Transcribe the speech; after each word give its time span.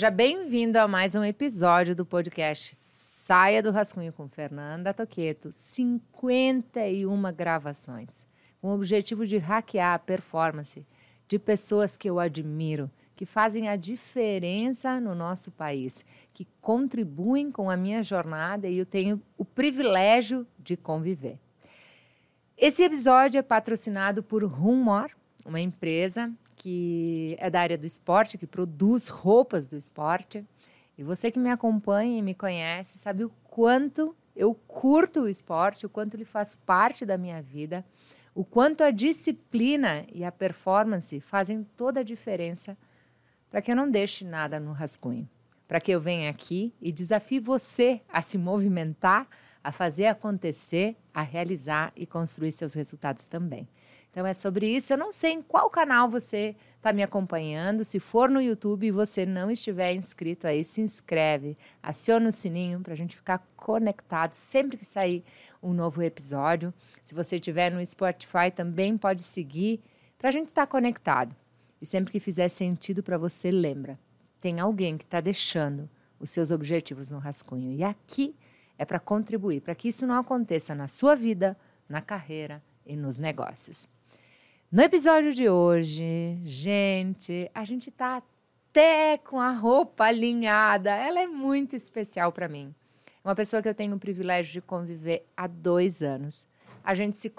Seja 0.00 0.10
bem-vindo 0.10 0.78
a 0.78 0.88
mais 0.88 1.14
um 1.14 1.22
episódio 1.22 1.94
do 1.94 2.06
podcast 2.06 2.74
Saia 2.74 3.62
do 3.62 3.70
Rascunho 3.70 4.14
com 4.14 4.26
Fernanda 4.30 4.94
Toqueto. 4.94 5.52
51 5.52 7.20
gravações, 7.34 8.26
com 8.62 8.68
o 8.68 8.74
objetivo 8.74 9.26
de 9.26 9.36
hackear 9.36 9.92
a 9.92 9.98
performance 9.98 10.86
de 11.28 11.38
pessoas 11.38 11.98
que 11.98 12.08
eu 12.08 12.18
admiro, 12.18 12.90
que 13.14 13.26
fazem 13.26 13.68
a 13.68 13.76
diferença 13.76 14.98
no 14.98 15.14
nosso 15.14 15.50
país, 15.50 16.02
que 16.32 16.48
contribuem 16.62 17.52
com 17.52 17.68
a 17.68 17.76
minha 17.76 18.02
jornada 18.02 18.68
e 18.68 18.78
eu 18.78 18.86
tenho 18.86 19.20
o 19.36 19.44
privilégio 19.44 20.46
de 20.58 20.78
conviver. 20.78 21.38
Esse 22.56 22.82
episódio 22.82 23.38
é 23.38 23.42
patrocinado 23.42 24.22
por 24.22 24.42
Rumor, 24.44 25.10
uma 25.44 25.60
empresa 25.60 26.32
que 26.60 27.36
é 27.38 27.48
da 27.48 27.58
área 27.58 27.78
do 27.78 27.86
esporte, 27.86 28.36
que 28.36 28.46
produz 28.46 29.08
roupas 29.08 29.66
do 29.66 29.78
esporte. 29.78 30.44
E 30.98 31.02
você 31.02 31.30
que 31.30 31.38
me 31.38 31.48
acompanha 31.48 32.18
e 32.18 32.22
me 32.22 32.34
conhece 32.34 32.98
sabe 32.98 33.24
o 33.24 33.30
quanto 33.44 34.14
eu 34.36 34.54
curto 34.68 35.22
o 35.22 35.28
esporte, 35.28 35.86
o 35.86 35.88
quanto 35.88 36.18
ele 36.18 36.26
faz 36.26 36.54
parte 36.54 37.06
da 37.06 37.16
minha 37.16 37.40
vida, 37.40 37.82
o 38.34 38.44
quanto 38.44 38.84
a 38.84 38.90
disciplina 38.90 40.04
e 40.12 40.22
a 40.22 40.30
performance 40.30 41.18
fazem 41.20 41.64
toda 41.78 42.00
a 42.00 42.04
diferença 42.04 42.76
para 43.50 43.62
que 43.62 43.72
eu 43.72 43.76
não 43.76 43.90
deixe 43.90 44.22
nada 44.22 44.60
no 44.60 44.72
rascunho. 44.72 45.26
Para 45.66 45.80
que 45.80 45.90
eu 45.90 46.00
venha 46.00 46.28
aqui 46.28 46.74
e 46.78 46.92
desafie 46.92 47.40
você 47.40 48.02
a 48.06 48.20
se 48.20 48.36
movimentar, 48.36 49.26
a 49.64 49.72
fazer 49.72 50.08
acontecer, 50.08 50.94
a 51.14 51.22
realizar 51.22 51.90
e 51.96 52.04
construir 52.04 52.52
seus 52.52 52.74
resultados 52.74 53.26
também. 53.26 53.66
Então 54.10 54.26
é 54.26 54.32
sobre 54.32 54.66
isso. 54.66 54.92
Eu 54.92 54.98
não 54.98 55.12
sei 55.12 55.32
em 55.32 55.42
qual 55.42 55.70
canal 55.70 56.08
você 56.08 56.56
está 56.76 56.92
me 56.92 57.02
acompanhando. 57.02 57.84
Se 57.84 58.00
for 58.00 58.28
no 58.28 58.40
YouTube 58.40 58.86
e 58.86 58.90
você 58.90 59.24
não 59.24 59.50
estiver 59.50 59.94
inscrito 59.94 60.46
aí, 60.46 60.64
se 60.64 60.80
inscreve, 60.80 61.56
aciona 61.82 62.28
o 62.28 62.32
sininho 62.32 62.80
para 62.80 62.92
a 62.92 62.96
gente 62.96 63.14
ficar 63.14 63.38
conectado 63.56 64.34
sempre 64.34 64.76
que 64.76 64.84
sair 64.84 65.22
um 65.62 65.72
novo 65.72 66.02
episódio. 66.02 66.74
Se 67.04 67.14
você 67.14 67.36
estiver 67.36 67.70
no 67.70 67.84
Spotify, 67.84 68.50
também 68.54 68.98
pode 68.98 69.22
seguir 69.22 69.80
para 70.18 70.28
a 70.28 70.32
gente 70.32 70.48
estar 70.48 70.66
tá 70.66 70.70
conectado. 70.70 71.36
E 71.80 71.86
sempre 71.86 72.12
que 72.12 72.20
fizer 72.20 72.48
sentido 72.48 73.02
para 73.02 73.16
você, 73.16 73.50
lembra, 73.50 73.98
tem 74.40 74.58
alguém 74.58 74.98
que 74.98 75.04
está 75.04 75.20
deixando 75.20 75.88
os 76.18 76.30
seus 76.30 76.50
objetivos 76.50 77.10
no 77.10 77.18
rascunho. 77.18 77.72
E 77.72 77.82
aqui 77.84 78.34
é 78.76 78.84
para 78.84 78.98
contribuir, 78.98 79.60
para 79.60 79.74
que 79.74 79.88
isso 79.88 80.06
não 80.06 80.16
aconteça 80.16 80.74
na 80.74 80.88
sua 80.88 81.14
vida, 81.14 81.56
na 81.88 82.00
carreira 82.00 82.62
e 82.84 82.96
nos 82.96 83.18
negócios. 83.18 83.88
No 84.72 84.82
episódio 84.82 85.32
de 85.32 85.48
hoje, 85.48 86.38
gente, 86.44 87.50
a 87.52 87.64
gente 87.64 87.90
tá 87.90 88.22
até 88.70 89.18
com 89.18 89.40
a 89.40 89.50
roupa 89.50 90.04
alinhada. 90.04 90.92
Ela 90.94 91.22
é 91.22 91.26
muito 91.26 91.74
especial 91.74 92.30
para 92.30 92.46
mim. 92.48 92.72
É 93.04 93.28
uma 93.28 93.34
pessoa 93.34 93.60
que 93.60 93.68
eu 93.68 93.74
tenho 93.74 93.96
o 93.96 93.98
privilégio 93.98 94.52
de 94.52 94.60
conviver 94.60 95.26
há 95.36 95.48
dois 95.48 96.02
anos. 96.02 96.46
A 96.84 96.94
gente 96.94 97.18
se 97.18 97.34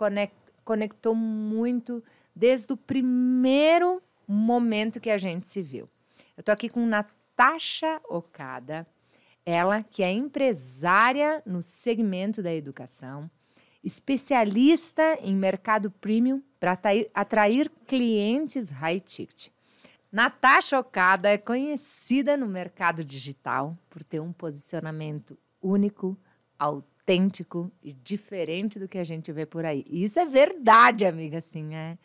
conectou 0.66 1.16
muito 1.16 2.04
desde 2.36 2.74
o 2.74 2.76
primeiro 2.76 4.04
momento 4.28 5.00
que 5.00 5.10
a 5.10 5.18
gente 5.18 5.48
se 5.48 5.62
viu. 5.62 5.88
Eu 6.36 6.44
tô 6.44 6.52
aqui 6.52 6.68
com 6.68 6.86
Natasha 6.86 8.02
Okada, 8.10 8.86
ela 9.46 9.84
que 9.84 10.04
é 10.04 10.12
empresária 10.12 11.42
no 11.46 11.62
segmento 11.62 12.44
da 12.44 12.54
educação 12.54 13.32
especialista 13.84 15.18
em 15.22 15.36
mercado 15.36 15.90
premium 15.90 16.42
para 16.60 16.78
atrair 17.14 17.70
clientes 17.88 18.70
high 18.70 19.00
ticket. 19.00 19.50
Natasha 20.12 20.78
Okada 20.78 21.30
é 21.30 21.38
conhecida 21.38 22.36
no 22.36 22.48
mercado 22.48 23.04
digital 23.04 23.78
por 23.90 24.04
ter 24.04 24.20
um 24.20 24.34
posicionamento 24.34 25.38
único, 25.62 26.18
autêntico 26.60 27.72
e 27.82 27.94
diferente 27.94 28.78
do 28.78 28.90
que 28.90 28.98
a 28.98 29.04
gente 29.04 29.32
vê 29.32 29.46
por 29.46 29.66
aí. 29.66 29.86
E 29.88 30.04
isso 30.04 30.20
é 30.20 30.26
verdade, 30.26 31.06
amiga, 31.06 31.38
assim, 31.38 31.74
é. 31.74 31.98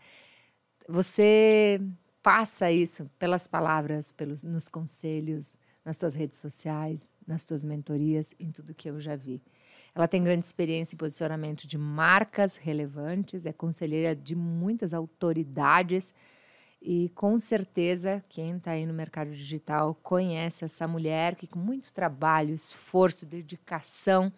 Você 0.89 1.81
passa 2.23 2.71
isso 2.71 3.11
pelas 3.19 3.47
palavras, 3.47 4.13
pelos 4.13 4.45
nos 4.45 4.69
conselhos, 4.69 5.55
nas 5.85 5.97
suas 5.97 6.15
redes 6.15 6.39
sociais, 6.39 7.17
nas 7.27 7.43
suas 7.43 7.65
mentorias, 7.65 8.35
em 8.39 8.51
tudo 8.51 8.75
que 8.75 8.89
eu 8.89 9.01
já 9.01 9.17
vi. 9.17 9.43
Ela 9.97 10.07
tem 10.07 10.23
grande 10.23 10.45
experiência 10.45 10.95
em 10.95 10.99
posicionamento 10.99 11.67
de 11.67 11.79
marcas 11.79 12.57
relevantes, 12.59 13.47
é 13.47 13.53
conselheira 13.53 14.15
de 14.15 14.37
muitas 14.37 14.93
autoridades 14.93 16.13
e 16.83 17.09
com 17.15 17.39
certeza 17.39 18.23
quem 18.29 18.59
está 18.59 18.73
aí 18.73 18.85
no 18.85 18.93
mercado 18.93 19.31
digital 19.31 19.95
conhece 20.03 20.67
essa 20.67 20.87
mulher 20.87 21.35
que 21.35 21.47
com 21.47 21.59
muito 21.59 21.95
trabalho, 21.95 22.53
esforço, 22.53 23.25
dedicação 23.25 24.31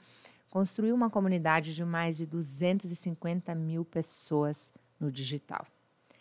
construiu 0.48 0.94
uma 0.94 1.10
comunidade 1.10 1.74
de 1.74 1.84
mais 1.84 2.16
de 2.16 2.24
250 2.24 3.52
mil 3.56 3.84
pessoas 3.84 4.72
no 5.00 5.10
digital. 5.10 5.66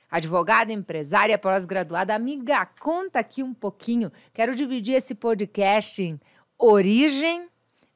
Advogada, 0.09 0.73
empresária, 0.73 1.37
pós-graduada, 1.37 2.15
amiga, 2.15 2.65
conta 2.79 3.19
aqui 3.19 3.43
um 3.43 3.53
pouquinho. 3.53 4.11
Quero 4.33 4.55
dividir 4.55 4.95
esse 4.95 5.13
podcast 5.13 6.01
em 6.01 6.19
origem, 6.57 7.47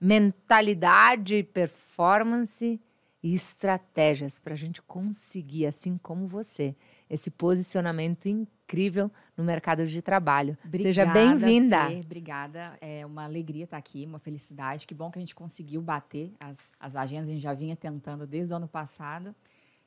mentalidade, 0.01 1.43
performance 1.43 2.81
e 3.23 3.33
estratégias 3.35 4.39
para 4.39 4.53
a 4.53 4.57
gente 4.57 4.81
conseguir, 4.81 5.67
assim 5.67 5.95
como 5.99 6.27
você, 6.27 6.75
esse 7.07 7.29
posicionamento 7.29 8.27
incrível 8.27 9.11
no 9.37 9.43
mercado 9.43 9.85
de 9.85 10.01
trabalho. 10.01 10.57
Obrigada, 10.65 10.89
Seja 10.89 11.05
bem-vinda. 11.05 11.91
Obrigada, 11.91 12.75
é 12.81 13.05
uma 13.05 13.25
alegria 13.25 13.65
estar 13.65 13.77
aqui, 13.77 14.03
uma 14.05 14.17
felicidade. 14.17 14.87
Que 14.87 14.95
bom 14.95 15.11
que 15.11 15.19
a 15.19 15.21
gente 15.21 15.35
conseguiu 15.35 15.81
bater 15.83 16.33
as, 16.39 16.73
as 16.79 16.95
agendas, 16.95 17.29
a 17.29 17.33
gente 17.33 17.43
já 17.43 17.53
vinha 17.53 17.75
tentando 17.75 18.25
desde 18.25 18.53
o 18.53 18.57
ano 18.57 18.67
passado 18.67 19.35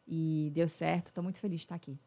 e 0.07 0.53
deu 0.55 0.69
certo. 0.69 1.09
Estou 1.09 1.25
muito 1.25 1.41
feliz 1.41 1.61
de 1.61 1.65
estar 1.65 1.75
aqui. 1.75 1.99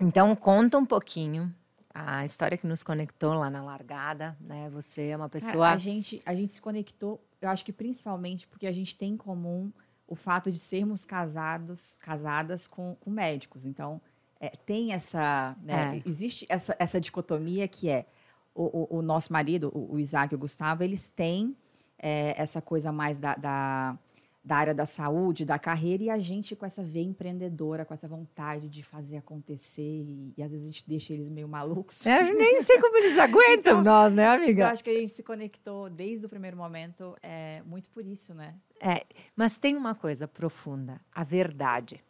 Então, 0.00 0.34
conta 0.34 0.76
um 0.76 0.84
pouquinho 0.84 1.54
a 1.94 2.24
história 2.24 2.56
que 2.56 2.66
nos 2.66 2.82
conectou 2.82 3.34
lá 3.34 3.50
na 3.50 3.62
largada, 3.62 4.36
né? 4.40 4.70
Você 4.70 5.08
é 5.08 5.16
uma 5.16 5.28
pessoa. 5.28 5.68
A, 5.68 5.72
a, 5.74 5.78
gente, 5.78 6.22
a 6.24 6.34
gente 6.34 6.52
se 6.52 6.60
conectou, 6.60 7.22
eu 7.40 7.48
acho 7.48 7.64
que 7.64 7.72
principalmente 7.72 8.46
porque 8.46 8.66
a 8.66 8.72
gente 8.72 8.96
tem 8.96 9.12
em 9.12 9.16
comum 9.16 9.70
o 10.06 10.14
fato 10.14 10.50
de 10.50 10.58
sermos 10.58 11.04
casados, 11.04 11.98
casadas 12.02 12.66
com, 12.66 12.96
com 13.00 13.10
médicos. 13.10 13.64
Então, 13.64 14.00
é, 14.40 14.50
tem 14.50 14.92
essa. 14.92 15.56
Né, 15.62 15.98
é. 15.98 16.08
Existe 16.08 16.46
essa, 16.48 16.76
essa 16.78 17.00
dicotomia 17.00 17.68
que 17.68 17.88
é 17.88 18.06
o, 18.54 18.96
o, 18.96 18.98
o 18.98 19.02
nosso 19.02 19.32
marido, 19.32 19.70
o, 19.74 19.94
o, 19.94 19.98
Isaac 19.98 20.34
e 20.34 20.36
o 20.36 20.38
Gustavo, 20.38 20.82
eles 20.82 21.10
têm 21.10 21.56
é, 21.98 22.34
essa 22.36 22.60
coisa 22.60 22.90
mais 22.92 23.18
da, 23.18 23.34
da 23.34 23.98
da 24.44 24.56
área 24.56 24.74
da 24.74 24.84
saúde, 24.86 25.44
da 25.44 25.58
carreira, 25.58 26.02
e 26.02 26.10
a 26.10 26.18
gente 26.18 26.56
com 26.56 26.66
essa 26.66 26.82
veia 26.82 27.04
empreendedora, 27.04 27.84
com 27.84 27.94
essa 27.94 28.08
vontade 28.08 28.68
de 28.68 28.82
fazer 28.82 29.16
acontecer, 29.16 29.82
e, 29.82 30.34
e 30.36 30.42
às 30.42 30.50
vezes 30.50 30.66
a 30.66 30.70
gente 30.70 30.88
deixa 30.88 31.12
eles 31.12 31.28
meio 31.28 31.46
malucos. 31.48 32.04
É, 32.06 32.28
eu 32.28 32.34
nem 32.34 32.60
sei 32.60 32.80
como 32.80 32.96
eles 32.98 33.16
aguentam 33.18 33.80
então, 33.80 33.82
nós, 33.82 34.12
né, 34.12 34.26
amiga? 34.26 34.64
Eu 34.64 34.66
acho 34.68 34.82
que 34.82 34.90
a 34.90 34.94
gente 34.94 35.12
se 35.12 35.22
conectou 35.22 35.88
desde 35.88 36.26
o 36.26 36.28
primeiro 36.28 36.56
momento, 36.56 37.16
é, 37.22 37.62
muito 37.64 37.88
por 37.90 38.04
isso, 38.04 38.34
né? 38.34 38.56
É, 38.80 39.06
mas 39.36 39.58
tem 39.58 39.76
uma 39.76 39.94
coisa 39.94 40.26
profunda, 40.26 41.00
a 41.14 41.22
verdade. 41.22 42.02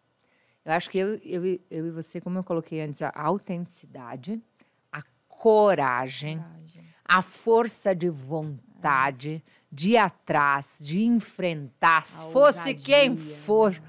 Eu 0.64 0.72
acho 0.72 0.88
que 0.88 0.96
eu, 0.96 1.16
eu, 1.16 1.44
eu 1.70 1.86
e 1.86 1.90
você, 1.90 2.18
como 2.18 2.38
eu 2.38 2.44
coloquei 2.44 2.80
antes, 2.80 3.02
a 3.02 3.12
autenticidade, 3.14 4.40
a 4.90 5.02
coragem, 5.28 6.38
coragem. 6.38 6.84
a 7.04 7.20
força 7.20 7.94
de 7.94 8.08
vontade, 8.08 9.44
é 9.44 9.61
de 9.72 9.96
atrás, 9.96 10.76
de 10.80 11.02
enfrentar, 11.02 12.04
se 12.04 12.26
fosse 12.30 12.74
quem 12.74 13.16
for, 13.16 13.80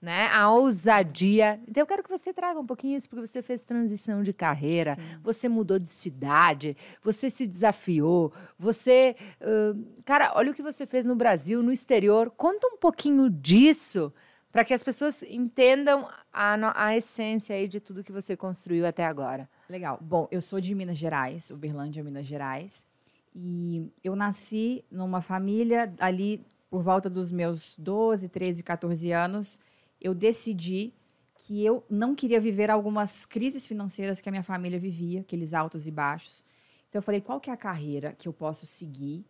né? 0.00 0.28
A 0.28 0.50
ousadia. 0.52 1.60
Então 1.66 1.82
eu 1.82 1.86
quero 1.86 2.04
que 2.04 2.08
você 2.08 2.32
traga 2.32 2.60
um 2.60 2.66
pouquinho 2.66 2.96
isso, 2.96 3.08
porque 3.08 3.26
você 3.26 3.42
fez 3.42 3.64
transição 3.64 4.22
de 4.22 4.32
carreira, 4.32 4.96
Sim. 4.96 5.18
você 5.22 5.48
mudou 5.48 5.78
de 5.78 5.88
cidade, 5.88 6.76
você 7.02 7.28
se 7.28 7.46
desafiou, 7.46 8.32
você. 8.56 9.16
Uh, 9.40 10.02
cara, 10.04 10.32
olha 10.36 10.52
o 10.52 10.54
que 10.54 10.62
você 10.62 10.86
fez 10.86 11.04
no 11.04 11.16
Brasil, 11.16 11.62
no 11.62 11.72
exterior. 11.72 12.30
Conta 12.30 12.68
um 12.68 12.76
pouquinho 12.76 13.28
disso 13.28 14.12
para 14.52 14.64
que 14.64 14.72
as 14.72 14.84
pessoas 14.84 15.24
entendam 15.24 16.06
a, 16.32 16.86
a 16.86 16.96
essência 16.96 17.56
aí 17.56 17.66
de 17.66 17.80
tudo 17.80 18.04
que 18.04 18.12
você 18.12 18.36
construiu 18.36 18.86
até 18.86 19.04
agora. 19.04 19.48
Legal. 19.68 19.98
Bom, 20.00 20.28
eu 20.30 20.40
sou 20.40 20.60
de 20.60 20.72
Minas 20.76 20.96
Gerais, 20.96 21.50
Uberlândia, 21.50 22.04
Minas 22.04 22.24
Gerais. 22.24 22.86
E 23.34 23.90
eu 24.02 24.14
nasci 24.14 24.84
numa 24.90 25.20
família 25.20 25.92
ali 25.98 26.44
por 26.70 26.82
volta 26.82 27.08
dos 27.08 27.30
meus 27.30 27.76
12, 27.78 28.28
13, 28.28 28.62
14 28.62 29.12
anos, 29.12 29.58
eu 30.00 30.14
decidi 30.14 30.92
que 31.36 31.64
eu 31.64 31.84
não 31.88 32.14
queria 32.14 32.40
viver 32.40 32.70
algumas 32.70 33.24
crises 33.24 33.66
financeiras 33.66 34.20
que 34.20 34.28
a 34.28 34.32
minha 34.32 34.42
família 34.42 34.78
vivia, 34.78 35.20
aqueles 35.20 35.54
altos 35.54 35.86
e 35.86 35.90
baixos. 35.90 36.44
Então 36.88 36.98
eu 36.98 37.02
falei, 37.02 37.20
qual 37.20 37.40
que 37.40 37.50
é 37.50 37.52
a 37.52 37.56
carreira 37.56 38.12
que 38.12 38.28
eu 38.28 38.32
posso 38.32 38.66
seguir 38.66 39.24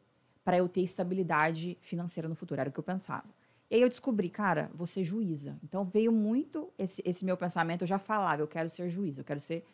para 0.44 0.58
eu 0.58 0.68
ter 0.68 0.82
estabilidade 0.82 1.78
financeira 1.80 2.28
no 2.28 2.34
futuro? 2.34 2.60
Era 2.60 2.70
o 2.70 2.72
que 2.72 2.78
eu 2.78 2.84
pensava. 2.84 3.24
E 3.70 3.74
aí 3.74 3.82
eu 3.82 3.88
descobri, 3.88 4.28
cara, 4.28 4.70
ser 4.86 5.02
juíza. 5.02 5.58
Então 5.64 5.84
veio 5.84 6.12
muito 6.12 6.70
esse, 6.78 7.02
esse 7.04 7.24
meu 7.24 7.36
pensamento, 7.36 7.82
eu 7.82 7.88
já 7.88 7.98
falava, 7.98 8.42
eu 8.42 8.48
quero 8.48 8.68
ser 8.68 8.88
juíza, 8.90 9.20
eu 9.20 9.24
quero 9.24 9.40
ser, 9.40 9.64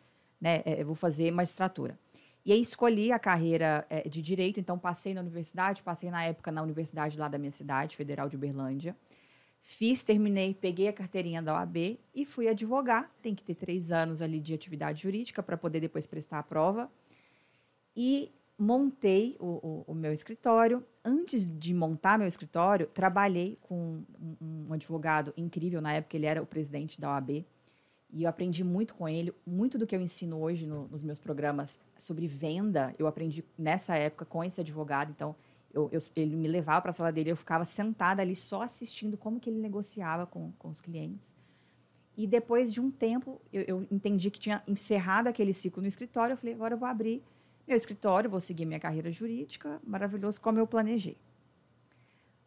né, 0.41 0.63
é, 0.65 0.81
eu 0.81 0.87
vou 0.87 0.95
fazer 0.95 1.31
magistratura. 1.31 1.99
E 2.45 2.53
aí 2.53 2.61
escolhi 2.61 3.13
a 3.13 3.19
carreira 3.19 3.87
é, 3.91 4.09
de 4.09 4.23
direito, 4.23 4.59
então 4.59 4.79
passei 4.79 5.13
na 5.13 5.21
universidade, 5.21 5.83
passei 5.83 6.11
na 6.11 6.25
época 6.25 6.51
na 6.51 6.63
universidade 6.63 7.19
lá 7.19 7.29
da 7.29 7.39
minha 7.39 7.51
cidade, 7.51 7.97
Federal 7.97 8.29
de 8.29 8.37
Uberlândia. 8.37 8.97
Fiz, 9.63 10.03
terminei, 10.03 10.55
peguei 10.55 10.89
a 10.89 10.93
carteirinha 10.93 11.43
da 11.43 11.55
OAB 11.55 11.99
e 12.15 12.25
fui 12.25 12.49
advogar. 12.49 13.11
Tem 13.23 13.35
que 13.35 13.45
ter 13.45 13.55
três 13.55 13.93
anos 13.93 14.23
ali 14.23 14.41
de 14.41 14.55
atividade 14.55 15.03
jurídica 15.03 15.43
para 15.43 15.57
poder 15.57 15.81
depois 15.81 16.07
prestar 16.07 16.39
a 16.39 16.43
prova. 16.43 16.91
E 17.95 18.33
montei 18.59 19.37
o, 19.39 19.47
o, 19.47 19.85
o, 19.89 19.95
meu 19.95 20.13
escritório. 20.13 20.85
Antes 21.05 21.45
de 21.45 21.75
montar 21.75 22.19
meu 22.19 22.27
escritório, 22.27 22.87
trabalhei 22.87 23.59
com 23.63 24.03
um, 24.21 24.37
um, 24.69 24.73
advogado 24.73 25.33
incrível. 25.37 25.81
Na 25.81 25.93
época, 25.93 26.17
ele 26.17 26.27
era 26.27 26.43
o 26.43 26.47
presidente 26.47 27.01
da 27.01 27.11
OAB. 27.11 27.45
E 28.13 28.25
eu 28.25 28.29
aprendi 28.29 28.65
muito 28.65 28.95
com 28.95 29.09
ele. 29.09 29.33
Muito 29.47 29.79
do 29.79 29.87
que 29.87 29.95
eu 29.95 30.01
ensino 30.01 30.41
hoje 30.41 30.67
no, 30.67 30.89
nos 30.89 31.03
meus 31.03 31.19
programas 31.19 31.79
sobre 31.97 32.27
venda, 32.27 32.95
eu 32.99 33.07
aprendi 33.07 33.45
nessa 33.59 33.97
época 33.97 34.25
com 34.25 34.43
esse 34.43 34.61
advogado. 34.61 35.11
Então, 35.11 35.35
eu, 35.73 35.89
eu, 35.93 36.01
ele 36.17 36.37
me 36.37 36.49
levava 36.49 36.81
para 36.81 36.91
a 36.91 36.93
sala 36.93 37.13
dele, 37.13 37.31
eu 37.31 37.37
ficava 37.37 37.65
sentada 37.65 38.21
ali 38.23 38.35
só 38.35 38.63
assistindo 38.63 39.17
como 39.17 39.39
que 39.39 39.49
ele 39.49 39.59
negociava 39.59 40.27
com, 40.27 40.53
com 40.59 40.69
os 40.69 40.81
clientes. 40.81 41.33
E 42.17 42.27
depois 42.27 42.73
de 42.73 42.81
um 42.81 42.91
tempo, 42.91 43.41
eu, 43.53 43.63
eu 43.63 43.87
entendi 43.91 44.31
que 44.31 44.39
tinha 44.39 44.63
encerrado 44.67 45.29
aquele 45.29 45.55
ciclo 45.55 45.81
no 45.81 45.89
escritório. 45.89 46.35
Eu 46.35 46.37
falei, 46.37 46.55
agora 46.55 46.75
eu 46.75 46.79
vou 46.79 46.89
abrir 46.89 47.23
meu 47.67 47.77
escritório, 47.77 48.29
vou 48.29 48.41
seguir 48.41 48.67
minha 48.67 48.81
carreira 48.81 49.13
jurídica, 49.13 49.81
maravilhoso, 49.87 50.41
como 50.41 50.59
eu 50.59 50.67
planejei. 50.67 51.17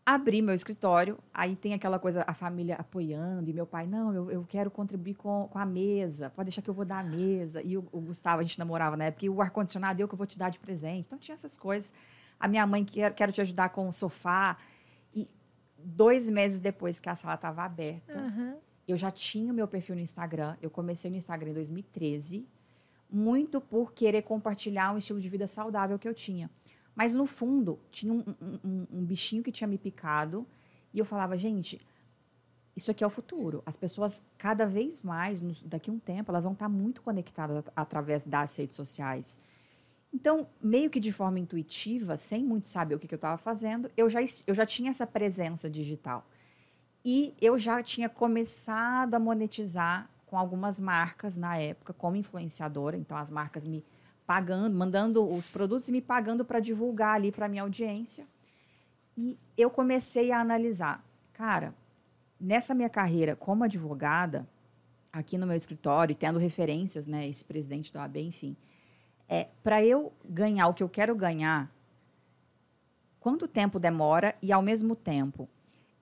Abri 0.05 0.41
meu 0.41 0.53
escritório, 0.53 1.17
aí 1.33 1.55
tem 1.55 1.73
aquela 1.73 1.97
coisa, 1.97 2.25
a 2.27 2.33
família 2.33 2.75
apoiando, 2.75 3.49
e 3.49 3.53
meu 3.53 3.65
pai, 3.65 3.87
não, 3.87 4.13
eu, 4.13 4.29
eu 4.29 4.45
quero 4.47 4.69
contribuir 4.69 5.13
com, 5.13 5.47
com 5.49 5.57
a 5.57 5.65
mesa, 5.65 6.29
pode 6.29 6.47
deixar 6.47 6.61
que 6.61 6.69
eu 6.69 6.73
vou 6.73 6.83
dar 6.83 6.99
a 6.99 7.03
mesa. 7.03 7.61
E 7.61 7.77
o, 7.77 7.87
o 7.89 8.01
Gustavo, 8.01 8.41
a 8.41 8.43
gente 8.43 8.59
namorava 8.59 8.97
na 8.97 9.05
época, 9.05 9.25
e 9.25 9.29
o 9.29 9.41
ar-condicionado 9.41 10.01
eu 10.01 10.07
que 10.07 10.13
eu 10.13 10.17
vou 10.17 10.27
te 10.27 10.37
dar 10.37 10.49
de 10.49 10.59
presente. 10.59 11.05
Então 11.07 11.17
tinha 11.17 11.33
essas 11.33 11.55
coisas. 11.55 11.93
A 12.37 12.49
minha 12.49 12.67
mãe, 12.67 12.83
quer, 12.83 13.13
quero 13.13 13.31
te 13.31 13.39
ajudar 13.39 13.69
com 13.69 13.87
o 13.87 13.93
sofá. 13.93 14.57
E 15.15 15.29
dois 15.77 16.29
meses 16.29 16.59
depois 16.59 16.99
que 16.99 17.07
a 17.07 17.15
sala 17.15 17.35
estava 17.35 17.63
aberta, 17.63 18.13
uhum. 18.13 18.57
eu 18.85 18.97
já 18.97 19.09
tinha 19.09 19.53
o 19.53 19.55
meu 19.55 19.69
perfil 19.69 19.95
no 19.95 20.01
Instagram. 20.01 20.57
Eu 20.61 20.69
comecei 20.69 21.09
no 21.09 21.15
Instagram 21.15 21.51
em 21.51 21.53
2013 21.53 22.45
muito 23.13 23.61
por 23.61 23.93
querer 23.93 24.23
compartilhar 24.23 24.91
um 24.91 24.97
estilo 24.97 25.21
de 25.21 25.29
vida 25.29 25.45
saudável 25.45 25.99
que 25.99 26.07
eu 26.07 26.15
tinha. 26.15 26.49
Mas 26.95 27.13
no 27.13 27.25
fundo, 27.25 27.79
tinha 27.91 28.13
um, 28.13 28.23
um, 28.63 28.87
um, 28.91 29.05
bichinho 29.05 29.41
que 29.41 29.51
tinha 29.51 29.67
me 29.67 29.77
picado 29.77 30.45
e 30.93 30.99
eu 30.99 31.05
falava, 31.05 31.35
gente, 31.37 31.81
isso 32.75 32.91
aqui 32.91 33.03
é 33.03 33.07
o 33.07 33.09
futuro. 33.09 33.63
As 33.65 33.75
pessoas, 33.75 34.21
cada 34.37 34.65
vez 34.65 35.01
mais, 35.01 35.41
daqui 35.61 35.89
a 35.89 35.93
um 35.93 35.99
tempo, 35.99 36.31
elas 36.31 36.43
vão 36.43 36.53
estar 36.53 36.69
muito 36.69 37.01
conectadas 37.01 37.63
através 37.75 38.25
das 38.25 38.55
redes 38.55 38.75
sociais. 38.75 39.39
Então, 40.13 40.47
meio 40.61 40.91
que 40.91 40.99
de 40.99 41.11
forma 41.11 41.39
intuitiva, 41.39 42.15
sem 42.17 42.43
muito 42.43 42.67
saber 42.67 42.93
o 42.93 42.99
que, 42.99 43.07
que 43.07 43.15
eu 43.15 43.17
estava 43.17 43.37
fazendo, 43.37 43.89
eu 43.97 44.07
já, 44.09 44.19
eu 44.45 44.53
já 44.53 44.65
tinha 44.65 44.91
essa 44.91 45.07
presença 45.07 45.67
digital. 45.67 46.25
E 47.03 47.33
eu 47.41 47.57
já 47.57 47.81
tinha 47.81 48.07
começado 48.07 49.15
a 49.15 49.19
monetizar 49.19 50.09
com 50.27 50.37
algumas 50.37 50.79
marcas 50.79 51.37
na 51.37 51.57
época 51.57 51.93
como 51.93 52.15
influenciadora, 52.15 52.95
então 52.95 53.17
as 53.17 53.29
marcas 53.29 53.65
me 53.65 53.83
pagando, 54.25 54.75
mandando 54.75 55.23
os 55.23 55.47
produtos 55.47 55.87
e 55.87 55.91
me 55.91 56.01
pagando 56.01 56.45
para 56.45 56.59
divulgar 56.59 57.15
ali 57.15 57.31
para 57.31 57.47
minha 57.47 57.63
audiência. 57.63 58.25
E 59.17 59.37
eu 59.57 59.69
comecei 59.69 60.31
a 60.31 60.39
analisar, 60.39 61.03
cara, 61.33 61.73
nessa 62.39 62.73
minha 62.73 62.89
carreira 62.89 63.35
como 63.35 63.63
advogada, 63.63 64.47
aqui 65.11 65.37
no 65.37 65.45
meu 65.45 65.55
escritório, 65.55 66.15
tendo 66.15 66.39
referências, 66.39 67.05
né, 67.05 67.27
esse 67.27 67.45
presidente 67.45 67.93
do 67.93 67.99
AB, 67.99 68.19
enfim, 68.21 68.57
é, 69.29 69.47
para 69.63 69.83
eu 69.83 70.11
ganhar 70.25 70.67
o 70.67 70.73
que 70.73 70.81
eu 70.81 70.89
quero 70.89 71.15
ganhar, 71.15 71.71
quanto 73.19 73.47
tempo 73.47 73.79
demora 73.79 74.35
e 74.41 74.51
ao 74.51 74.61
mesmo 74.61 74.95
tempo 74.95 75.47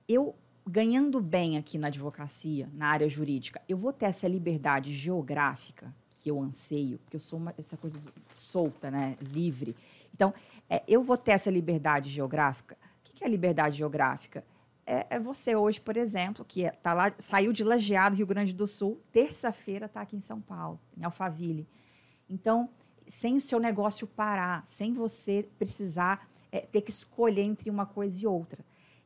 eu 0.07 0.35
ganhando 0.65 1.19
bem 1.19 1.57
aqui 1.57 1.77
na 1.77 1.87
advocacia, 1.87 2.69
na 2.73 2.87
área 2.87 3.09
jurídica, 3.09 3.61
eu 3.67 3.77
vou 3.77 3.91
ter 3.91 4.05
essa 4.05 4.27
liberdade 4.27 4.93
geográfica 4.93 5.93
que 6.21 6.29
eu 6.29 6.39
anseio, 6.39 6.99
porque 6.99 7.17
eu 7.17 7.21
sou 7.21 7.39
uma, 7.39 7.53
essa 7.57 7.75
coisa 7.75 7.99
solta, 8.35 8.91
né, 8.91 9.17
livre. 9.19 9.75
Então, 10.13 10.33
é, 10.69 10.83
eu 10.87 11.03
vou 11.03 11.17
ter 11.17 11.31
essa 11.31 11.49
liberdade 11.49 12.09
geográfica. 12.11 12.77
O 12.99 13.13
que 13.13 13.23
é 13.23 13.27
liberdade 13.27 13.77
geográfica? 13.77 14.45
É, 14.85 15.07
é 15.09 15.19
você 15.19 15.55
hoje, 15.55 15.81
por 15.81 15.97
exemplo, 15.97 16.45
que 16.45 16.65
é, 16.65 16.71
tá 16.71 16.93
lá, 16.93 17.11
saiu 17.17 17.51
de 17.51 17.63
Lajeado, 17.63 18.15
Rio 18.15 18.27
Grande 18.27 18.53
do 18.53 18.67
Sul, 18.67 19.01
terça-feira 19.11 19.87
está 19.87 20.01
aqui 20.01 20.15
em 20.15 20.21
São 20.21 20.39
Paulo, 20.39 20.79
em 20.95 21.03
Alphaville. 21.03 21.67
Então, 22.29 22.69
sem 23.07 23.35
o 23.35 23.41
seu 23.41 23.59
negócio 23.59 24.05
parar, 24.05 24.63
sem 24.67 24.93
você 24.93 25.47
precisar 25.57 26.29
é, 26.51 26.59
ter 26.59 26.81
que 26.81 26.91
escolher 26.91 27.41
entre 27.41 27.69
uma 27.69 27.85
coisa 27.85 28.21
e 28.21 28.27
outra. 28.27 28.63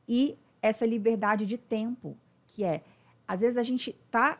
E 0.07 0.37
essa 0.61 0.85
liberdade 0.85 1.45
de 1.45 1.57
tempo, 1.57 2.17
que 2.45 2.65
é, 2.65 2.83
às 3.25 3.39
vezes 3.39 3.57
a 3.57 3.63
gente 3.63 3.91
está 3.91 4.39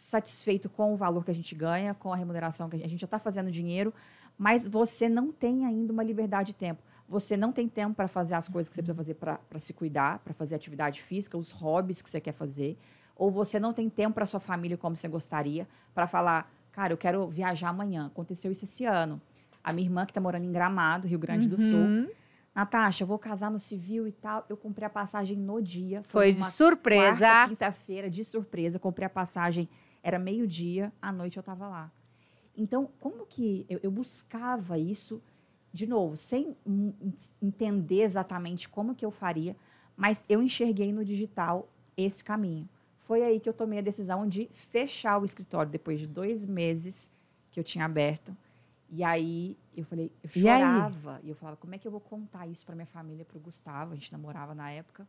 satisfeito 0.00 0.68
com 0.68 0.94
o 0.94 0.96
valor 0.96 1.24
que 1.24 1.30
a 1.30 1.34
gente 1.34 1.54
ganha, 1.54 1.94
com 1.94 2.12
a 2.12 2.16
remuneração 2.16 2.68
que 2.68 2.76
a 2.76 2.78
gente, 2.78 2.86
a 2.86 2.90
gente 2.90 3.00
já 3.00 3.04
está 3.04 3.18
fazendo 3.18 3.50
dinheiro, 3.50 3.92
mas 4.38 4.66
você 4.66 5.08
não 5.08 5.30
tem 5.30 5.66
ainda 5.66 5.92
uma 5.92 6.02
liberdade 6.02 6.48
de 6.48 6.54
tempo. 6.54 6.82
Você 7.06 7.36
não 7.36 7.52
tem 7.52 7.68
tempo 7.68 7.94
para 7.94 8.08
fazer 8.08 8.34
as 8.34 8.48
coisas 8.48 8.68
que 8.70 8.74
você 8.76 8.82
precisa 8.82 8.96
fazer 8.96 9.14
para 9.14 9.58
se 9.58 9.74
cuidar, 9.74 10.20
para 10.20 10.32
fazer 10.32 10.54
atividade 10.54 11.02
física, 11.02 11.36
os 11.36 11.50
hobbies 11.50 12.00
que 12.00 12.08
você 12.08 12.20
quer 12.20 12.32
fazer, 12.32 12.78
ou 13.14 13.30
você 13.30 13.60
não 13.60 13.72
tem 13.72 13.90
tempo 13.90 14.14
para 14.14 14.26
sua 14.26 14.40
família 14.40 14.78
como 14.78 14.96
você 14.96 15.08
gostaria, 15.08 15.68
para 15.92 16.06
falar, 16.06 16.50
cara, 16.72 16.92
eu 16.92 16.96
quero 16.96 17.28
viajar 17.28 17.68
amanhã. 17.68 18.06
Aconteceu 18.06 18.50
isso 18.50 18.64
esse 18.64 18.86
ano. 18.86 19.20
A 19.62 19.72
minha 19.72 19.86
irmã, 19.86 20.06
que 20.06 20.12
está 20.12 20.20
morando 20.20 20.44
em 20.44 20.52
Gramado, 20.52 21.06
Rio 21.06 21.18
Grande 21.18 21.46
do 21.46 21.60
Sul, 21.60 21.78
uhum. 21.78 22.08
Natasha, 22.54 23.04
vou 23.04 23.18
casar 23.18 23.50
no 23.50 23.60
civil 23.60 24.06
e 24.06 24.12
tal. 24.12 24.46
Eu 24.48 24.56
comprei 24.56 24.86
a 24.86 24.90
passagem 24.90 25.36
no 25.36 25.60
dia. 25.60 26.02
Foi, 26.04 26.32
foi 26.32 26.32
de 26.32 26.50
surpresa. 26.50 27.48
Quinta-feira, 27.48 28.08
de 28.08 28.24
surpresa. 28.24 28.78
Comprei 28.78 29.06
a 29.06 29.10
passagem, 29.10 29.68
era 30.02 30.18
meio-dia, 30.18 30.92
à 31.00 31.12
noite 31.12 31.36
eu 31.36 31.40
estava 31.40 31.68
lá. 31.68 31.90
Então, 32.56 32.88
como 33.00 33.26
que 33.26 33.64
eu, 33.68 33.80
eu, 33.82 33.90
buscava 33.90 34.78
isso, 34.78 35.22
de 35.72 35.86
novo, 35.86 36.16
sem 36.16 36.56
entender 37.40 38.02
exatamente 38.02 38.68
como 38.68 38.94
que 38.94 39.04
eu 39.04 39.10
faria, 39.10 39.56
mas 39.96 40.24
eu 40.28 40.42
enxerguei 40.42 40.92
no 40.92 41.04
digital 41.04 41.68
esse 41.96 42.24
caminho. 42.24 42.68
Foi 43.06 43.22
aí 43.22 43.40
que 43.40 43.48
eu 43.48 43.54
tomei 43.54 43.78
a 43.78 43.82
decisão 43.82 44.26
de 44.26 44.48
fechar 44.52 45.18
o 45.18 45.24
escritório 45.24 45.70
depois 45.70 45.98
de 46.00 46.06
dois 46.06 46.46
meses 46.46 47.10
que 47.50 47.58
eu 47.58 47.64
tinha 47.64 47.84
aberto 47.84 48.36
e 48.90 49.04
aí 49.04 49.56
eu 49.76 49.84
falei, 49.84 50.12
eu 50.22 50.28
chorava. 50.28 51.20
E, 51.22 51.26
e 51.26 51.30
eu 51.30 51.36
falava, 51.36 51.56
como 51.56 51.74
é 51.74 51.78
que 51.78 51.86
eu 51.86 51.92
vou 51.92 52.00
contar 52.00 52.46
isso 52.48 52.66
para 52.66 52.74
minha 52.74 52.86
família, 52.86 53.24
para 53.24 53.38
o 53.38 53.40
Gustavo? 53.40 53.92
A 53.92 53.94
gente 53.94 54.10
namorava 54.10 54.54
na 54.54 54.70
época. 54.70 55.06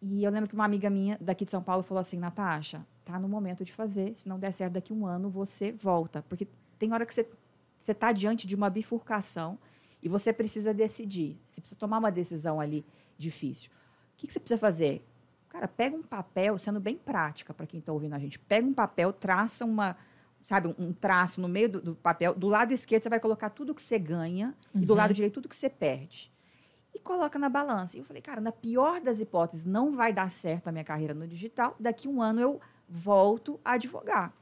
E 0.00 0.22
eu 0.22 0.30
lembro 0.30 0.48
que 0.48 0.54
uma 0.54 0.64
amiga 0.64 0.88
minha 0.88 1.18
daqui 1.20 1.44
de 1.44 1.50
São 1.50 1.62
Paulo 1.62 1.82
falou 1.82 2.00
assim, 2.00 2.18
Natasha, 2.18 2.86
tá 3.04 3.18
no 3.18 3.28
momento 3.28 3.64
de 3.64 3.72
fazer. 3.72 4.14
Se 4.14 4.28
não 4.28 4.38
der 4.38 4.52
certo 4.52 4.74
daqui 4.74 4.92
a 4.92 4.96
um 4.96 5.06
ano, 5.06 5.28
você 5.28 5.72
volta. 5.72 6.22
Porque 6.28 6.46
tem 6.78 6.92
hora 6.92 7.04
que 7.04 7.12
você 7.12 7.28
você 7.88 7.92
está 7.92 8.12
diante 8.12 8.46
de 8.46 8.54
uma 8.54 8.68
bifurcação 8.68 9.58
e 10.02 10.10
você 10.10 10.30
precisa 10.30 10.74
decidir. 10.74 11.38
Você 11.46 11.58
precisa 11.58 11.80
tomar 11.80 11.98
uma 11.98 12.10
decisão 12.10 12.60
ali 12.60 12.84
difícil. 13.16 13.70
O 13.70 14.18
que, 14.18 14.26
que 14.26 14.32
você 14.32 14.38
precisa 14.38 14.58
fazer? 14.58 15.02
Cara, 15.48 15.66
pega 15.66 15.96
um 15.96 16.02
papel, 16.02 16.58
sendo 16.58 16.78
bem 16.78 16.96
prática 16.96 17.54
para 17.54 17.66
quem 17.66 17.80
está 17.80 17.90
ouvindo 17.90 18.14
a 18.14 18.18
gente, 18.18 18.38
pega 18.38 18.66
um 18.66 18.74
papel, 18.74 19.10
traça 19.10 19.64
uma, 19.64 19.96
sabe, 20.42 20.74
um 20.78 20.92
traço 20.92 21.40
no 21.40 21.48
meio 21.48 21.70
do, 21.70 21.80
do, 21.80 21.94
papel. 21.94 22.34
Do 22.34 22.48
lado 22.48 22.72
esquerdo, 22.72 23.04
você 23.04 23.08
vai 23.08 23.20
colocar 23.20 23.48
tudo 23.48 23.74
que 23.74 23.80
você 23.80 23.98
ganha 23.98 24.54
uhum. 24.74 24.82
e 24.82 24.84
do 24.84 24.92
lado 24.94 25.08
uhum. 25.08 25.14
direito, 25.14 25.34
tudo 25.34 25.48
que 25.48 25.56
você 25.56 25.70
perde. 25.70 26.30
E 26.98 27.02
coloca 27.02 27.38
na 27.38 27.48
balança. 27.48 27.96
E 27.96 28.00
eu 28.00 28.04
falei, 28.04 28.20
cara, 28.20 28.40
na 28.40 28.50
pior 28.50 29.00
das 29.00 29.20
hipóteses, 29.20 29.64
não 29.64 29.94
vai 29.94 30.12
dar 30.12 30.30
certo 30.30 30.68
a 30.68 30.72
minha 30.72 30.84
carreira 30.84 31.14
no 31.14 31.26
digital. 31.26 31.76
Daqui 31.78 32.08
um 32.08 32.20
ano 32.20 32.40
eu 32.40 32.60
volto 32.88 33.60
a 33.64 33.72
advogar. 33.72 34.32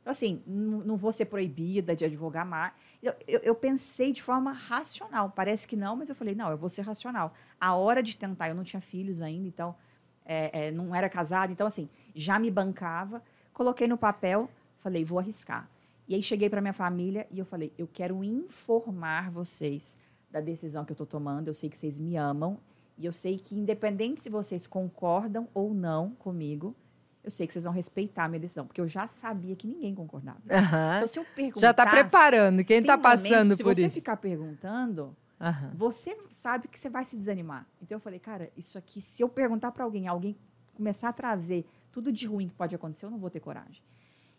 Então, 0.00 0.10
assim, 0.10 0.42
não 0.46 0.96
vou 0.96 1.12
ser 1.12 1.26
proibida 1.26 1.94
de 1.94 2.04
advogar 2.04 2.46
mais. 2.46 2.72
Eu, 3.02 3.14
eu, 3.26 3.40
eu, 3.40 3.54
pensei 3.54 4.12
de 4.12 4.22
forma 4.22 4.52
racional. 4.52 5.30
Parece 5.30 5.68
que 5.68 5.76
não, 5.76 5.96
mas 5.96 6.08
eu 6.08 6.14
falei, 6.14 6.34
não, 6.34 6.50
eu 6.50 6.56
vou 6.56 6.68
ser 6.68 6.82
racional. 6.82 7.34
A 7.60 7.74
hora 7.74 8.02
de 8.02 8.16
tentar, 8.16 8.48
eu 8.48 8.54
não 8.54 8.64
tinha 8.64 8.80
filhos 8.80 9.20
ainda, 9.20 9.46
então 9.46 9.76
é, 10.24 10.66
é, 10.66 10.70
não 10.70 10.94
era 10.94 11.08
casada. 11.08 11.52
Então, 11.52 11.66
assim, 11.66 11.90
já 12.14 12.38
me 12.38 12.50
bancava. 12.50 13.22
Coloquei 13.52 13.86
no 13.86 13.98
papel, 13.98 14.48
Falei, 14.78 15.04
vou 15.04 15.18
arriscar. 15.18 15.68
E 16.06 16.14
aí 16.14 16.22
cheguei 16.22 16.48
para 16.48 16.60
minha 16.60 16.72
família 16.72 17.26
e 17.30 17.38
eu 17.38 17.44
falei, 17.44 17.72
eu 17.76 17.86
quero 17.86 18.24
informar 18.24 19.30
vocês 19.30 19.98
da 20.30 20.40
decisão 20.40 20.84
que 20.84 20.92
eu 20.92 20.94
estou 20.94 21.06
tomando. 21.06 21.48
Eu 21.48 21.54
sei 21.54 21.68
que 21.68 21.76
vocês 21.76 21.98
me 21.98 22.16
amam 22.16 22.58
e 22.96 23.06
eu 23.06 23.12
sei 23.12 23.38
que 23.38 23.54
independente 23.54 24.20
se 24.20 24.28
vocês 24.28 24.66
concordam 24.66 25.48
ou 25.54 25.72
não 25.72 26.10
comigo, 26.10 26.76
eu 27.22 27.30
sei 27.30 27.46
que 27.46 27.52
vocês 27.52 27.64
vão 27.64 27.72
respeitar 27.72 28.24
a 28.24 28.28
minha 28.28 28.40
decisão, 28.40 28.66
porque 28.66 28.80
eu 28.80 28.88
já 28.88 29.06
sabia 29.06 29.54
que 29.54 29.66
ninguém 29.66 29.94
concordava. 29.94 30.38
Uhum. 30.38 30.96
Então 30.96 31.06
se 31.06 31.18
eu 31.18 31.24
perguntar, 31.34 31.60
já 31.60 31.70
está 31.70 31.86
preparando. 31.86 32.64
Quem 32.64 32.80
está 32.80 32.98
passando 32.98 33.56
por 33.56 33.72
isso? 33.72 33.80
Se 33.80 33.86
você 33.86 33.90
ficar 33.90 34.16
perguntando, 34.16 35.16
uhum. 35.40 35.70
você 35.74 36.16
sabe 36.30 36.68
que 36.68 36.78
você 36.78 36.88
vai 36.88 37.04
se 37.04 37.16
desanimar. 37.16 37.66
Então 37.82 37.96
eu 37.96 38.00
falei, 38.00 38.18
cara, 38.18 38.50
isso 38.56 38.78
aqui, 38.78 39.00
se 39.00 39.22
eu 39.22 39.28
perguntar 39.28 39.72
para 39.72 39.84
alguém, 39.84 40.08
alguém 40.08 40.36
começar 40.74 41.08
a 41.08 41.12
trazer 41.12 41.66
tudo 41.92 42.12
de 42.12 42.26
ruim 42.26 42.48
que 42.48 42.54
pode 42.54 42.74
acontecer, 42.74 43.04
eu 43.04 43.10
não 43.10 43.18
vou 43.18 43.30
ter 43.30 43.40
coragem. 43.40 43.82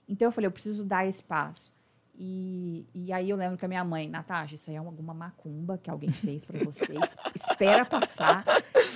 Então 0.07 0.27
eu 0.27 0.31
falei, 0.31 0.47
eu 0.47 0.51
preciso 0.51 0.83
dar 0.83 1.05
espaço. 1.05 1.71
E, 2.21 2.85
e 2.93 3.13
aí 3.13 3.29
eu 3.29 3.37
lembro 3.37 3.57
que 3.57 3.63
a 3.63 3.67
minha 3.67 3.83
mãe, 3.83 4.09
Natasha, 4.09 4.55
isso 4.55 4.69
aí 4.69 4.75
é 4.75 4.79
alguma 4.79 5.13
macumba 5.13 5.77
que 5.77 5.89
alguém 5.89 6.11
fez 6.11 6.43
para 6.43 6.61
vocês. 6.65 7.15
espera 7.33 7.85
passar. 7.85 8.43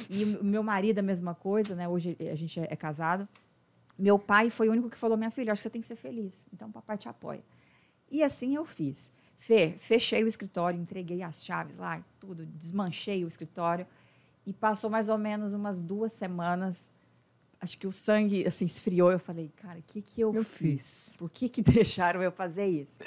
E 0.10 0.26
o 0.26 0.44
meu 0.44 0.62
marido, 0.62 1.00
a 1.00 1.02
mesma 1.02 1.34
coisa, 1.34 1.74
né? 1.74 1.88
Hoje 1.88 2.18
a 2.20 2.36
gente 2.36 2.60
é, 2.60 2.76
casado. 2.76 3.26
Meu 3.98 4.20
pai 4.20 4.50
foi 4.50 4.68
o 4.68 4.74
único 4.74 4.90
que 4.90 4.98
falou: 4.98 5.16
minha 5.16 5.32
filha, 5.32 5.54
acho 5.54 5.62
que 5.62 5.64
você 5.64 5.70
tem 5.70 5.80
que 5.80 5.88
ser 5.88 5.96
feliz. 5.96 6.50
Então 6.54 6.70
papai 6.70 6.98
te 6.98 7.08
apoia. 7.08 7.42
E 8.12 8.22
assim 8.22 8.56
eu 8.56 8.66
fiz. 8.66 9.10
Fê, 9.38 9.76
fechei 9.80 10.22
o 10.24 10.28
escritório, 10.28 10.80
entreguei 10.80 11.24
as 11.24 11.46
chaves 11.46 11.78
lá, 11.78 12.04
tudo, 12.20 12.46
desmanchei 12.46 13.24
o 13.24 13.28
escritório. 13.28 13.88
E 14.46 14.52
passou 14.52 14.90
mais 14.90 15.08
ou 15.08 15.18
menos 15.18 15.54
umas 15.54 15.80
duas 15.80 16.12
semanas 16.12 16.92
acho 17.64 17.78
que 17.78 17.88
o 17.88 17.92
sangue 17.92 18.46
assim 18.46 18.66
esfriou. 18.66 19.12
Eu 19.12 19.20
falei, 19.20 19.50
cara, 19.56 19.80
o 19.80 19.84
que 19.84 20.02
que 20.02 20.20
eu, 20.20 20.34
eu 20.34 20.44
fiz? 20.44 21.08
fiz? 21.08 21.18
Por 21.18 21.30
que 21.30 21.48
que 21.48 21.62
deixaram 21.64 22.22
eu 22.22 22.32
fazer 22.32 22.66
isso? 22.66 22.98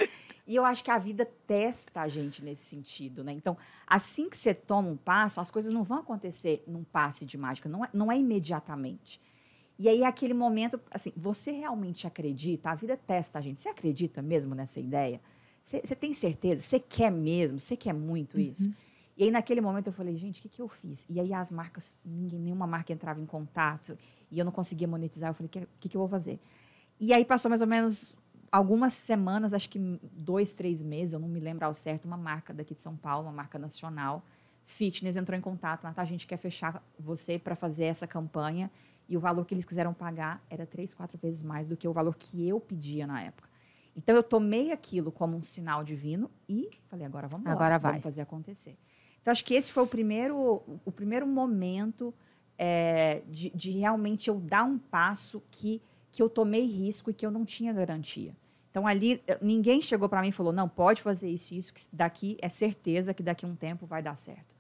E 0.47 0.57
eu 0.57 0.65
acho 0.65 0.83
que 0.83 0.91
a 0.91 0.99
vida 0.99 1.29
testa 1.47 2.01
a 2.01 2.09
gente 2.09 2.43
nesse 2.43 2.63
sentido, 2.63 3.23
né? 3.23 3.33
Então, 3.33 3.57
assim 3.87 4.31
que 4.31 4.39
você 4.39 4.55
toma 4.55 4.89
um 4.89 4.97
passo, 4.97 5.41
as 5.41 5.51
coisas 5.51 5.73
não 5.73 5.83
vão 5.83 5.99
acontecer 5.99 6.63
num 6.67 6.85
passe 6.85 7.27
de 7.27 7.37
mágica, 7.37 7.69
não 7.69 7.85
é, 7.85 7.91
não 7.93 8.11
é 8.11 8.17
imediatamente. 8.17 9.21
E 9.79 9.89
aí, 9.89 10.05
aquele 10.05 10.33
momento, 10.33 10.81
assim, 10.91 11.13
você 11.15 11.51
realmente 11.51 12.07
acredita? 12.07 12.71
A 12.71 12.75
vida 12.75 12.97
testa 12.97 13.39
a 13.39 13.43
gente. 13.43 13.61
Você 13.61 13.69
acredita 13.69 14.23
mesmo 14.23 14.55
nessa 14.55 14.81
ideia? 14.81 15.21
Você, 15.63 15.81
tem 15.95 16.15
certeza? 16.15 16.63
Você 16.63 16.79
quer 16.79 17.11
mesmo? 17.11 17.61
Você 17.61 17.77
quer 17.77 17.93
muito 17.93 18.41
isso? 18.41 18.69
Uhum. 18.69 18.75
E 19.17 19.25
aí, 19.25 19.31
naquele 19.31 19.61
momento, 19.61 19.87
eu 19.87 19.93
falei, 19.93 20.17
gente, 20.17 20.41
o 20.41 20.43
que, 20.43 20.49
que 20.49 20.61
eu 20.61 20.69
fiz? 20.69 21.07
E 21.09 21.19
aí, 21.19 21.33
as 21.33 21.51
marcas, 21.51 21.99
ninguém, 22.05 22.39
nenhuma 22.39 22.67
marca 22.67 22.93
entrava 22.93 23.21
em 23.21 23.25
contato 23.25 23.97
e 24.31 24.39
eu 24.39 24.45
não 24.45 24.53
conseguia 24.53 24.87
monetizar. 24.87 25.31
Eu 25.31 25.35
falei, 25.35 25.47
o 25.47 25.51
que, 25.51 25.69
que, 25.81 25.89
que 25.89 25.97
eu 25.97 26.01
vou 26.01 26.09
fazer? 26.09 26.39
E 27.01 27.15
aí, 27.15 27.25
passou 27.25 27.49
mais 27.49 27.63
ou 27.63 27.67
menos 27.67 28.17
algumas 28.53 28.93
semanas, 28.95 29.55
acho 29.55 29.71
que 29.71 29.79
dois, 30.13 30.53
três 30.53 30.83
meses, 30.83 31.15
eu 31.15 31.21
não 31.21 31.29
me 31.29 31.41
lembro 31.41 31.65
ao 31.65 31.75
certo, 31.75 32.05
uma 32.05 32.17
marca 32.17 32.53
daqui 32.53 32.75
de 32.75 32.83
São 32.83 32.97
Paulo, 32.97 33.27
uma 33.27 33.33
marca 33.33 33.59
nacional, 33.59 34.23
fitness, 34.65 35.17
entrou 35.17 35.39
em 35.39 35.41
contato. 35.41 35.83
Tá, 35.83 35.95
a 35.97 36.05
gente 36.05 36.27
quer 36.27 36.37
fechar 36.37 36.83
você 36.99 37.39
para 37.39 37.57
fazer 37.57 37.85
essa 37.85 38.07
campanha. 38.07 38.71
E 39.09 39.17
o 39.17 39.21
valor 39.21 39.45
que 39.47 39.55
eles 39.55 39.65
quiseram 39.65 39.95
pagar 39.95 40.45
era 40.51 40.67
três, 40.67 40.93
quatro 40.93 41.17
vezes 41.17 41.43
mais 41.43 41.69
do 41.69 41.77
que 41.77 41.87
o 41.87 41.93
valor 41.93 42.17
que 42.17 42.47
eu 42.47 42.59
pedia 42.59 43.07
na 43.07 43.23
época. 43.23 43.49
Então, 43.97 44.15
eu 44.15 44.23
tomei 44.23 44.73
aquilo 44.73 45.11
como 45.11 45.37
um 45.37 45.43
sinal 45.43 45.83
divino 45.83 46.31
e 46.49 46.69
falei, 46.89 47.07
agora 47.07 47.29
vamos 47.29 47.47
agora 47.47 47.75
lá, 47.75 47.79
vai. 47.79 47.93
vamos 47.93 48.03
fazer 48.03 48.21
acontecer. 48.21 48.77
Então, 49.27 49.33
acho 49.33 49.45
que 49.45 49.55
esse 49.55 49.73
foi 49.73 49.83
o 49.83 49.89
primeiro, 49.89 50.63
o 50.85 50.93
primeiro 50.93 51.27
momento 51.27 52.15
é, 52.57 53.23
de, 53.27 53.51
de, 53.51 53.73
realmente 53.73 54.29
eu 54.31 54.39
dar 54.39 54.63
um 54.63 54.79
passo 54.79 55.43
que, 55.51 55.83
que 56.13 56.23
eu 56.23 56.31
tomei 56.31 56.65
risco 56.65 57.11
e 57.11 57.13
que 57.13 57.27
eu 57.27 57.31
não 57.33 57.45
tinha 57.45 57.73
garantia. 57.73 58.37
Então, 58.71 58.87
ali, 58.87 59.21
ninguém 59.43 59.83
chegou 59.83 60.09
para 60.09 60.23
mim 60.23 60.29
e 60.29 60.33
falou, 60.33 60.53
não, 60.53 60.69
pode 60.69 61.03
fazer 61.03 61.29
isso 61.29 61.55
e 61.55 61.59
isso, 61.59 61.75
que 61.75 61.81
daqui 61.93 62.37
é 62.41 62.49
certeza 62.49 63.13
que 63.13 63.21
daqui 63.21 63.45
a 63.45 63.49
um 63.49 63.57
tempo 63.57 63.85
vai 63.85 64.01
dar 64.01 64.17
certo. 64.17 64.55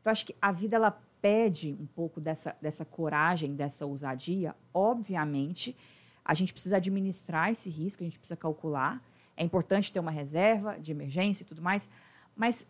Então, 0.00 0.10
acho 0.10 0.26
que 0.26 0.34
a 0.42 0.50
vida, 0.50 0.74
ela 0.74 1.00
pede 1.22 1.76
um 1.80 1.86
pouco 1.86 2.20
dessa, 2.20 2.56
dessa 2.60 2.84
coragem, 2.84 3.54
dessa 3.54 3.86
ousadia. 3.86 4.52
Obviamente, 4.74 5.76
a 6.24 6.34
gente 6.34 6.52
precisa 6.52 6.78
administrar 6.78 7.52
esse 7.52 7.70
risco, 7.70 8.02
a 8.02 8.06
gente 8.06 8.18
precisa 8.18 8.36
calcular. 8.36 9.00
É 9.36 9.44
importante 9.44 9.92
ter 9.92 10.00
uma 10.00 10.10
reserva 10.10 10.76
de 10.76 10.90
emergência 10.90 11.44
e 11.44 11.46
tudo 11.46 11.62
mais, 11.62 11.88
mas 12.34 12.66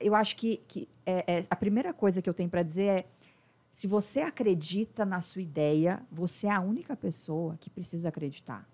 eu 0.00 0.14
acho 0.14 0.36
que, 0.36 0.56
que 0.66 0.88
é, 1.04 1.40
é, 1.40 1.46
a 1.48 1.56
primeira 1.56 1.92
coisa 1.92 2.22
que 2.22 2.28
eu 2.28 2.34
tenho 2.34 2.48
para 2.48 2.62
dizer 2.62 2.86
é: 2.86 3.06
se 3.70 3.86
você 3.86 4.20
acredita 4.20 5.04
na 5.04 5.20
sua 5.20 5.42
ideia, 5.42 6.02
você 6.10 6.46
é 6.46 6.50
a 6.50 6.60
única 6.60 6.96
pessoa 6.96 7.56
que 7.60 7.70
precisa 7.70 8.08
acreditar. 8.08 8.66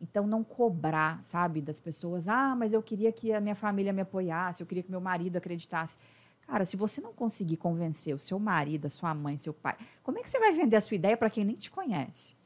Então, 0.00 0.26
não 0.26 0.44
cobrar, 0.44 1.22
sabe, 1.24 1.62
das 1.62 1.80
pessoas. 1.80 2.28
Ah, 2.28 2.54
mas 2.54 2.72
eu 2.72 2.82
queria 2.82 3.10
que 3.10 3.32
a 3.32 3.40
minha 3.40 3.54
família 3.54 3.92
me 3.92 4.02
apoiasse, 4.02 4.62
eu 4.62 4.66
queria 4.66 4.82
que 4.82 4.90
meu 4.90 5.00
marido 5.00 5.36
acreditasse. 5.36 5.96
Cara, 6.46 6.64
se 6.64 6.76
você 6.76 7.00
não 7.00 7.12
conseguir 7.12 7.56
convencer 7.56 8.14
o 8.14 8.18
seu 8.18 8.38
marido, 8.38 8.86
a 8.86 8.90
sua 8.90 9.12
mãe, 9.14 9.36
seu 9.36 9.52
pai, 9.52 9.74
como 10.02 10.18
é 10.18 10.22
que 10.22 10.30
você 10.30 10.38
vai 10.38 10.52
vender 10.52 10.76
a 10.76 10.80
sua 10.80 10.94
ideia 10.94 11.16
para 11.16 11.30
quem 11.30 11.44
nem 11.44 11.56
te 11.56 11.70
conhece? 11.70 12.36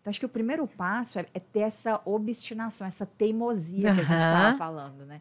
Então, 0.00 0.10
acho 0.10 0.20
que 0.20 0.26
o 0.26 0.30
primeiro 0.30 0.66
passo 0.66 1.18
é, 1.18 1.26
é 1.34 1.40
ter 1.40 1.60
essa 1.60 2.00
obstinação, 2.04 2.86
essa 2.86 3.04
teimosia 3.04 3.94
que 3.94 4.00
a 4.00 4.04
gente 4.04 4.12
estava 4.12 4.56
falando, 4.56 5.04
né? 5.04 5.20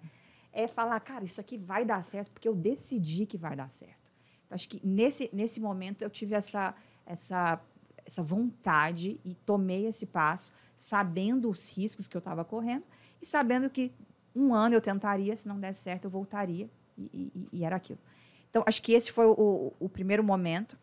É 0.63 0.67
falar, 0.67 0.99
cara, 0.99 1.25
isso 1.25 1.39
aqui 1.39 1.57
vai 1.57 1.85
dar 1.85 2.03
certo 2.03 2.31
porque 2.31 2.47
eu 2.47 2.55
decidi 2.55 3.25
que 3.25 3.37
vai 3.37 3.55
dar 3.55 3.69
certo. 3.69 4.11
Então, 4.45 4.55
acho 4.55 4.67
que 4.67 4.85
nesse, 4.85 5.29
nesse 5.33 5.59
momento 5.59 6.01
eu 6.01 6.09
tive 6.09 6.35
essa, 6.35 6.73
essa, 7.05 7.61
essa 8.05 8.23
vontade 8.23 9.19
e 9.23 9.35
tomei 9.35 9.85
esse 9.85 10.05
passo, 10.05 10.51
sabendo 10.75 11.49
os 11.49 11.69
riscos 11.69 12.07
que 12.07 12.15
eu 12.15 12.19
estava 12.19 12.43
correndo 12.43 12.83
e 13.21 13.25
sabendo 13.25 13.69
que 13.69 13.91
um 14.35 14.53
ano 14.53 14.75
eu 14.75 14.81
tentaria, 14.81 15.35
se 15.35 15.47
não 15.47 15.59
desse 15.59 15.81
certo, 15.81 16.05
eu 16.05 16.09
voltaria 16.09 16.69
e, 16.97 17.31
e, 17.35 17.49
e 17.59 17.65
era 17.65 17.75
aquilo. 17.75 17.99
Então, 18.49 18.63
acho 18.65 18.81
que 18.81 18.93
esse 18.93 19.11
foi 19.11 19.25
o, 19.25 19.73
o, 19.79 19.89
primeiro 19.89 20.23
momento. 20.23 20.77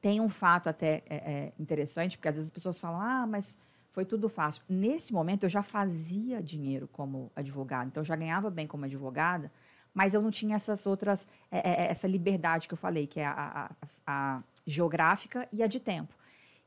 Tem 0.00 0.20
um 0.20 0.28
fato 0.28 0.68
até 0.68 1.02
é, 1.06 1.16
é, 1.16 1.52
interessante, 1.58 2.16
porque 2.16 2.28
às 2.28 2.34
vezes 2.34 2.48
as 2.48 2.54
pessoas 2.54 2.78
falam, 2.78 3.00
ah, 3.00 3.26
mas 3.26 3.56
foi 3.92 4.04
tudo 4.04 4.28
fácil. 4.28 4.62
Nesse 4.68 5.12
momento, 5.12 5.44
eu 5.44 5.48
já 5.48 5.62
fazia 5.62 6.42
dinheiro 6.42 6.88
como 6.88 7.30
advogada, 7.34 7.86
então 7.86 8.00
eu 8.00 8.04
já 8.04 8.16
ganhava 8.16 8.50
bem 8.50 8.66
como 8.66 8.84
advogada, 8.84 9.50
mas 9.92 10.14
eu 10.14 10.22
não 10.22 10.30
tinha 10.30 10.56
essas 10.56 10.86
outras, 10.86 11.26
é, 11.50 11.58
é, 11.58 11.86
é, 11.86 11.90
essa 11.90 12.06
liberdade 12.06 12.68
que 12.68 12.74
eu 12.74 12.78
falei, 12.78 13.06
que 13.06 13.20
é 13.20 13.26
a, 13.26 13.70
a, 13.70 13.70
a, 14.06 14.42
geográfica 14.66 15.48
e 15.52 15.62
a 15.62 15.66
de 15.66 15.80
tempo. 15.80 16.14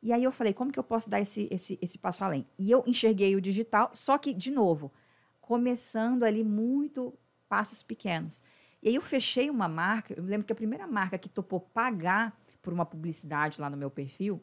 E 0.01 0.12
aí 0.12 0.24
eu 0.24 0.32
falei, 0.32 0.53
como 0.53 0.72
que 0.72 0.80
eu 0.80 0.84
posso 0.84 1.10
dar 1.10 1.22
esse, 1.22 1.48
esse, 1.50 1.80
esse 1.82 1.98
passo 1.98 2.24
além? 2.24 2.46
E 2.58 2.70
eu 2.70 2.84
enxerguei 2.86 3.36
o 3.36 3.42
digital, 3.42 3.89
só 3.94 4.18
que, 4.18 4.34
de 4.34 4.51
novo, 4.51 4.92
começando 5.39 6.24
ali 6.24 6.44
muito 6.44 7.13
passos 7.48 7.82
pequenos. 7.82 8.42
E 8.82 8.89
aí 8.89 8.96
eu 8.96 9.01
fechei 9.01 9.50
uma 9.50 9.70
marca, 9.70 10.13
eu 10.13 10.24
lembro 10.24 10.46
que 10.46 10.51
a 10.51 10.56
primeira 10.56 10.86
marca 10.86 11.18
que 11.18 11.30
topou 11.30 11.62
pagar 11.62 12.38
por 12.62 12.74
uma 12.74 12.86
publicidade 12.86 13.62
lá 13.62 13.70
no 13.70 13.77
meu 13.77 13.89
perfil 13.89 14.42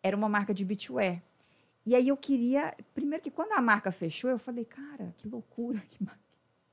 era 0.00 0.16
uma 0.16 0.28
marca 0.28 0.54
de 0.54 0.64
beachwear. 0.64 1.20
E 1.86 1.94
aí 1.94 2.08
eu 2.08 2.16
queria, 2.16 2.74
primeiro 2.94 3.22
que 3.22 3.30
quando 3.30 3.52
a 3.52 3.60
marca 3.60 3.92
fechou, 3.92 4.30
eu 4.30 4.38
falei, 4.38 4.64
cara, 4.64 5.14
que 5.18 5.28
loucura, 5.28 5.80
que 5.90 5.98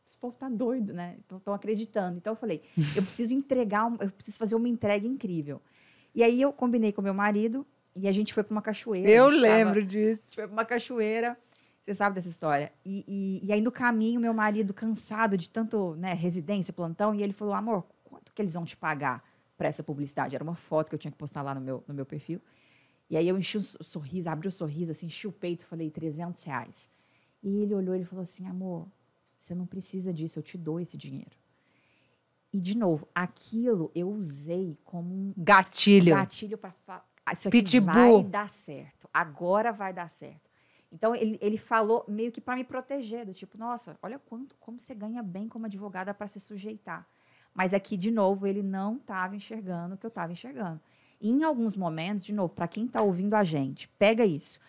esse 0.08 0.18
povo 0.18 0.36
tá 0.38 0.50
doido, 0.50 0.94
né? 0.94 1.18
Estão 1.20 1.54
acreditando. 1.54 2.18
Então 2.18 2.34
eu 2.34 2.38
falei, 2.38 2.62
eu 2.96 3.04
preciso 3.04 3.34
entregar, 3.34 3.92
eu 4.00 4.12
preciso 4.12 4.38
fazer 4.38 4.56
uma 4.56 4.68
entrega 4.68 5.08
incrível. 5.08 5.62
E 6.14 6.24
aí 6.24 6.42
eu 6.42 6.52
combinei 6.52 6.92
com 6.92 7.02
meu 7.02 7.14
marido 7.14 7.66
e 7.96 8.08
a 8.08 8.12
gente 8.12 8.34
foi 8.34 8.44
para 8.44 8.52
uma 8.52 8.62
cachoeira. 8.62 9.10
Eu 9.10 9.28
lembro 9.28 9.76
tava, 9.76 9.86
disso. 9.86 10.24
foi 10.32 10.46
para 10.46 10.54
uma 10.54 10.66
cachoeira. 10.66 11.38
Você 11.82 11.94
sabe 11.94 12.16
dessa 12.16 12.30
história. 12.30 12.72
E, 12.86 13.04
e, 13.08 13.48
e, 13.48 13.52
aí 13.52 13.60
no 13.60 13.72
caminho, 13.72 14.22
meu 14.22 14.34
marido, 14.34 14.74
cansado 14.74 15.36
de 15.36 15.50
tanto 15.50 15.96
né, 15.96 16.14
residência, 16.14 16.72
plantão, 16.72 17.14
e 17.16 17.24
ele 17.24 17.34
falou: 17.34 17.54
amor, 17.54 17.86
quanto 18.04 18.32
que 18.34 18.42
eles 18.42 18.54
vão 18.54 18.64
te 18.64 18.78
pagar 18.78 19.24
para 19.58 19.68
essa 19.68 19.82
publicidade? 19.82 20.36
Era 20.36 20.44
uma 20.44 20.56
foto 20.56 20.90
que 20.90 20.96
eu 20.96 21.00
tinha 21.00 21.12
que 21.12 21.18
postar 21.18 21.42
lá 21.42 21.56
no 21.56 21.62
meu, 21.62 21.84
no 21.88 21.94
meu 21.94 22.06
perfil. 22.06 22.40
E 23.12 23.18
aí 23.18 23.28
eu 23.28 23.38
enchi 23.38 23.58
um 23.58 23.62
sorriso, 23.62 24.30
abri 24.30 24.48
o 24.48 24.50
um 24.50 24.52
sorriso, 24.52 24.90
assim, 24.90 25.08
enchi 25.08 25.28
o 25.28 25.34
peito, 25.34 25.66
falei, 25.66 25.92
300 25.92 26.42
reais. 26.44 26.90
E 27.44 27.58
ele 27.58 27.76
olhou 27.76 27.94
e 27.94 28.06
falou 28.06 28.24
assim, 28.24 28.48
amor, 28.48 28.88
você 29.38 29.54
não 29.54 29.66
precisa 29.66 30.14
disso, 30.14 30.40
eu 30.40 30.44
te 30.44 30.58
dou 30.58 30.80
esse 30.80 30.98
dinheiro. 30.98 31.38
E, 32.54 32.62
de 32.62 32.78
novo, 32.78 33.06
aquilo 33.14 33.92
eu 33.94 34.10
usei 34.10 34.78
como 34.86 35.14
um 35.14 35.34
gatilho. 35.36 36.16
Gatilho 36.16 36.58
para 36.58 36.72
falar. 36.72 37.06
Ah, 37.26 37.34
isso 37.34 37.50
aqui 37.50 37.62
Pitbull. 37.62 38.22
vai 38.22 38.24
dar 38.24 38.50
certo. 38.50 39.10
Agora 39.14 39.74
vai 39.74 39.92
dar 39.92 40.10
certo. 40.10 40.50
Então, 40.90 41.14
ele, 41.14 41.38
ele 41.42 41.58
falou 41.58 42.06
meio 42.08 42.32
que 42.32 42.40
para 42.40 42.56
me 42.56 42.64
proteger, 42.64 43.26
do 43.26 43.34
tipo, 43.34 43.58
nossa, 43.58 44.00
olha 44.02 44.20
quanto, 44.20 44.56
como 44.58 44.80
você 44.80 44.96
ganha 44.96 45.22
bem 45.22 45.50
como 45.50 45.66
advogada 45.66 46.14
para 46.14 46.30
se 46.30 46.40
sujeitar. 46.40 47.06
Mas 47.54 47.74
aqui, 47.74 47.98
de 47.98 48.10
novo, 48.10 48.48
ele 48.48 48.64
não 48.64 48.96
estava 48.96 49.36
enxergando 49.36 49.96
o 49.96 49.98
que 49.98 50.06
eu 50.06 50.10
estava 50.10 50.32
enxergando 50.32 50.80
em 51.22 51.44
alguns 51.44 51.76
momentos, 51.76 52.26
de 52.26 52.34
novo, 52.34 52.54
para 52.54 52.68
quem 52.68 52.86
está 52.86 53.02
ouvindo 53.02 53.36
a 53.36 53.44
gente, 53.44 53.88
pega 54.00 54.26
isso. 54.26 54.60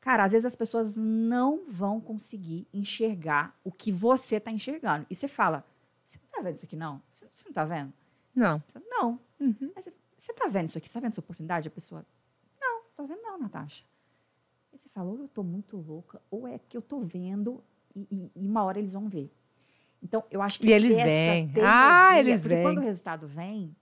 Cara, 0.00 0.24
às 0.24 0.32
vezes 0.32 0.46
as 0.46 0.54
pessoas 0.54 0.96
não 0.96 1.64
vão 1.66 2.00
conseguir 2.00 2.68
enxergar 2.72 3.58
o 3.64 3.72
que 3.72 3.90
você 3.90 4.36
está 4.36 4.50
enxergando. 4.50 5.04
E 5.10 5.14
você 5.14 5.26
fala, 5.26 5.64
você 6.04 6.18
não 6.18 6.26
está 6.26 6.42
vendo 6.42 6.54
isso 6.54 6.64
aqui, 6.64 6.76
não? 6.76 7.02
Você, 7.08 7.24
não 7.24 7.50
está 7.50 7.64
vendo? 7.64 7.92
Não. 8.34 8.62
Não. 8.88 9.20
Uhum. 9.40 9.72
Você 10.16 10.30
está 10.30 10.46
vendo 10.46 10.68
isso 10.68 10.78
aqui? 10.78 10.86
Você 10.86 10.90
está 10.90 11.00
vendo 11.00 11.10
essa 11.10 11.20
oportunidade? 11.20 11.66
A 11.66 11.70
pessoa, 11.70 12.06
não, 12.60 12.82
estou 12.88 13.06
vendo 13.06 13.20
não, 13.22 13.38
Natasha. 13.38 13.84
Aí 14.72 14.78
você 14.78 14.88
fala, 14.88 15.10
ou 15.10 15.18
eu 15.18 15.24
estou 15.24 15.42
muito 15.42 15.76
louca, 15.76 16.22
ou 16.30 16.46
é 16.46 16.58
que 16.58 16.76
eu 16.76 16.80
estou 16.80 17.02
vendo 17.02 17.62
e, 17.94 18.06
e, 18.10 18.44
e, 18.44 18.46
uma 18.46 18.62
hora 18.62 18.78
eles 18.78 18.92
vão 18.92 19.08
ver. 19.08 19.32
Então, 20.02 20.22
eu 20.30 20.40
acho 20.42 20.60
que 20.60 20.66
E 20.66 20.72
eles 20.72 20.96
vêm. 20.96 21.50
Ah, 21.64 22.18
eles 22.18 22.44
vêm. 22.44 22.62
quando 22.62 22.78
o 22.78 22.82
resultado 22.82 23.26
vem, 23.26 23.74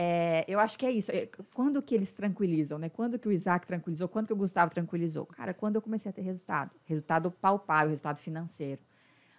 é, 0.00 0.44
eu 0.46 0.60
acho 0.60 0.78
que 0.78 0.86
é 0.86 0.92
isso. 0.92 1.10
É, 1.10 1.28
quando 1.52 1.82
que 1.82 1.92
eles 1.92 2.12
tranquilizam, 2.12 2.78
né? 2.78 2.88
Quando 2.88 3.18
que 3.18 3.26
o 3.26 3.32
Isaac 3.32 3.66
tranquilizou? 3.66 4.06
Quando 4.06 4.28
que 4.28 4.32
o 4.32 4.36
Gustavo 4.36 4.70
tranquilizou? 4.70 5.26
Cara, 5.26 5.52
quando 5.52 5.74
eu 5.74 5.82
comecei 5.82 6.08
a 6.08 6.12
ter 6.12 6.22
resultado. 6.22 6.70
Resultado 6.84 7.32
palpável, 7.32 7.88
resultado 7.88 8.18
financeiro. 8.18 8.80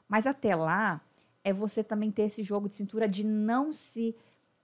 Mas 0.06 0.28
até 0.28 0.54
lá, 0.58 1.00
é 1.46 1.54
você 1.54 1.82
também 1.82 2.12
ter 2.12 2.24
esse 2.24 2.44
jogo 2.44 2.68
de 2.68 2.76
cintura 2.76 3.08
de 3.08 3.24
não 3.24 3.72
se, 3.72 4.14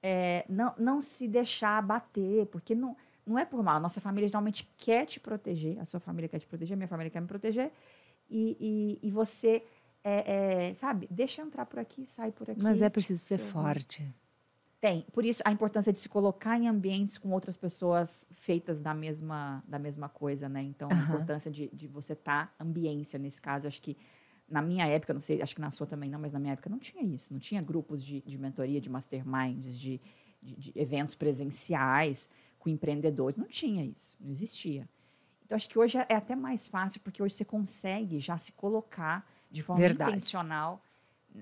é, 0.04 0.44
não, 0.50 0.76
não 0.78 1.02
se 1.02 1.30
deixar 1.30 1.78
abater, 1.78 2.46
porque 2.48 2.76
não, 2.76 2.98
não 3.26 3.40
é 3.40 3.46
por 3.46 3.64
mal. 3.64 3.78
A 3.78 3.80
nossa 3.80 4.02
família 4.02 4.28
geralmente 4.28 4.70
quer 4.76 5.06
te 5.06 5.18
proteger, 5.18 5.80
a 5.80 5.86
sua 5.86 6.02
família 6.02 6.28
quer 6.28 6.40
te 6.40 6.48
proteger, 6.48 6.74
a 6.74 6.78
minha 6.78 6.90
família 6.90 7.10
quer 7.10 7.22
me 7.22 7.28
proteger, 7.28 7.72
e, 8.30 9.00
e, 9.02 9.08
e 9.08 9.12
você 9.12 9.64
é, 10.04 10.72
é, 10.72 10.74
sabe, 10.76 11.08
deixa 11.10 11.42
entrar 11.42 11.66
por 11.66 11.80
aqui, 11.80 12.06
sai 12.06 12.34
por 12.34 12.52
aqui. 12.52 12.62
Mas 12.62 12.82
é 12.82 12.90
preciso 12.90 13.24
ser 13.24 13.38
forte. 13.38 14.06
Tem. 14.86 15.02
Por 15.12 15.26
isso 15.26 15.42
a 15.44 15.52
importância 15.52 15.92
de 15.92 16.00
se 16.00 16.08
colocar 16.08 16.60
em 16.60 16.68
ambientes 16.68 17.18
com 17.18 17.32
outras 17.32 17.58
pessoas 17.58 18.28
feitas 18.30 18.84
da 18.84 18.94
mesma, 18.94 19.64
da 19.68 19.80
mesma 19.80 20.08
coisa, 20.08 20.48
né? 20.48 20.62
Então, 20.62 20.90
a 20.90 20.94
Aham. 20.94 21.16
importância 21.16 21.50
de, 21.50 21.72
de 21.74 21.88
você 21.88 22.14
estar 22.14 22.54
ambiência 22.60 23.18
nesse 23.18 23.42
caso. 23.42 23.68
Acho 23.68 23.82
que 23.82 23.98
na 24.48 24.62
minha 24.62 24.86
época, 24.86 25.12
não 25.12 25.22
sei, 25.22 25.42
acho 25.42 25.56
que 25.56 25.62
na 25.62 25.72
sua 25.72 25.88
também 25.88 26.08
não, 26.08 26.20
mas 26.20 26.34
na 26.34 26.40
minha 26.40 26.54
época 26.54 26.70
não 26.70 26.78
tinha 26.78 27.04
isso. 27.04 27.34
Não 27.34 27.40
tinha 27.40 27.64
grupos 27.64 28.06
de, 28.06 28.22
de 28.22 28.38
mentoria, 28.38 28.80
de 28.80 28.88
masterminds, 28.88 29.76
de, 29.80 30.00
de, 30.40 30.56
de 30.56 30.72
eventos 30.76 31.16
presenciais 31.16 32.30
com 32.60 32.70
empreendedores. 32.70 33.38
Não 33.38 33.48
tinha 33.48 33.84
isso. 33.84 34.20
Não 34.22 34.30
existia. 34.30 34.88
Então, 35.44 35.56
acho 35.56 35.68
que 35.68 35.80
hoje 35.80 35.98
é 35.98 36.14
até 36.14 36.36
mais 36.36 36.68
fácil, 36.68 37.02
porque 37.02 37.24
hoje 37.24 37.34
você 37.34 37.44
consegue 37.44 38.20
já 38.20 38.38
se 38.38 38.52
colocar 38.52 39.28
de 39.50 39.64
forma 39.64 39.82
Verdade. 39.82 40.12
intencional 40.12 40.80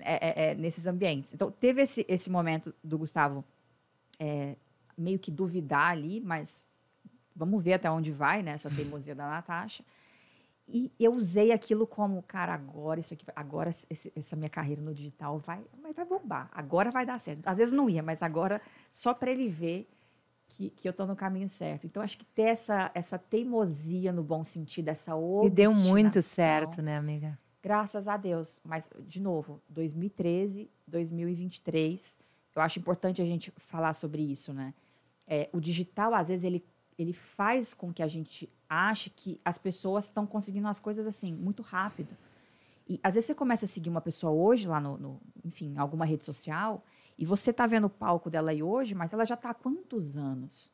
é, 0.00 0.14
é, 0.46 0.50
é, 0.50 0.54
nesses 0.54 0.86
ambientes. 0.86 1.32
Então, 1.32 1.50
teve 1.50 1.82
esse, 1.82 2.04
esse 2.08 2.30
momento 2.30 2.74
do 2.82 2.98
Gustavo 2.98 3.44
é, 4.18 4.56
meio 4.96 5.18
que 5.18 5.30
duvidar 5.30 5.90
ali, 5.90 6.20
mas 6.20 6.66
vamos 7.34 7.62
ver 7.62 7.74
até 7.74 7.90
onde 7.90 8.12
vai, 8.12 8.42
né? 8.42 8.52
Essa 8.52 8.70
teimosia 8.70 9.14
da 9.14 9.28
Natasha. 9.28 9.84
E 10.66 10.90
eu 10.98 11.12
usei 11.12 11.52
aquilo 11.52 11.86
como, 11.86 12.22
cara, 12.22 12.54
agora 12.54 12.98
isso 12.98 13.12
aqui, 13.12 13.26
agora 13.36 13.68
esse- 13.68 14.12
essa 14.16 14.34
minha 14.34 14.48
carreira 14.48 14.80
no 14.80 14.94
digital 14.94 15.38
vai, 15.38 15.62
vai 15.94 16.04
bombar. 16.06 16.48
Agora 16.52 16.90
vai 16.90 17.04
dar 17.04 17.20
certo. 17.20 17.46
Às 17.46 17.58
vezes 17.58 17.74
não 17.74 17.90
ia, 17.90 18.02
mas 18.02 18.22
agora 18.22 18.62
só 18.90 19.12
para 19.12 19.30
ele 19.30 19.48
ver 19.48 19.86
que, 20.48 20.70
que 20.70 20.88
eu 20.88 20.92
tô 20.92 21.04
no 21.04 21.14
caminho 21.16 21.48
certo. 21.50 21.86
Então 21.86 22.02
acho 22.02 22.16
que 22.16 22.24
ter 22.24 22.44
essa 22.44 22.90
essa 22.94 23.18
teimosia 23.18 24.10
no 24.12 24.22
bom 24.22 24.42
sentido, 24.42 24.88
essa 24.88 25.12
E 25.42 25.50
deu 25.50 25.70
muito 25.74 26.18
obstinação, 26.18 26.22
certo, 26.22 26.80
né, 26.80 26.96
amiga? 26.96 27.38
Graças 27.64 28.08
a 28.08 28.18
Deus. 28.18 28.60
Mas, 28.62 28.90
de 29.08 29.18
novo, 29.18 29.58
2013, 29.70 30.70
2023, 30.86 32.18
eu 32.54 32.60
acho 32.60 32.78
importante 32.78 33.22
a 33.22 33.24
gente 33.24 33.50
falar 33.56 33.94
sobre 33.94 34.20
isso, 34.20 34.52
né? 34.52 34.74
É, 35.26 35.48
o 35.50 35.58
digital, 35.58 36.12
às 36.12 36.28
vezes, 36.28 36.44
ele, 36.44 36.62
ele 36.98 37.14
faz 37.14 37.72
com 37.72 37.90
que 37.90 38.02
a 38.02 38.06
gente 38.06 38.52
ache 38.68 39.08
que 39.08 39.40
as 39.42 39.56
pessoas 39.56 40.04
estão 40.04 40.26
conseguindo 40.26 40.68
as 40.68 40.78
coisas 40.78 41.06
assim, 41.06 41.32
muito 41.32 41.62
rápido. 41.62 42.14
E 42.86 43.00
às 43.02 43.14
vezes 43.14 43.28
você 43.28 43.34
começa 43.34 43.64
a 43.64 43.68
seguir 43.68 43.88
uma 43.88 44.02
pessoa 44.02 44.30
hoje 44.30 44.68
lá 44.68 44.78
no, 44.78 44.98
no 44.98 45.20
enfim, 45.42 45.74
alguma 45.78 46.04
rede 46.04 46.22
social, 46.22 46.84
e 47.16 47.24
você 47.24 47.50
tá 47.50 47.66
vendo 47.66 47.86
o 47.86 47.90
palco 47.90 48.28
dela 48.28 48.50
aí 48.50 48.62
hoje, 48.62 48.94
mas 48.94 49.10
ela 49.10 49.24
já 49.24 49.38
tá 49.38 49.48
há 49.48 49.54
quantos 49.54 50.18
anos? 50.18 50.70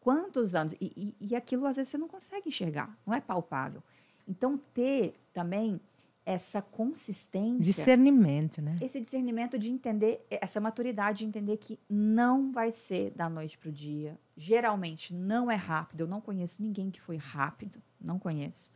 Quantos 0.00 0.54
anos? 0.54 0.72
E, 0.80 0.90
e, 0.96 1.28
e 1.28 1.36
aquilo 1.36 1.66
às 1.66 1.76
vezes 1.76 1.90
você 1.90 1.98
não 1.98 2.08
consegue 2.08 2.48
enxergar, 2.48 2.98
não 3.06 3.12
é 3.12 3.20
palpável. 3.20 3.82
Então, 4.26 4.56
ter 4.72 5.14
também 5.34 5.78
essa 6.24 6.62
consistência 6.62 7.58
Discernimento, 7.58 8.62
né? 8.62 8.76
esse 8.80 9.00
discernimento 9.00 9.58
de 9.58 9.70
entender, 9.70 10.24
essa 10.30 10.60
maturidade 10.60 11.20
de 11.20 11.24
entender 11.24 11.56
que 11.56 11.78
não 11.88 12.52
vai 12.52 12.72
ser 12.72 13.10
da 13.10 13.28
noite 13.28 13.58
para 13.58 13.68
o 13.68 13.72
dia. 13.72 14.18
Geralmente 14.36 15.12
não 15.12 15.50
é 15.50 15.56
rápido. 15.56 16.02
Eu 16.02 16.06
não 16.06 16.20
conheço 16.20 16.62
ninguém 16.62 16.90
que 16.90 17.00
foi 17.00 17.16
rápido, 17.16 17.82
não 18.00 18.18
conheço. 18.18 18.70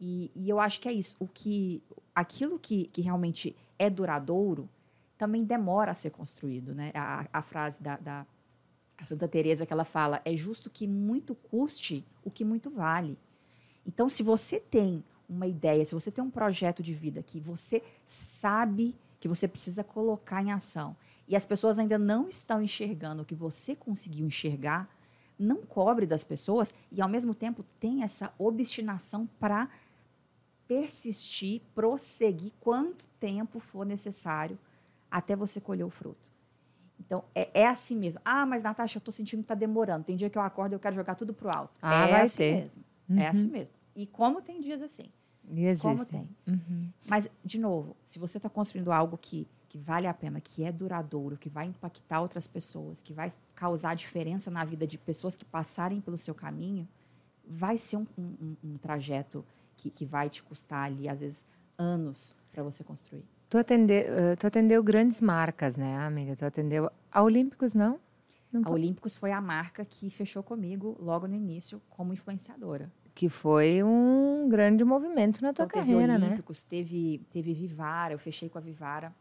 E, 0.00 0.32
e 0.34 0.48
eu 0.48 0.58
acho 0.58 0.80
que 0.80 0.88
é 0.88 0.92
isso. 0.92 1.14
O 1.20 1.28
que, 1.28 1.82
aquilo 2.12 2.58
que, 2.58 2.84
que 2.88 3.00
realmente 3.00 3.54
é 3.78 3.88
duradouro 3.88 4.68
também 5.16 5.44
demora 5.44 5.92
a 5.92 5.94
ser 5.94 6.10
construído, 6.10 6.74
né? 6.74 6.90
A, 6.94 7.28
a 7.32 7.42
frase 7.42 7.80
da, 7.80 7.96
da 7.96 8.26
Santa 9.04 9.28
Teresa 9.28 9.64
que 9.64 9.72
ela 9.72 9.84
fala 9.84 10.20
é 10.24 10.36
justo 10.36 10.68
que 10.68 10.88
muito 10.88 11.36
custe 11.36 12.04
o 12.24 12.30
que 12.30 12.44
muito 12.44 12.70
vale. 12.70 13.16
Então, 13.86 14.08
se 14.08 14.22
você 14.22 14.58
tem 14.58 15.04
uma 15.28 15.46
ideia, 15.46 15.84
se 15.84 15.94
você 15.94 16.10
tem 16.10 16.22
um 16.22 16.30
projeto 16.30 16.82
de 16.82 16.92
vida 16.94 17.22
que 17.22 17.40
você 17.40 17.82
sabe 18.06 18.94
que 19.20 19.28
você 19.28 19.46
precisa 19.46 19.84
colocar 19.84 20.42
em 20.42 20.50
ação 20.50 20.96
e 21.28 21.36
as 21.36 21.46
pessoas 21.46 21.78
ainda 21.78 21.98
não 21.98 22.28
estão 22.28 22.60
enxergando 22.60 23.22
o 23.22 23.24
que 23.24 23.34
você 23.34 23.74
conseguiu 23.74 24.26
enxergar, 24.26 24.88
não 25.38 25.62
cobre 25.62 26.06
das 26.06 26.24
pessoas 26.24 26.74
e, 26.90 27.00
ao 27.00 27.08
mesmo 27.08 27.34
tempo, 27.34 27.64
tem 27.80 28.02
essa 28.02 28.32
obstinação 28.38 29.28
para 29.38 29.68
persistir, 30.66 31.62
prosseguir 31.74 32.52
quanto 32.60 33.06
tempo 33.18 33.60
for 33.60 33.84
necessário 33.84 34.58
até 35.10 35.36
você 35.36 35.60
colher 35.60 35.84
o 35.84 35.90
fruto. 35.90 36.30
Então, 36.98 37.24
é, 37.34 37.48
é 37.52 37.66
assim 37.66 37.96
mesmo. 37.96 38.20
Ah, 38.24 38.46
mas, 38.46 38.62
Natasha, 38.62 38.96
eu 38.96 39.00
estou 39.00 39.12
sentindo 39.12 39.40
que 39.40 39.44
está 39.44 39.54
demorando. 39.54 40.04
Tem 40.04 40.16
dia 40.16 40.30
que 40.30 40.38
eu 40.38 40.42
acordo 40.42 40.72
e 40.72 40.76
eu 40.76 40.80
quero 40.80 40.94
jogar 40.94 41.14
tudo 41.14 41.34
pro 41.34 41.54
alto. 41.54 41.78
Ah, 41.82 42.06
é 42.06 42.10
vai 42.10 42.22
assim 42.22 42.36
ter. 42.36 42.60
mesmo. 42.62 42.84
Uhum. 43.08 43.18
É 43.18 43.28
assim 43.28 43.48
mesmo. 43.48 43.74
E 43.94 44.06
como 44.06 44.40
tem 44.42 44.60
dias 44.60 44.80
assim. 44.82 45.10
E. 45.50 45.76
Como 45.80 46.04
tem. 46.06 46.28
Uhum. 46.46 46.88
Mas, 47.08 47.28
de 47.44 47.58
novo, 47.58 47.96
se 48.04 48.18
você 48.18 48.38
está 48.38 48.48
construindo 48.48 48.92
algo 48.92 49.18
que, 49.18 49.46
que 49.68 49.76
vale 49.78 50.06
a 50.06 50.14
pena, 50.14 50.40
que 50.40 50.64
é 50.64 50.70
duradouro, 50.72 51.36
que 51.36 51.48
vai 51.48 51.66
impactar 51.66 52.20
outras 52.20 52.46
pessoas, 52.46 53.02
que 53.02 53.12
vai 53.12 53.32
causar 53.54 53.94
diferença 53.94 54.50
na 54.50 54.64
vida 54.64 54.86
de 54.86 54.96
pessoas 54.98 55.36
que 55.36 55.44
passarem 55.44 56.00
pelo 56.00 56.16
seu 56.16 56.34
caminho, 56.34 56.86
vai 57.44 57.76
ser 57.76 57.96
um, 57.96 58.06
um- 58.18 58.56
um- 58.64 58.76
trajeto 58.78 59.44
que, 59.76 59.90
que 59.90 60.04
vai 60.06 60.30
te 60.30 60.42
custar 60.42 60.84
ali, 60.84 61.08
às 61.08 61.20
vezes, 61.20 61.44
anos 61.76 62.34
para 62.52 62.62
você 62.62 62.84
construir. 62.84 63.24
Tu, 63.50 63.58
atende, 63.58 63.92
eh, 63.92 64.36
tu 64.36 64.46
atendeu 64.46 64.82
grandes 64.82 65.20
marcas, 65.20 65.76
né, 65.76 65.98
amiga? 65.98 66.34
Tu 66.36 66.44
atendeu 66.44 66.90
a 67.10 67.22
Olímpicos, 67.22 67.74
não? 67.74 67.98
Não 68.50 68.62
A? 68.64 68.70
Olímpicos 68.70 69.16
foi 69.16 69.32
a 69.32 69.40
marca 69.40 69.84
que 69.84 70.08
fechou 70.08 70.42
comigo 70.42 70.96
logo 71.00 71.26
no 71.26 71.34
início 71.34 71.82
como 71.90 72.12
influenciadora. 72.12 72.90
Que 73.14 73.28
foi 73.28 73.82
um 73.82 74.48
grande 74.48 74.84
movimento 74.84 75.42
na 75.42 75.52
tua 75.52 75.66
Então, 75.66 75.80
teve 75.80 75.92
carreira, 75.92 76.18
né? 76.18 76.26
Olímpicos, 76.26 76.62
teve, 76.62 77.20
teve 77.30 77.52
Vivara, 77.52 78.14
eu 78.14 78.18
fechei 78.18 78.48
com 78.48 78.58
a 78.58 78.60
Vivara. 78.60 79.14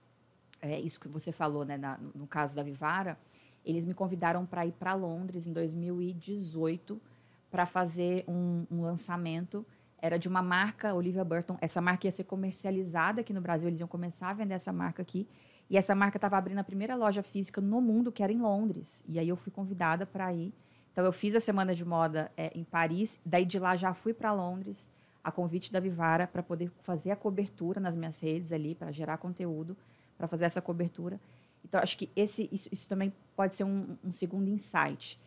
É 0.61 0.79
isso 0.79 0.99
que 0.99 1.07
você 1.07 1.31
falou, 1.31 1.65
né? 1.65 1.77
na- 1.77 1.97
no 2.15 2.25
caso 2.27 2.55
da 2.55 2.63
Vivara, 2.63 3.17
eles 3.65 3.83
me 3.85 3.93
convidaram 3.93 4.45
para 4.45 4.65
ir 4.65 4.71
para 4.71 4.93
Londres 4.93 5.45
em 5.47 5.53
2018 5.53 7.01
para 7.49 7.65
fazer 7.65 8.23
um, 8.27 8.65
um 8.71 8.81
lançamento. 8.81 9.65
Era 10.01 10.17
de 10.17 10.27
uma 10.27 10.41
marca, 10.41 10.93
Olivia 10.93 11.23
Burton. 11.23 11.57
Essa 11.61 11.81
marca 11.81 12.07
ia 12.07 12.11
ser 12.11 12.23
comercializada 12.23 13.21
aqui 13.21 13.33
no 13.33 13.41
Brasil, 13.41 13.67
eles 13.67 13.79
iam 13.79 13.87
começar 13.87 14.29
a 14.29 14.33
vender 14.33 14.53
essa 14.55 14.71
marca 14.71 15.01
aqui. 15.01 15.27
E 15.69 15.77
essa 15.77 15.93
marca 15.95 16.17
estava 16.17 16.37
abrindo 16.37 16.59
a 16.59 16.63
primeira 16.63 16.95
loja 16.95 17.21
física 17.23 17.61
no 17.61 17.79
mundo, 17.81 18.11
que 18.11 18.23
era 18.23 18.31
em 18.31 18.39
Londres. 18.39 19.03
E 19.07 19.19
aí 19.19 19.29
eu 19.29 19.35
fui 19.35 19.51
convidada 19.51 20.05
para 20.05 20.33
ir. 20.33 20.53
Então 20.91 21.05
eu 21.05 21.11
fiz 21.11 21.35
a 21.35 21.39
semana 21.39 21.73
de 21.73 21.85
moda 21.85 22.31
é, 22.35 22.51
em 22.53 22.63
Paris, 22.63 23.19
daí 23.25 23.45
de 23.45 23.57
lá 23.59 23.75
já 23.75 23.93
fui 23.93 24.13
para 24.13 24.33
Londres, 24.33 24.89
a 25.23 25.31
convite 25.31 25.71
da 25.71 25.79
Vivara, 25.79 26.27
para 26.27 26.43
poder 26.43 26.71
fazer 26.81 27.11
a 27.11 27.15
cobertura 27.15 27.79
nas 27.79 27.95
minhas 27.95 28.19
redes 28.19 28.51
ali, 28.51 28.75
para 28.75 28.91
gerar 28.91 29.17
conteúdo, 29.17 29.77
para 30.17 30.27
fazer 30.27 30.45
essa 30.45 30.61
cobertura. 30.61 31.19
Então 31.63 31.79
acho 31.79 31.97
que 31.97 32.09
esse, 32.15 32.49
isso, 32.51 32.67
isso 32.71 32.89
também 32.89 33.13
pode 33.35 33.55
ser 33.55 33.63
um, 33.63 33.95
um 34.03 34.11
segundo 34.11 34.49
insight, 34.49 35.19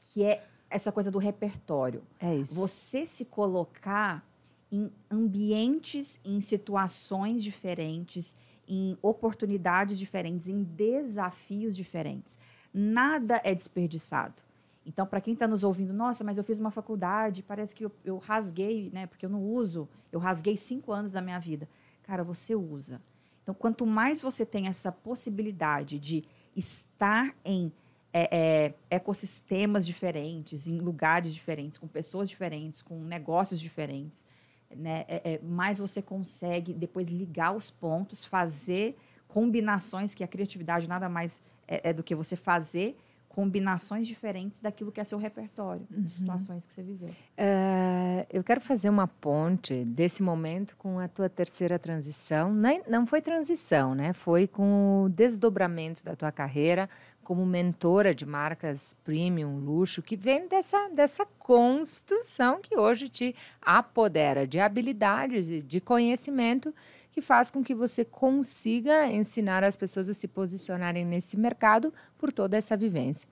que 0.00 0.24
é 0.24 0.44
essa 0.70 0.92
coisa 0.92 1.10
do 1.10 1.18
repertório 1.18 2.02
É 2.20 2.36
isso. 2.36 2.54
você 2.54 3.06
se 3.06 3.24
colocar 3.24 4.24
em 4.70 4.90
ambientes, 5.10 6.20
em 6.24 6.40
situações 6.40 7.42
diferentes, 7.42 8.36
em 8.66 8.98
oportunidades 9.00 9.98
diferentes, 9.98 10.46
em 10.46 10.62
desafios 10.62 11.74
diferentes. 11.74 12.36
Nada 12.80 13.40
é 13.42 13.52
desperdiçado. 13.52 14.40
Então, 14.86 15.04
para 15.04 15.20
quem 15.20 15.34
está 15.34 15.48
nos 15.48 15.64
ouvindo, 15.64 15.92
nossa, 15.92 16.22
mas 16.22 16.38
eu 16.38 16.44
fiz 16.44 16.60
uma 16.60 16.70
faculdade, 16.70 17.42
parece 17.42 17.74
que 17.74 17.84
eu, 17.84 17.92
eu 18.04 18.18
rasguei, 18.18 18.88
né? 18.92 19.04
Porque 19.08 19.26
eu 19.26 19.30
não 19.30 19.42
uso. 19.42 19.88
Eu 20.12 20.20
rasguei 20.20 20.56
cinco 20.56 20.92
anos 20.92 21.10
da 21.10 21.20
minha 21.20 21.40
vida. 21.40 21.68
Cara, 22.04 22.22
você 22.22 22.54
usa. 22.54 23.02
Então, 23.42 23.52
quanto 23.52 23.84
mais 23.84 24.20
você 24.20 24.46
tem 24.46 24.68
essa 24.68 24.92
possibilidade 24.92 25.98
de 25.98 26.24
estar 26.54 27.34
em 27.44 27.72
é, 28.12 28.28
é, 28.30 28.74
ecossistemas 28.88 29.84
diferentes, 29.84 30.68
em 30.68 30.78
lugares 30.78 31.34
diferentes, 31.34 31.78
com 31.78 31.88
pessoas 31.88 32.28
diferentes, 32.28 32.80
com 32.80 33.02
negócios 33.02 33.58
diferentes, 33.58 34.24
né? 34.70 35.04
É, 35.08 35.32
é, 35.32 35.40
mais 35.42 35.80
você 35.80 36.00
consegue 36.00 36.72
depois 36.72 37.08
ligar 37.08 37.56
os 37.56 37.72
pontos, 37.72 38.24
fazer 38.24 38.96
combinações, 39.26 40.14
que 40.14 40.22
a 40.22 40.28
criatividade 40.28 40.88
nada 40.88 41.08
mais 41.08 41.42
é, 41.68 41.90
é 41.90 41.92
do 41.92 42.02
que 42.02 42.14
você 42.14 42.34
fazer 42.34 42.96
combinações 43.38 44.08
diferentes 44.08 44.60
daquilo 44.60 44.90
que 44.90 45.00
é 45.00 45.04
seu 45.04 45.16
repertório, 45.16 45.86
de 45.88 46.10
situações 46.10 46.66
que 46.66 46.72
você 46.72 46.82
viveu. 46.82 47.08
Eh, 47.36 48.26
eu 48.32 48.42
quero 48.42 48.60
fazer 48.60 48.90
uma 48.90 49.06
ponte 49.06 49.84
desse 49.84 50.24
momento 50.24 50.76
com 50.76 50.98
a 50.98 51.06
tua 51.06 51.28
terceira 51.28 51.78
transição. 51.78 52.52
Nem, 52.52 52.82
não 52.88 53.06
foi 53.06 53.22
transição, 53.22 53.94
né? 53.94 54.12
Foi 54.12 54.48
com 54.48 55.04
o 55.04 55.08
desdobramento 55.08 56.04
da 56.04 56.16
tua 56.16 56.32
carreira 56.32 56.90
como 57.22 57.44
mentora 57.44 58.14
de 58.14 58.24
marcas 58.24 58.96
premium, 59.04 59.58
luxo, 59.58 60.00
que 60.00 60.16
vem 60.16 60.48
dessa, 60.48 60.88
dessa 60.88 61.26
construção 61.38 62.58
que 62.60 62.76
hoje 62.76 63.08
te 63.08 63.36
apodera 63.60 64.46
de 64.46 64.58
habilidades 64.58 65.50
e 65.50 65.62
de 65.62 65.78
conhecimento 65.78 66.74
que 67.18 67.20
faz 67.20 67.50
com 67.50 67.64
que 67.64 67.74
você 67.74 68.04
consiga 68.04 69.08
ensinar 69.08 69.64
as 69.64 69.74
pessoas 69.74 70.08
a 70.08 70.14
se 70.14 70.28
posicionarem 70.28 71.04
nesse 71.04 71.36
mercado 71.36 71.92
por 72.16 72.32
toda 72.32 72.56
essa 72.56 72.76
vivência. 72.76 73.28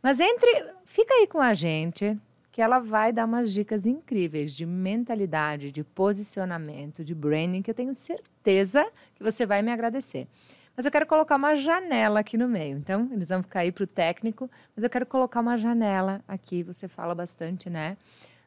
Mas 0.00 0.20
entre, 0.20 0.48
fica 0.84 1.12
aí 1.14 1.26
com 1.26 1.40
a 1.40 1.52
gente, 1.52 2.16
que 2.52 2.62
ela 2.62 2.78
vai 2.78 3.12
dar 3.12 3.24
umas 3.24 3.52
dicas 3.52 3.86
incríveis 3.86 4.54
de 4.54 4.64
mentalidade, 4.64 5.72
de 5.72 5.82
posicionamento, 5.82 7.04
de 7.04 7.12
branding, 7.12 7.60
que 7.60 7.72
eu 7.72 7.74
tenho 7.74 7.92
certeza 7.92 8.86
que 9.16 9.22
você 9.24 9.44
vai 9.44 9.62
me 9.62 9.72
agradecer. 9.72 10.28
Mas 10.76 10.86
eu 10.86 10.92
quero 10.92 11.06
colocar 11.06 11.34
uma 11.34 11.56
janela 11.56 12.20
aqui 12.20 12.38
no 12.38 12.46
meio. 12.46 12.78
Então, 12.78 13.08
eles 13.10 13.30
vão 13.30 13.42
ficar 13.42 13.60
aí 13.60 13.72
para 13.72 13.82
o 13.82 13.86
técnico, 13.88 14.48
mas 14.76 14.84
eu 14.84 14.90
quero 14.90 15.06
colocar 15.06 15.40
uma 15.40 15.56
janela 15.56 16.22
aqui. 16.28 16.62
Você 16.62 16.86
fala 16.86 17.16
bastante, 17.16 17.68
né? 17.68 17.96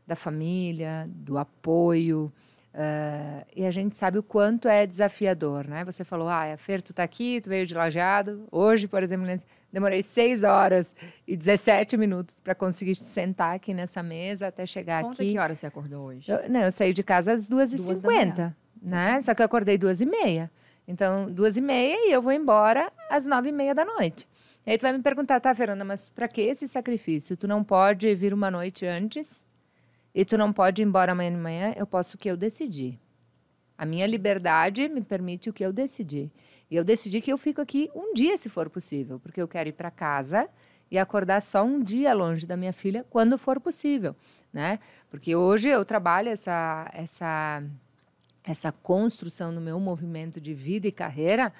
Da 0.07 0.15
família, 0.15 1.09
do 1.09 1.37
apoio. 1.37 2.31
Uh, 2.77 3.43
e 3.55 3.65
a 3.65 3.71
gente 3.71 3.97
sabe 3.97 4.19
o 4.19 4.23
quanto 4.23 4.67
é 4.67 4.85
desafiador, 4.85 5.67
né? 5.67 5.83
Você 5.83 6.03
falou, 6.03 6.27
ah, 6.27 6.53
a 6.53 6.57
Fer, 6.57 6.79
tu 6.79 6.93
tá 6.93 7.01
aqui, 7.01 7.41
tu 7.41 7.49
veio 7.49 7.65
de 7.65 7.73
lajeado. 7.73 8.47
Hoje, 8.51 8.87
por 8.87 9.01
exemplo, 9.01 9.25
demorei 9.73 10.03
6 10.03 10.43
horas 10.43 10.95
e 11.27 11.35
17 11.35 11.97
minutos 11.97 12.39
para 12.39 12.53
conseguir 12.53 12.93
sentar 12.93 13.55
aqui 13.55 13.73
nessa 13.73 14.03
mesa 14.03 14.49
até 14.49 14.63
chegar 14.67 15.01
Conta 15.01 15.23
aqui. 15.23 15.31
que 15.31 15.39
hora 15.39 15.55
você 15.55 15.65
acordou 15.65 16.05
hoje? 16.05 16.31
Eu, 16.31 16.47
não, 16.47 16.59
eu 16.59 16.71
saí 16.71 16.93
de 16.93 17.01
casa 17.01 17.31
às 17.31 17.49
2h50, 17.49 18.53
né? 18.79 19.19
Só 19.21 19.33
que 19.33 19.41
eu 19.41 19.47
acordei 19.47 19.75
2h30. 19.79 20.47
Então, 20.87 21.31
duas 21.31 21.57
e 21.57 21.61
meia 21.61 21.95
e 22.07 22.13
eu 22.13 22.21
vou 22.21 22.31
embora 22.31 22.91
às 23.09 23.25
nove 23.25 23.49
e 23.49 23.51
meia 23.51 23.73
da 23.73 23.83
noite. 23.83 24.27
E 24.67 24.71
aí 24.71 24.77
tu 24.77 24.83
vai 24.83 24.93
me 24.93 25.01
perguntar, 25.01 25.39
tá, 25.39 25.53
Fernanda, 25.55 25.83
mas 25.83 26.09
para 26.09 26.27
que 26.27 26.41
esse 26.41 26.67
sacrifício? 26.67 27.35
Tu 27.35 27.47
não 27.47 27.63
pode 27.63 28.13
vir 28.13 28.35
uma 28.35 28.51
noite 28.51 28.85
antes 28.85 29.46
e 30.17 30.25
tu 30.25 30.35
não 30.35 30.51
pode 30.51 30.81
ir 30.81 30.85
embora 30.85 31.11
amanhã 31.11 31.29
de 31.29 31.37
manhã? 31.37 31.73
Eu 31.77 31.85
posso 31.85 32.15
o 32.15 32.17
que 32.17 32.27
eu 32.27 32.35
decidi. 32.35 32.99
A 33.77 33.85
minha 33.85 34.07
liberdade 34.07 34.89
me 34.89 34.99
permite 34.99 35.47
o 35.47 35.53
que 35.53 35.63
eu 35.63 35.71
decidi. 35.71 36.31
E 36.71 36.75
eu 36.75 36.83
decidi 36.83 37.21
que 37.21 37.31
eu 37.31 37.37
fico 37.37 37.61
aqui 37.61 37.91
um 37.93 38.15
dia, 38.15 38.35
se 38.35 38.49
for 38.49 38.67
possível, 38.67 39.19
porque 39.19 39.39
eu 39.39 39.47
quero 39.47 39.69
ir 39.69 39.73
para 39.73 39.91
casa 39.91 40.49
e 40.89 40.97
acordar 40.97 41.39
só 41.43 41.63
um 41.63 41.83
dia 41.83 42.15
longe 42.15 42.47
da 42.47 42.57
minha 42.57 42.73
filha, 42.73 43.05
quando 43.11 43.37
for 43.37 43.59
possível, 43.59 44.15
né? 44.51 44.79
Porque 45.07 45.35
hoje 45.35 45.69
eu 45.69 45.85
trabalho 45.85 46.29
essa, 46.29 46.89
essa 46.91 47.63
essa 48.43 48.71
construção 48.71 49.51
no 49.51 49.61
meu 49.61 49.79
movimento 49.79 50.41
de 50.41 50.55
vida 50.55 50.87
e 50.87 50.91
carreira 50.91 51.53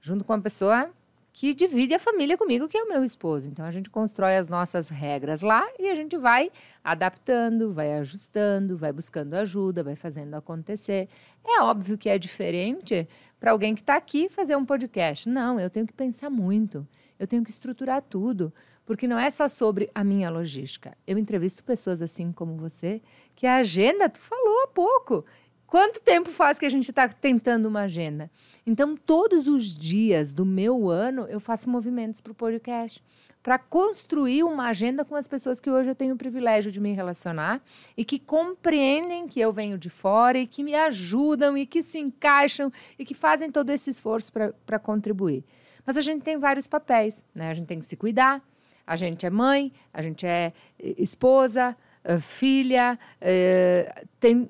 junto 0.00 0.22
com 0.22 0.32
uma 0.32 0.40
pessoa 0.40 0.92
que 1.38 1.52
divide 1.52 1.92
a 1.92 1.98
família 1.98 2.34
comigo, 2.34 2.66
que 2.66 2.78
é 2.78 2.82
o 2.82 2.88
meu 2.88 3.04
esposo. 3.04 3.46
Então 3.46 3.66
a 3.66 3.70
gente 3.70 3.90
constrói 3.90 4.38
as 4.38 4.48
nossas 4.48 4.88
regras 4.88 5.42
lá 5.42 5.68
e 5.78 5.90
a 5.90 5.94
gente 5.94 6.16
vai 6.16 6.50
adaptando, 6.82 7.74
vai 7.74 7.92
ajustando, 7.92 8.74
vai 8.74 8.90
buscando 8.90 9.34
ajuda, 9.34 9.84
vai 9.84 9.94
fazendo 9.94 10.32
acontecer. 10.32 11.10
É 11.44 11.60
óbvio 11.60 11.98
que 11.98 12.08
é 12.08 12.16
diferente 12.16 13.06
para 13.38 13.50
alguém 13.50 13.74
que 13.74 13.82
está 13.82 13.96
aqui 13.96 14.30
fazer 14.30 14.56
um 14.56 14.64
podcast. 14.64 15.28
Não, 15.28 15.60
eu 15.60 15.68
tenho 15.68 15.86
que 15.86 15.92
pensar 15.92 16.30
muito, 16.30 16.88
eu 17.18 17.26
tenho 17.26 17.44
que 17.44 17.50
estruturar 17.50 18.00
tudo, 18.00 18.50
porque 18.86 19.06
não 19.06 19.18
é 19.18 19.28
só 19.28 19.46
sobre 19.46 19.90
a 19.94 20.02
minha 20.02 20.30
logística. 20.30 20.96
Eu 21.06 21.18
entrevisto 21.18 21.62
pessoas 21.62 22.00
assim 22.00 22.32
como 22.32 22.56
você, 22.56 23.02
que 23.34 23.46
a 23.46 23.56
agenda, 23.56 24.08
tu 24.08 24.20
falou 24.20 24.62
há 24.62 24.68
pouco. 24.68 25.22
Quanto 25.66 26.00
tempo 26.00 26.30
faz 26.30 26.58
que 26.58 26.66
a 26.66 26.70
gente 26.70 26.90
está 26.90 27.08
tentando 27.08 27.66
uma 27.66 27.82
agenda? 27.82 28.30
Então, 28.64 28.96
todos 28.96 29.48
os 29.48 29.74
dias 29.74 30.32
do 30.32 30.46
meu 30.46 30.88
ano, 30.88 31.26
eu 31.28 31.40
faço 31.40 31.68
movimentos 31.68 32.20
para 32.20 32.30
o 32.30 32.34
podcast, 32.34 33.02
para 33.42 33.58
construir 33.58 34.44
uma 34.44 34.68
agenda 34.68 35.04
com 35.04 35.14
as 35.16 35.26
pessoas 35.26 35.60
que 35.60 35.70
hoje 35.70 35.88
eu 35.88 35.94
tenho 35.94 36.14
o 36.14 36.18
privilégio 36.18 36.70
de 36.70 36.80
me 36.80 36.92
relacionar 36.92 37.60
e 37.96 38.04
que 38.04 38.18
compreendem 38.18 39.28
que 39.28 39.40
eu 39.40 39.52
venho 39.52 39.76
de 39.78 39.90
fora 39.90 40.38
e 40.38 40.46
que 40.46 40.62
me 40.62 40.74
ajudam 40.74 41.56
e 41.56 41.66
que 41.66 41.82
se 41.82 41.98
encaixam 41.98 42.72
e 42.98 43.04
que 43.04 43.14
fazem 43.14 43.50
todo 43.50 43.70
esse 43.70 43.90
esforço 43.90 44.32
para 44.32 44.78
contribuir. 44.78 45.44
Mas 45.84 45.96
a 45.96 46.00
gente 46.00 46.22
tem 46.22 46.36
vários 46.38 46.66
papéis, 46.66 47.22
né? 47.34 47.48
A 47.48 47.54
gente 47.54 47.66
tem 47.66 47.78
que 47.78 47.86
se 47.86 47.96
cuidar, 47.96 48.42
a 48.84 48.96
gente 48.96 49.24
é 49.24 49.30
mãe, 49.30 49.72
a 49.92 50.02
gente 50.02 50.26
é 50.26 50.52
eh, 50.78 50.94
esposa, 50.98 51.76
filha, 52.20 52.98
eh, 53.20 54.04
tem 54.20 54.48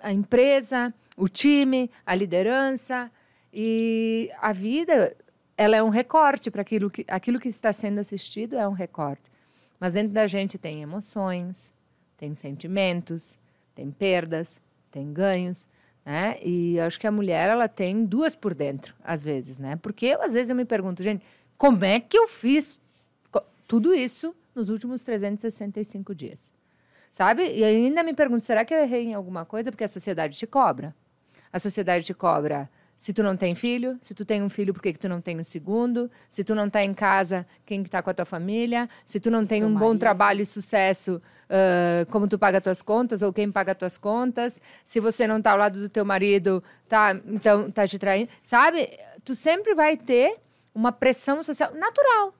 a 0.00 0.12
empresa, 0.12 0.94
o 1.16 1.28
time, 1.28 1.90
a 2.06 2.14
liderança. 2.14 3.10
E 3.52 4.30
a 4.40 4.52
vida, 4.52 5.16
ela 5.56 5.76
é 5.76 5.82
um 5.82 5.88
recorte 5.88 6.50
para 6.50 6.62
aquilo 6.62 6.88
que, 6.88 7.04
aquilo 7.08 7.40
que 7.40 7.48
está 7.48 7.72
sendo 7.72 7.98
assistido 7.98 8.56
é 8.56 8.66
um 8.68 8.72
recorte. 8.72 9.22
Mas 9.80 9.92
dentro 9.92 10.12
da 10.12 10.26
gente 10.26 10.58
tem 10.58 10.82
emoções, 10.82 11.72
tem 12.16 12.34
sentimentos, 12.34 13.36
tem 13.74 13.90
perdas, 13.90 14.60
tem 14.90 15.12
ganhos, 15.12 15.66
né? 16.04 16.36
E 16.42 16.78
acho 16.80 16.98
que 16.98 17.06
a 17.06 17.12
mulher 17.12 17.48
ela 17.48 17.68
tem 17.68 18.04
duas 18.04 18.34
por 18.34 18.54
dentro, 18.54 18.94
às 19.02 19.24
vezes, 19.24 19.58
né? 19.58 19.76
Porque 19.76 20.06
eu, 20.06 20.22
às 20.22 20.32
vezes 20.32 20.50
eu 20.50 20.56
me 20.56 20.64
pergunto, 20.64 21.02
gente, 21.02 21.24
como 21.56 21.84
é 21.84 22.00
que 22.00 22.16
eu 22.16 22.28
fiz 22.28 22.80
tudo 23.66 23.94
isso 23.94 24.34
nos 24.54 24.68
últimos 24.68 25.02
365 25.02 26.14
dias? 26.14 26.57
Sabe? 27.10 27.42
E 27.42 27.64
ainda 27.64 28.02
me 28.02 28.14
pergunto, 28.14 28.44
será 28.44 28.64
que 28.64 28.72
eu 28.72 28.78
errei 28.78 29.04
em 29.04 29.14
alguma 29.14 29.44
coisa? 29.44 29.70
Porque 29.70 29.84
a 29.84 29.88
sociedade 29.88 30.36
te 30.36 30.46
cobra. 30.46 30.94
A 31.52 31.58
sociedade 31.58 32.04
te 32.04 32.14
cobra 32.14 32.68
se 32.98 33.12
tu 33.12 33.22
não 33.22 33.36
tem 33.36 33.54
filho, 33.54 33.96
se 34.02 34.12
tu 34.12 34.24
tem 34.24 34.42
um 34.42 34.48
filho, 34.48 34.74
por 34.74 34.82
que, 34.82 34.92
que 34.92 34.98
tu 34.98 35.08
não 35.08 35.20
tem 35.20 35.38
um 35.38 35.44
segundo? 35.44 36.10
Se 36.28 36.42
tu 36.42 36.52
não 36.52 36.66
está 36.66 36.82
em 36.82 36.92
casa, 36.92 37.46
quem 37.64 37.80
está 37.82 38.02
com 38.02 38.10
a 38.10 38.14
tua 38.14 38.24
família? 38.24 38.90
Se 39.06 39.20
tu 39.20 39.30
não 39.30 39.46
tem 39.46 39.60
Seu 39.60 39.68
um 39.68 39.70
marido. 39.70 39.88
bom 39.88 39.96
trabalho 39.96 40.42
e 40.42 40.44
sucesso, 40.44 41.22
uh, 41.48 42.04
como 42.10 42.26
tu 42.26 42.36
paga 42.36 42.60
tuas 42.60 42.82
contas 42.82 43.22
ou 43.22 43.32
quem 43.32 43.52
paga 43.52 43.72
tuas 43.72 43.96
contas? 43.96 44.60
Se 44.84 44.98
você 44.98 45.28
não 45.28 45.38
está 45.38 45.52
ao 45.52 45.58
lado 45.58 45.78
do 45.78 45.88
teu 45.88 46.04
marido, 46.04 46.62
tá, 46.88 47.14
então 47.26 47.70
tá 47.70 47.86
te 47.86 48.00
traindo. 48.00 48.30
Sabe? 48.42 48.90
Tu 49.24 49.32
sempre 49.36 49.76
vai 49.76 49.96
ter 49.96 50.36
uma 50.74 50.90
pressão 50.90 51.44
social 51.44 51.72
natural. 51.74 52.34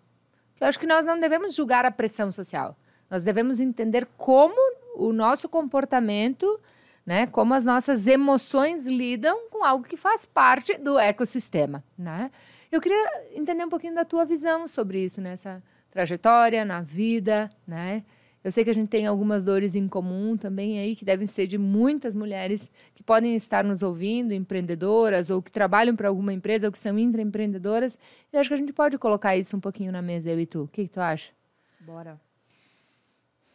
Eu 0.61 0.66
acho 0.66 0.81
que 0.81 0.88
nós 0.88 1.07
não 1.07 1.20
devemos 1.20 1.54
julgar 1.54 1.87
a 1.87 1.90
pressão 1.92 2.33
social. 2.33 2.76
Nós 3.11 3.23
devemos 3.23 3.61
entender 3.61 4.07
como 4.16 4.57
o 4.97 5.12
nosso 5.12 5.49
comportamento, 5.49 6.61
né, 7.07 7.27
como 7.27 7.55
as 7.55 7.64
nossas 7.64 8.07
emoções 8.07 8.87
lidam 8.87 9.49
com 9.51 9.64
algo 9.64 9.85
que 9.85 9.97
faz 9.97 10.27
parte 10.27 10.77
do 10.77 10.99
ecossistema, 10.99 11.83
né? 11.97 12.31
Eu 12.71 12.83
queria 12.83 13.25
entender 13.35 13.64
um 13.64 13.71
pouquinho 13.71 13.94
da 13.94 14.05
tua 14.05 14.27
visão 14.27 14.68
sobre 14.68 15.03
isso 15.03 15.21
nessa 15.21 15.62
trajetória, 15.90 16.64
na 16.66 16.83
vida, 16.83 17.49
né? 17.66 18.05
Eu 18.44 18.53
sei 18.53 18.62
que 18.62 18.71
a 18.71 18.75
gente 18.75 18.88
tem 18.88 19.07
algumas 19.07 19.44
dores 19.44 19.75
em 19.75 19.88
comum 19.88 20.37
também 20.37 20.79
aí, 20.79 20.94
que 20.94 21.05
devem 21.05 21.27
ser 21.27 21.47
de 21.47 21.59
muitas 21.59 22.14
mulheres 22.14 22.71
que 22.94 23.03
podem 23.03 23.35
estar 23.35 23.64
nos 23.64 23.83
ouvindo, 23.83 24.33
empreendedoras, 24.33 25.29
ou 25.29 25.42
que 25.42 25.51
trabalham 25.51 25.97
para 25.97 26.09
alguma 26.09 26.33
empresa, 26.33 26.68
ou 26.68 26.73
que 26.73 26.79
são 26.79 26.99
intraempreendedoras. 26.99 27.99
Eu 28.33 28.38
acho 28.40 28.49
que 28.49 28.55
a 28.55 28.59
gente 28.59 28.73
pode 28.73 28.97
colocar 28.97 29.37
isso 29.37 29.57
um 29.57 29.61
pouquinho 29.61 29.90
na 29.90 30.01
mesa, 30.01 30.31
eu 30.31 30.38
e 30.38 30.47
tu. 30.47 30.62
O 30.62 30.68
que, 30.68 30.85
que 30.85 30.90
tu 30.90 31.01
acha? 31.01 31.33
Bora. 31.81 32.28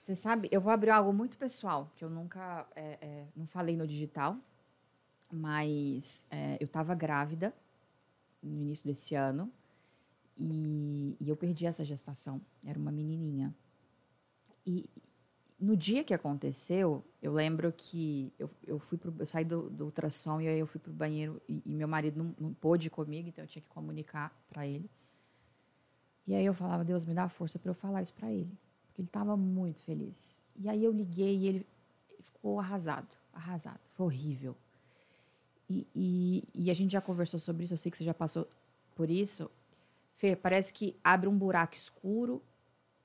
Você 0.04 0.18
sabe, 0.18 0.50
eu 0.52 0.60
vou 0.60 0.70
abrir 0.70 0.90
algo 0.90 1.14
muito 1.14 1.38
pessoal, 1.38 1.90
que 1.96 2.04
eu 2.04 2.10
nunca 2.10 2.68
é, 2.76 2.98
é, 3.02 3.28
não 3.34 3.48
falei 3.48 3.78
no 3.78 3.88
digital, 3.88 4.38
mas 5.32 6.26
é, 6.30 6.58
eu 6.60 6.66
estava 6.66 6.94
grávida 6.94 7.54
no 8.42 8.60
início 8.60 8.86
desse 8.86 9.16
ano 9.16 9.50
e, 10.38 11.16
e, 11.22 11.30
eu 11.30 11.38
perdi 11.38 11.66
essa 11.66 11.86
gestação. 11.86 12.42
Era 12.66 12.78
uma 12.78 12.92
menininha. 12.92 13.56
E 14.68 14.90
no 15.58 15.78
dia 15.78 16.04
que 16.04 16.14
aconteceu, 16.14 17.02
eu 17.22 17.32
lembro 17.32 17.72
que 17.72 18.34
eu, 18.38 18.50
eu 18.68 18.80
fui 18.80 18.98
pro, 18.98 19.16
eu 19.18 19.26
saí 19.26 19.46
do, 19.46 19.70
do 19.70 19.86
ultrassom 19.86 20.42
e 20.42 20.50
aí 20.50 20.60
eu 20.60 20.68
fui 20.68 20.82
para 20.82 20.92
o 20.92 20.94
banheiro 20.94 21.42
e, 21.48 21.62
e, 21.66 21.74
meu 21.74 21.88
marido 21.88 22.22
não, 22.22 22.36
não 22.38 22.54
pôde 22.54 22.88
ir 22.88 22.90
comigo, 22.90 23.30
então 23.30 23.42
eu 23.42 23.48
tinha 23.48 23.62
que 23.62 23.70
comunicar 23.70 24.38
para 24.50 24.68
ele. 24.68 24.92
E 26.28 26.36
aí 26.36 26.46
eu 26.46 26.54
falava, 26.54 26.84
Deus 26.84 27.06
me 27.06 27.14
dá 27.14 27.30
força 27.30 27.58
para 27.58 27.72
eu 27.72 27.74
falar 27.74 28.02
isso 28.02 28.14
para 28.14 28.30
ele 28.30 28.52
porque 28.94 29.02
ele 29.02 29.08
estava 29.08 29.36
muito 29.36 29.82
feliz. 29.82 30.40
E 30.56 30.70
aí 30.70 30.84
eu 30.84 30.92
liguei 30.92 31.36
e 31.36 31.48
ele, 31.48 31.68
ficou 32.20 32.60
arrasado, 32.60 33.08
arrasado. 33.34 33.80
Foi 33.96 34.06
horrível. 34.06 34.56
E, 35.68 35.88
e, 35.96 36.44
e, 36.54 36.72
a 36.72 36.74
gente 36.74 36.92
já 36.92 37.02
conversou 37.02 37.40
sobre 37.40 37.64
isso, 37.64 37.74
eu 37.74 37.78
sei 37.78 37.92
que 37.92 37.98
você 37.98 38.04
já 38.04 38.14
passou 38.14 38.48
por 38.96 39.10
isso. 39.10 39.50
Fê, 40.16 40.36
parece 40.36 40.72
que 40.72 40.96
abre 41.04 41.28
um 41.28 41.36
buraco 41.36 41.74
escuro 41.74 42.44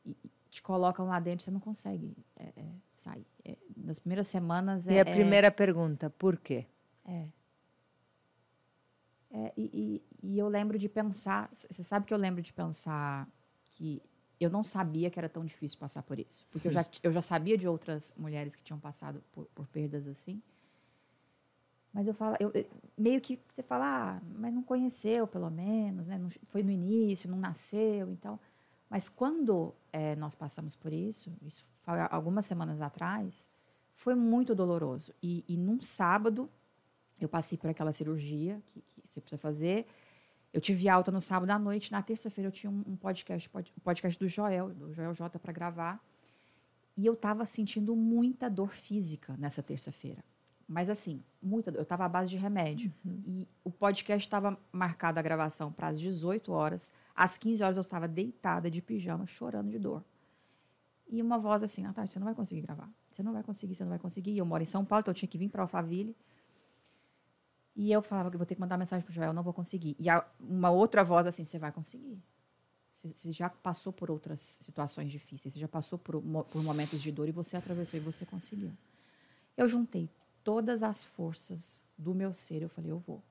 e 0.04 0.14
te 0.50 0.60
colocam 0.60 1.06
lá 1.06 1.18
dentro, 1.18 1.44
você 1.44 1.50
não 1.50 1.60
consegue 1.60 2.14
é, 2.36 2.52
é, 2.54 2.64
sair. 2.92 3.26
É, 3.42 3.56
nas 3.76 3.98
primeiras 3.98 4.26
semanas 4.26 4.86
é. 4.86 4.94
E 4.94 4.96
a 4.98 5.00
é 5.00 5.04
primeira 5.04 5.50
pergunta, 5.50 6.10
por 6.10 6.36
quê? 6.36 6.66
É. 7.06 7.26
é 9.30 9.52
e, 9.56 10.02
e, 10.22 10.32
e 10.34 10.38
eu 10.38 10.48
lembro 10.48 10.78
de 10.78 10.88
pensar, 10.88 11.48
você 11.50 11.82
sabe 11.82 12.04
que 12.04 12.12
eu 12.12 12.18
lembro 12.18 12.42
de 12.42 12.52
pensar 12.52 13.26
que 13.70 14.02
eu 14.40 14.50
não 14.50 14.62
sabia 14.62 15.10
que 15.10 15.18
era 15.18 15.28
tão 15.28 15.44
difícil 15.44 15.78
passar 15.78 16.02
por 16.02 16.18
isso. 16.18 16.46
Porque 16.50 16.68
eu 16.68 16.72
já, 16.72 16.84
eu 17.02 17.12
já 17.12 17.20
sabia 17.20 17.58
de 17.58 17.66
outras 17.66 18.14
mulheres 18.16 18.54
que 18.54 18.62
tinham 18.62 18.78
passado 18.78 19.22
por, 19.32 19.46
por 19.46 19.66
perdas 19.66 20.06
assim. 20.06 20.40
Mas 21.92 22.06
eu 22.06 22.14
falo, 22.14 22.36
eu, 22.38 22.52
meio 22.96 23.20
que 23.20 23.40
você 23.50 23.62
fala, 23.62 24.18
ah, 24.18 24.22
mas 24.36 24.54
não 24.54 24.62
conheceu, 24.62 25.26
pelo 25.26 25.50
menos, 25.50 26.08
né? 26.08 26.18
Não, 26.18 26.30
foi 26.46 26.62
no 26.62 26.70
início, 26.70 27.30
não 27.30 27.38
nasceu, 27.38 28.10
então. 28.10 28.38
Mas 28.88 29.08
quando 29.08 29.74
é, 29.92 30.14
nós 30.16 30.34
passamos 30.34 30.76
por 30.76 30.92
isso, 30.92 31.32
isso 31.42 31.64
foi 31.78 31.98
algumas 32.10 32.46
semanas 32.46 32.80
atrás, 32.80 33.48
foi 33.94 34.14
muito 34.14 34.54
doloroso. 34.54 35.12
E, 35.22 35.44
e 35.48 35.56
num 35.56 35.80
sábado, 35.82 36.48
eu 37.20 37.28
passei 37.28 37.58
por 37.58 37.68
aquela 37.68 37.92
cirurgia 37.92 38.62
que, 38.66 38.80
que 38.80 39.02
você 39.04 39.20
precisa 39.20 39.40
fazer. 39.40 39.86
Eu 40.52 40.60
tive 40.60 40.88
alta 40.88 41.10
no 41.10 41.20
sábado 41.20 41.50
à 41.50 41.58
noite, 41.58 41.92
na 41.92 42.02
terça-feira 42.02 42.48
eu 42.48 42.52
tinha 42.52 42.70
um, 42.70 42.96
podcast, 42.96 43.50
um 43.54 43.80
podcast 43.82 44.18
do 44.18 44.26
Joel, 44.26 44.70
do 44.70 44.92
Joel 44.92 45.14
J 45.14 45.38
para 45.38 45.52
gravar. 45.52 46.02
E 46.96 47.06
eu 47.06 47.12
estava 47.12 47.46
sentindo 47.46 47.94
muita 47.94 48.48
dor 48.48 48.70
física 48.70 49.36
nessa 49.38 49.62
terça-feira. 49.62 50.24
Mas 50.66 50.90
assim, 50.90 51.22
muita 51.40 51.70
dor. 51.70 51.78
Eu 51.78 51.82
estava 51.82 52.04
à 52.04 52.08
base 52.08 52.30
de 52.30 52.36
remédio. 52.36 52.92
Uhum. 53.04 53.22
E 53.26 53.48
o 53.62 53.70
podcast 53.70 54.26
estava 54.26 54.58
marcado 54.72 55.18
a 55.18 55.22
gravação 55.22 55.70
para 55.70 55.88
as 55.88 56.00
18 56.00 56.52
horas. 56.52 56.92
Às 57.14 57.38
15 57.38 57.62
horas 57.62 57.76
eu 57.76 57.82
estava 57.82 58.08
deitada 58.08 58.70
de 58.70 58.82
pijama, 58.82 59.26
chorando 59.26 59.70
de 59.70 59.78
dor. 59.78 60.04
E 61.08 61.22
uma 61.22 61.38
voz 61.38 61.62
assim, 61.62 61.82
Natália, 61.82 62.06
você 62.06 62.18
não 62.18 62.26
vai 62.26 62.34
conseguir 62.34 62.62
gravar. 62.62 62.90
Você 63.10 63.22
não 63.22 63.32
vai 63.32 63.42
conseguir, 63.42 63.74
você 63.74 63.82
não 63.84 63.90
vai 63.90 63.98
conseguir. 63.98 64.32
E 64.32 64.38
eu 64.38 64.44
moro 64.44 64.62
em 64.62 64.66
São 64.66 64.84
Paulo, 64.84 65.00
então 65.00 65.12
eu 65.12 65.16
tinha 65.16 65.28
que 65.28 65.38
vir 65.38 65.48
para 65.48 65.62
Alphaville. 65.62 66.14
E 67.80 67.92
eu 67.92 68.02
falava 68.02 68.28
que 68.28 68.36
vou 68.36 68.44
ter 68.44 68.56
que 68.56 68.60
mandar 68.60 68.76
mensagem 68.76 69.04
para 69.04 69.12
o 69.12 69.14
Joel, 69.14 69.32
não 69.32 69.44
vou 69.44 69.52
conseguir. 69.52 69.94
E 70.00 70.06
uma 70.40 70.68
outra 70.68 71.04
voz 71.04 71.28
assim, 71.28 71.44
você 71.44 71.60
vai 71.60 71.70
conseguir. 71.70 72.20
Você, 72.90 73.30
já 73.30 73.48
passou 73.48 73.92
por 73.92 74.10
outras 74.10 74.58
situações 74.60 75.12
difíceis, 75.12 75.54
você 75.54 75.60
já 75.60 75.68
passou 75.68 75.96
por, 75.96 76.20
por 76.20 76.60
momentos 76.60 77.00
de 77.00 77.12
dor 77.12 77.28
e 77.28 77.32
você 77.32 77.56
atravessou 77.56 78.00
e 78.00 78.02
você 78.02 78.26
conseguiu. 78.26 78.72
Eu 79.56 79.68
juntei 79.68 80.10
todas 80.42 80.82
as 80.82 81.04
forças 81.04 81.80
do 81.96 82.12
meu 82.12 82.34
ser, 82.34 82.62
eu 82.62 82.68
falei, 82.68 82.90
eu 82.90 82.98
vou. 82.98 83.22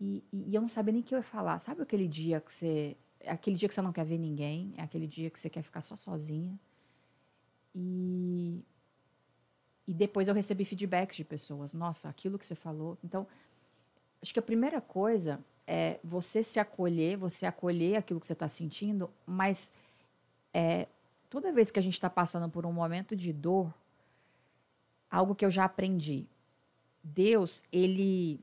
E, 0.00 0.24
e, 0.32 0.50
e 0.50 0.54
eu 0.56 0.60
não 0.60 0.68
sabia 0.68 0.92
nem 0.92 1.00
o 1.00 1.04
que 1.04 1.14
eu 1.14 1.18
ia 1.18 1.22
falar. 1.22 1.60
Sabe 1.60 1.82
aquele 1.82 2.08
dia 2.08 2.40
que 2.40 2.52
você. 2.52 2.96
É 3.20 3.30
aquele 3.30 3.54
dia 3.54 3.68
que 3.68 3.74
você 3.74 3.82
não 3.82 3.92
quer 3.92 4.04
ver 4.04 4.18
ninguém, 4.18 4.74
é 4.76 4.82
aquele 4.82 5.06
dia 5.06 5.30
que 5.30 5.38
você 5.38 5.48
quer 5.48 5.62
ficar 5.62 5.82
só 5.82 5.94
sozinha. 5.94 6.58
E, 7.72 8.64
e 9.90 9.92
depois 9.92 10.28
eu 10.28 10.34
recebi 10.34 10.64
feedbacks 10.64 11.16
de 11.16 11.24
pessoas. 11.24 11.74
Nossa, 11.74 12.08
aquilo 12.08 12.38
que 12.38 12.46
você 12.46 12.54
falou. 12.54 12.96
Então, 13.02 13.26
acho 14.22 14.32
que 14.32 14.38
a 14.38 14.42
primeira 14.42 14.80
coisa 14.80 15.44
é 15.66 15.98
você 16.04 16.44
se 16.44 16.60
acolher, 16.60 17.16
você 17.16 17.44
acolher 17.44 17.96
aquilo 17.96 18.20
que 18.20 18.26
você 18.28 18.32
está 18.32 18.46
sentindo, 18.46 19.10
mas 19.26 19.72
é, 20.54 20.86
toda 21.28 21.50
vez 21.50 21.72
que 21.72 21.80
a 21.80 21.82
gente 21.82 21.94
está 21.94 22.08
passando 22.08 22.48
por 22.48 22.64
um 22.64 22.72
momento 22.72 23.16
de 23.16 23.32
dor, 23.32 23.74
algo 25.10 25.34
que 25.34 25.44
eu 25.44 25.50
já 25.50 25.64
aprendi, 25.64 26.24
Deus, 27.02 27.64
ele 27.72 28.38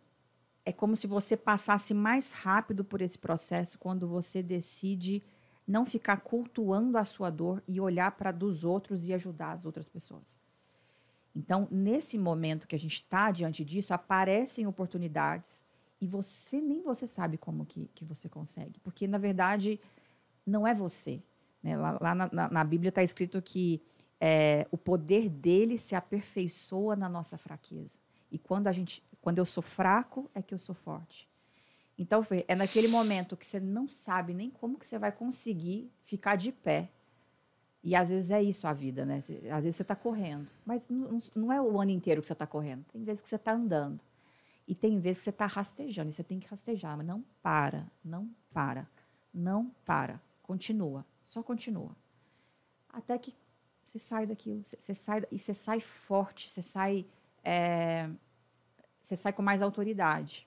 é 0.66 0.74
como 0.74 0.98
se 0.98 1.08
você 1.08 1.38
passasse 1.38 1.94
mais 1.94 2.34
rápido 2.34 2.84
por 2.84 3.02
esse 3.02 3.18
processo 3.18 3.80
quando 3.80 4.06
você 4.06 4.44
decide 4.44 5.24
não 5.66 5.86
ficar 5.86 6.18
cultuando 6.18 6.98
a 6.98 7.06
sua 7.06 7.30
dor 7.30 7.64
e 7.66 7.80
olhar 7.80 8.12
para 8.18 8.34
dos 8.34 8.66
outros 8.66 9.08
e 9.08 9.14
ajudar 9.14 9.54
as 9.54 9.66
outras 9.66 9.88
pessoas. 9.88 10.38
Então, 11.38 11.68
nesse 11.70 12.18
momento 12.18 12.68
que 12.68 12.76
a 12.76 12.80
gente 12.80 12.96
está 12.96 13.30
diante 13.30 13.64
disso, 13.64 13.94
aparecem 13.94 14.66
oportunidades 14.66 15.64
e 16.02 16.08
você 16.08 16.60
nem 16.60 16.82
você 16.82 17.06
sabe 17.06 17.38
como 17.38 17.64
que, 17.64 17.88
que 17.94 18.04
você 18.04 18.28
consegue. 18.28 18.80
Porque, 18.80 19.06
na 19.06 19.20
verdade, 19.20 19.80
não 20.44 20.66
é 20.66 20.74
você. 20.74 21.22
Né? 21.62 21.78
Lá, 21.78 21.96
lá 22.02 22.16
na, 22.16 22.50
na, 22.50 22.64
Bíblia 22.64 22.90
está 22.90 23.04
escrito 23.04 23.40
que 23.40 23.80
é, 24.20 24.66
o 24.72 24.78
poder 24.80 25.30
dele 25.30 25.78
se 25.78 25.94
aperfeiçoa 25.94 26.96
na 26.96 27.08
nossa 27.08 27.38
fraqueza. 27.38 28.00
E 28.32 28.40
quando, 28.40 28.66
a 28.66 28.72
gente, 28.72 29.04
quando 29.22 29.38
eu 29.38 29.46
sou 29.46 29.62
fraco, 29.62 30.32
é 30.34 30.42
que 30.42 30.56
eu 30.56 30.60
sou 30.60 30.74
forte. 30.74 31.30
Então, 32.00 32.26
é 32.48 32.56
naquele 32.56 32.88
momento 32.88 33.38
que 33.38 33.46
você 33.46 33.60
não 33.60 33.88
sabe 33.88 34.34
nem 34.34 34.50
como 34.50 34.80
que 34.80 34.88
você 34.88 34.98
vai 34.98 35.12
conseguir 35.12 35.92
ficar 36.04 36.36
de 36.36 36.52
pé 36.52 36.90
e 37.84 37.96
às 37.96 38.10
vezes 38.10 38.30
é 38.30 38.42
isso 38.42 38.68
a 38.68 38.74
vida, 38.74 39.06
né? 39.06 39.18
Às 39.18 39.64
vezes 39.64 39.76
você 39.76 39.82
está 39.82 39.96
correndo, 39.96 40.50
mas 40.66 40.88
não, 41.36 41.52
é 41.52 41.62
o 41.62 41.80
ano 41.80 41.92
inteiro 41.92 42.22
que 42.22 42.28
você 42.28 42.34
está 42.34 42.48
correndo. 42.48 42.84
Tem 42.92 43.04
vezes 43.04 43.22
que 43.22 43.30
você 43.30 43.36
está 43.36 43.54
andando. 43.54 44.00
E 44.68 44.76
tem 44.76 45.00
vezes 45.00 45.20
que 45.20 45.24
você 45.26 45.30
está 45.30 45.46
rastejando, 45.46 46.10
e 46.10 46.14
você 46.14 46.24
tem 46.24 46.40
que 46.40 46.48
rastejar, 46.48 46.98
mas 46.98 47.08
não 47.08 47.24
para, 47.42 47.90
não 48.04 48.30
para, 48.54 48.86
não 49.34 49.72
para. 49.86 50.22
Continua, 50.44 51.06
só 51.24 51.42
continua. 51.42 51.96
Até 52.90 53.18
que 53.18 53.34
você 53.86 53.98
sai 53.98 54.26
daquilo, 54.26 54.62
você, 54.66 54.94
sai, 54.94 55.24
e 55.32 55.40
você 55.40 55.54
sai 55.54 55.80
forte, 55.80 56.50
você 56.50 56.62
sai, 56.62 57.06
é, 57.44 58.10
você 59.02 59.16
sai 59.16 59.32
com 59.32 59.42
mais 59.42 59.62
autoridade. 59.62 60.46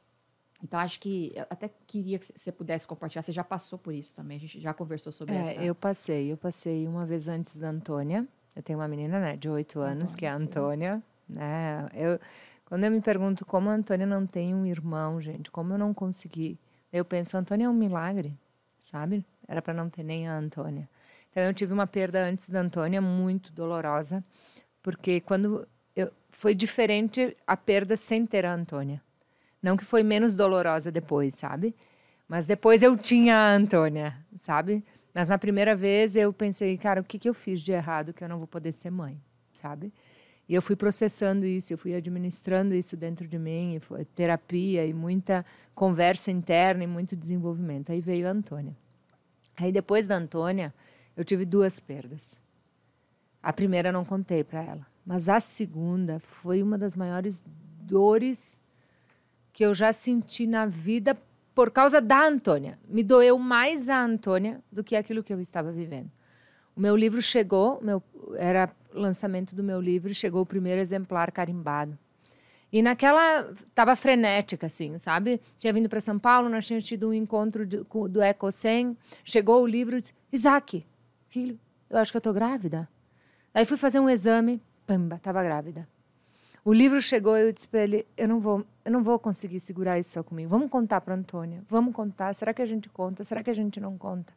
Então, 0.63 0.79
acho 0.79 1.01
que 1.01 1.33
até 1.49 1.71
queria 1.87 2.19
que 2.19 2.27
você 2.27 2.53
pudesse 2.53 2.87
compartilhar. 2.87 3.23
Você 3.23 3.33
já 3.33 3.43
passou 3.43 3.79
por 3.79 3.95
isso 3.95 4.15
também, 4.15 4.37
a 4.37 4.41
gente 4.41 4.61
já 4.61 4.75
conversou 4.75 5.13
sobre 5.13 5.35
é, 5.35 5.39
essa. 5.39 5.63
Eu 5.63 5.75
passei, 5.75 6.33
eu 6.33 6.37
passei 6.37 6.87
uma 6.87 7.07
vez 7.07 7.29
antes 7.29 7.57
da 7.57 7.69
Antônia. 7.69 8.27
Eu 8.55 8.63
tenho 8.63 8.79
uma 8.79 8.89
menina, 8.89 9.21
né, 9.21 9.37
de 9.37 9.49
oito 9.49 9.81
anos, 9.81 10.15
que 10.15 10.27
é 10.27 10.31
a 10.31 10.37
Antônia. 10.37 11.03
Né? 11.29 11.89
Eu, 11.95 12.21
quando 12.65 12.85
eu 12.85 12.91
me 12.91 13.01
pergunto 13.01 13.47
como 13.47 13.71
a 13.71 13.73
Antônia 13.73 14.07
não 14.07 14.27
tem 14.27 14.55
um 14.55 14.67
irmão, 14.67 15.21
gente, 15.21 15.51
como 15.51 15.73
eu 15.75 15.79
não 15.79 15.95
consegui, 15.95 16.59
eu 16.93 17.05
penso, 17.05 17.37
a 17.37 17.41
Antônia 17.41 17.67
é 17.67 17.69
um 17.69 17.75
milagre, 17.75 18.37
sabe? 18.83 19.25
Era 19.47 19.63
para 19.63 19.73
não 19.73 19.89
ter 19.89 20.03
nem 20.03 20.29
a 20.29 20.37
Antônia. 20.37 20.89
Então, 21.31 21.45
eu 21.45 21.55
tive 21.55 21.73
uma 21.73 21.87
perda 21.87 22.25
antes 22.25 22.51
da 22.51 22.61
Antônia, 22.61 23.01
muito 23.01 23.53
dolorosa, 23.53 24.23
porque 24.83 25.21
quando 25.21 25.67
eu, 25.95 26.11
foi 26.31 26.55
diferente 26.55 27.37
a 27.47 27.57
perda 27.57 27.97
sem 27.97 28.27
ter 28.27 28.45
a 28.45 28.53
Antônia. 28.53 29.01
Não 29.63 29.77
que 29.77 29.85
foi 29.85 30.03
menos 30.03 30.35
dolorosa 30.35 30.91
depois, 30.91 31.35
sabe? 31.35 31.75
Mas 32.27 32.47
depois 32.47 32.83
eu 32.83 32.97
tinha 32.97 33.35
a 33.37 33.55
Antônia, 33.55 34.17
sabe? 34.39 34.85
Mas 35.13 35.29
na 35.29 35.39
primeira 35.39 35.75
vez 35.75 36.17
eu 36.17 36.33
pensei, 36.33 36.77
cara, 36.79 37.01
o 37.01 37.05
que, 37.05 37.19
que 37.19 37.29
eu 37.29 37.35
fiz 37.35 37.61
de 37.61 37.73
errado 37.73 38.13
que 38.13 38.23
eu 38.23 38.29
não 38.29 38.39
vou 38.39 38.47
poder 38.47 38.73
ser 38.73 38.91
mãe, 38.91 39.21
sabe? 39.53 39.93
E 40.49 40.55
eu 40.55 40.63
fui 40.63 40.75
processando 40.75 41.47
isso, 41.47 41.73
eu 41.73 41.79
fui 41.79 41.95
administrando 41.95 42.75
isso 42.75 42.97
dentro 42.97 43.29
de 43.29 43.39
mim, 43.39 43.77
e 43.77 43.81
foi 43.81 44.05
terapia 44.05 44.85
e 44.85 44.93
muita 44.93 45.45
conversa 45.75 46.31
interna 46.31 46.83
e 46.83 46.87
muito 46.87 47.15
desenvolvimento. 47.15 47.93
Aí 47.93 48.01
veio 48.01 48.27
a 48.27 48.31
Antônia. 48.31 48.77
Aí 49.57 49.71
depois 49.71 50.07
da 50.07 50.17
Antônia, 50.17 50.75
eu 51.17 51.25
tive 51.25 51.45
duas 51.45 51.79
perdas. 51.79 52.41
A 53.43 53.53
primeira 53.53 53.91
eu 53.91 53.93
não 53.93 54.05
contei 54.05 54.43
para 54.43 54.63
ela, 54.63 54.87
mas 55.05 55.29
a 55.29 55.39
segunda 55.39 56.19
foi 56.19 56.63
uma 56.63 56.77
das 56.77 56.97
maiores 56.97 57.45
dores 57.83 58.61
que 59.61 59.67
eu 59.67 59.75
já 59.75 59.93
senti 59.93 60.47
na 60.47 60.65
vida 60.65 61.15
por 61.55 61.71
causa 61.71 62.01
da 62.01 62.27
Antônia. 62.27 62.79
Me 62.89 63.03
doeu 63.03 63.39
mais 63.39 63.91
a 63.91 64.03
Antônia 64.03 64.63
do 64.73 64.83
que 64.83 64.97
aquilo 64.97 65.23
que 65.23 65.35
eu 65.35 65.39
estava 65.39 65.71
vivendo. 65.71 66.11
O 66.75 66.81
meu 66.81 66.97
livro 66.97 67.21
chegou, 67.21 67.79
meu, 67.83 68.03
era 68.39 68.75
lançamento 68.91 69.55
do 69.55 69.63
meu 69.63 69.79
livro, 69.79 70.15
chegou 70.15 70.41
o 70.41 70.47
primeiro 70.47 70.81
exemplar 70.81 71.31
carimbado. 71.31 71.99
E 72.73 72.81
naquela 72.81 73.53
estava 73.69 73.95
frenética 73.97 74.67
assim, 74.67 74.97
sabe? 74.97 75.39
Tinha 75.59 75.75
vindo 75.75 75.91
para 75.91 76.01
São 76.01 76.19
Paulo, 76.19 76.49
nós 76.49 76.67
tínhamos 76.67 76.87
tido 76.87 77.11
um 77.11 77.13
encontro 77.13 77.67
de, 77.67 77.85
com, 77.85 78.09
do 78.09 78.21
chegou 79.23 79.63
o 79.63 79.67
livro, 79.67 80.01
Isaac, 80.33 80.87
filho, 81.29 81.61
eu 81.91 81.99
acho 81.99 82.11
que 82.11 82.17
eu 82.17 82.23
tô 82.23 82.33
grávida. 82.33 82.89
Aí 83.53 83.67
fui 83.67 83.77
fazer 83.77 84.01
um 84.01 84.09
exame, 84.09 84.59
pamba, 84.87 85.17
estava 85.17 85.43
grávida. 85.43 85.87
O 86.65 86.73
livro 86.73 87.01
chegou 87.01 87.37
e 87.37 87.43
eu 87.43 87.53
disse 87.53 87.69
para 87.69 87.83
ele: 87.83 88.07
eu 88.17 88.29
não 88.29 88.41
vou, 88.41 88.65
eu 88.85 88.93
não 88.93 89.03
vou 89.03 89.19
conseguir 89.19 89.61
segurar 89.61 89.99
isso 89.99 90.11
só 90.11 90.23
comigo. 90.23 90.49
Vamos 90.49 90.71
contar 90.71 91.01
para 91.01 91.15
Antônia. 91.15 91.63
Vamos 91.69 91.95
contar. 91.95 92.35
Será 92.35 92.53
que 92.53 92.63
a 92.63 92.67
gente 92.67 92.89
conta? 92.89 93.25
Será 93.25 93.43
que 93.43 93.51
a 93.51 93.55
gente 93.55 93.81
não 93.81 93.97
conta? 93.97 94.33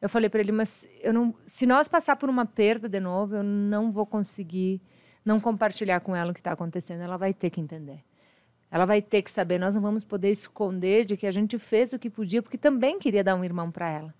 Eu 0.00 0.08
falei 0.08 0.30
para 0.30 0.40
ele: 0.40 0.52
mas 0.52 0.86
eu 1.00 1.12
não, 1.12 1.34
se 1.44 1.66
nós 1.66 1.88
passar 1.88 2.16
por 2.16 2.30
uma 2.30 2.46
perda 2.46 2.88
de 2.88 3.00
novo, 3.00 3.36
eu 3.36 3.42
não 3.42 3.90
vou 3.90 4.06
conseguir 4.06 4.80
não 5.24 5.38
compartilhar 5.38 6.00
com 6.00 6.16
ela 6.16 6.30
o 6.30 6.34
que 6.34 6.40
está 6.40 6.52
acontecendo. 6.52 7.02
Ela 7.02 7.16
vai 7.16 7.34
ter 7.34 7.50
que 7.50 7.60
entender. 7.60 8.02
Ela 8.70 8.84
vai 8.84 9.02
ter 9.02 9.22
que 9.22 9.30
saber. 9.30 9.58
Nós 9.58 9.74
não 9.74 9.82
vamos 9.82 10.04
poder 10.04 10.30
esconder 10.30 11.04
de 11.04 11.16
que 11.16 11.26
a 11.26 11.30
gente 11.30 11.58
fez 11.58 11.92
o 11.92 11.98
que 11.98 12.08
podia, 12.08 12.42
porque 12.42 12.58
também 12.58 12.98
queria 12.98 13.24
dar 13.24 13.34
um 13.34 13.44
irmão 13.44 13.70
para 13.70 13.90
ela. 13.90 14.14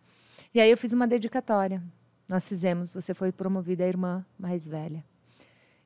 E 0.54 0.60
aí 0.60 0.70
eu 0.70 0.76
fiz 0.76 0.92
uma 0.92 1.06
dedicatória. 1.06 1.82
Nós 2.28 2.46
fizemos. 2.46 2.92
Você 2.92 3.14
foi 3.14 3.32
promovida 3.32 3.84
a 3.84 3.88
irmã 3.88 4.24
mais 4.38 4.66
velha. 4.66 5.04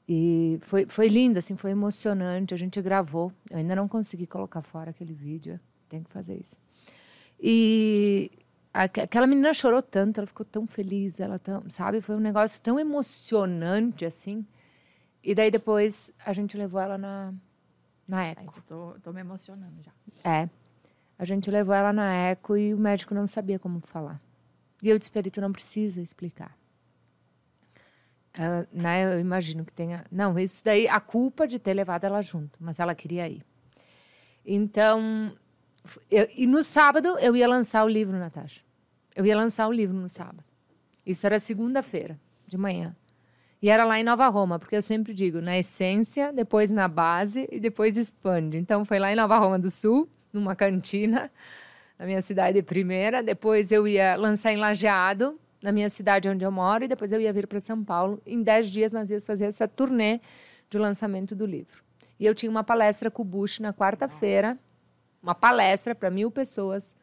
E 0.08 0.58
foi, 0.62 0.86
foi 0.86 1.08
lindo, 1.08 1.38
assim, 1.38 1.56
foi 1.56 1.70
emocionante. 1.70 2.52
A 2.52 2.56
gente 2.56 2.80
gravou. 2.82 3.32
Eu 3.50 3.58
ainda 3.58 3.76
não 3.76 3.88
consegui 3.88 4.26
colocar 4.26 4.62
fora 4.62 4.90
aquele 4.90 5.14
vídeo. 5.14 5.58
Tem 5.88 6.02
que 6.02 6.10
fazer 6.10 6.40
isso. 6.40 6.60
E 7.40 8.30
aquela 8.72 9.26
menina 9.26 9.52
chorou 9.52 9.82
tanto, 9.82 10.18
ela 10.18 10.26
ficou 10.26 10.46
tão 10.46 10.66
feliz, 10.66 11.20
ela 11.20 11.38
tão, 11.38 11.68
sabe? 11.68 12.00
Foi 12.00 12.16
um 12.16 12.20
negócio 12.20 12.60
tão 12.60 12.78
emocionante, 12.78 14.04
assim. 14.04 14.46
E 15.22 15.34
daí 15.34 15.50
depois 15.50 16.12
a 16.24 16.32
gente 16.32 16.56
levou 16.56 16.80
ela 16.80 16.96
na, 16.96 17.32
na 18.08 18.24
eco. 18.26 18.54
Ai, 18.56 18.62
tô, 18.66 18.96
tô 19.02 19.12
me 19.12 19.20
emocionando 19.20 19.82
já. 19.82 19.92
É. 20.28 20.48
A 21.18 21.24
gente 21.24 21.50
levou 21.50 21.74
ela 21.74 21.92
na 21.92 22.12
eco 22.12 22.56
e 22.56 22.74
o 22.74 22.78
médico 22.78 23.14
não 23.14 23.26
sabia 23.26 23.58
como 23.58 23.80
falar. 23.80 24.20
E 24.82 24.88
eu 24.88 24.98
disse, 24.98 25.10
Perito, 25.10 25.40
não 25.40 25.52
precisa 25.52 26.00
explicar. 26.00 26.56
Uh, 28.38 28.66
né, 28.72 29.14
eu 29.14 29.20
imagino 29.20 29.64
que 29.64 29.72
tenha. 29.72 30.04
Não, 30.10 30.38
isso 30.38 30.64
daí, 30.64 30.88
a 30.88 30.98
culpa 31.00 31.46
de 31.46 31.58
ter 31.58 31.74
levado 31.74 32.04
ela 32.04 32.22
junto, 32.22 32.58
mas 32.60 32.80
ela 32.80 32.94
queria 32.94 33.28
ir. 33.28 33.44
Então, 34.44 35.32
eu, 36.10 36.28
e 36.34 36.46
no 36.46 36.62
sábado 36.62 37.18
eu 37.18 37.36
ia 37.36 37.46
lançar 37.46 37.84
o 37.84 37.88
livro, 37.88 38.18
Natasha. 38.18 38.62
Eu 39.14 39.26
ia 39.26 39.36
lançar 39.36 39.68
o 39.68 39.72
livro 39.72 39.94
no 39.94 40.08
sábado. 40.08 40.44
Isso 41.04 41.26
era 41.26 41.38
segunda-feira, 41.38 42.18
de 42.46 42.56
manhã. 42.56 42.96
E 43.60 43.68
era 43.68 43.84
lá 43.84 44.00
em 44.00 44.02
Nova 44.02 44.26
Roma, 44.28 44.58
porque 44.58 44.74
eu 44.74 44.82
sempre 44.82 45.12
digo, 45.12 45.40
na 45.40 45.58
essência, 45.58 46.32
depois 46.32 46.70
na 46.70 46.88
base 46.88 47.46
e 47.52 47.60
depois 47.60 47.96
expande. 47.96 48.56
Então, 48.56 48.84
foi 48.84 48.98
lá 48.98 49.12
em 49.12 49.16
Nova 49.16 49.38
Roma 49.38 49.58
do 49.58 49.70
Sul, 49.70 50.08
numa 50.32 50.56
cantina, 50.56 51.30
na 51.98 52.06
minha 52.06 52.22
cidade 52.22 52.60
primeira. 52.62 53.22
Depois 53.22 53.70
eu 53.70 53.86
ia 53.86 54.16
lançar 54.16 54.52
em 54.52 54.56
Lajeado, 54.56 55.38
na 55.62 55.70
minha 55.70 55.88
cidade 55.88 56.28
onde 56.28 56.44
eu 56.44 56.50
moro, 56.50 56.84
e 56.84 56.88
depois 56.88 57.12
eu 57.12 57.20
ia 57.20 57.32
vir 57.32 57.46
para 57.46 57.60
São 57.60 57.84
Paulo. 57.84 58.20
Em 58.26 58.42
dez 58.42 58.68
dias 58.68 58.92
nós 58.92 59.10
íamos 59.10 59.24
fazer 59.24 59.44
essa 59.44 59.68
turnê 59.68 60.20
de 60.68 60.78
lançamento 60.78 61.34
do 61.34 61.46
livro. 61.46 61.82
E 62.18 62.26
eu 62.26 62.34
tinha 62.34 62.50
uma 62.50 62.64
palestra 62.64 63.10
com 63.10 63.22
o 63.22 63.24
Bush 63.24 63.60
na 63.60 63.72
quarta-feira, 63.72 64.58
uma 65.22 65.34
palestra 65.34 65.94
para 65.94 66.10
mil 66.10 66.30
pessoas 66.30 66.94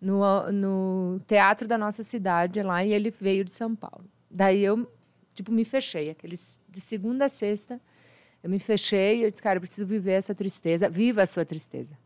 no, 0.00 0.50
no 0.50 1.20
teatro 1.26 1.68
da 1.68 1.78
nossa 1.78 2.02
cidade 2.02 2.62
lá, 2.62 2.84
e 2.84 2.92
ele 2.92 3.10
veio 3.10 3.44
de 3.44 3.52
São 3.52 3.76
Paulo. 3.76 4.04
Daí 4.30 4.64
eu, 4.64 4.90
tipo, 5.34 5.52
me 5.52 5.64
fechei. 5.64 6.10
Aqueles, 6.10 6.60
de 6.68 6.80
segunda 6.80 7.26
a 7.26 7.28
sexta, 7.28 7.80
eu 8.42 8.50
me 8.50 8.58
fechei 8.58 9.20
e 9.20 9.22
eu 9.24 9.30
disse, 9.30 9.42
cara, 9.42 9.58
eu 9.58 9.60
preciso 9.60 9.86
viver 9.86 10.12
essa 10.12 10.34
tristeza. 10.34 10.88
Viva 10.88 11.22
a 11.22 11.26
sua 11.26 11.44
tristeza. 11.44 11.96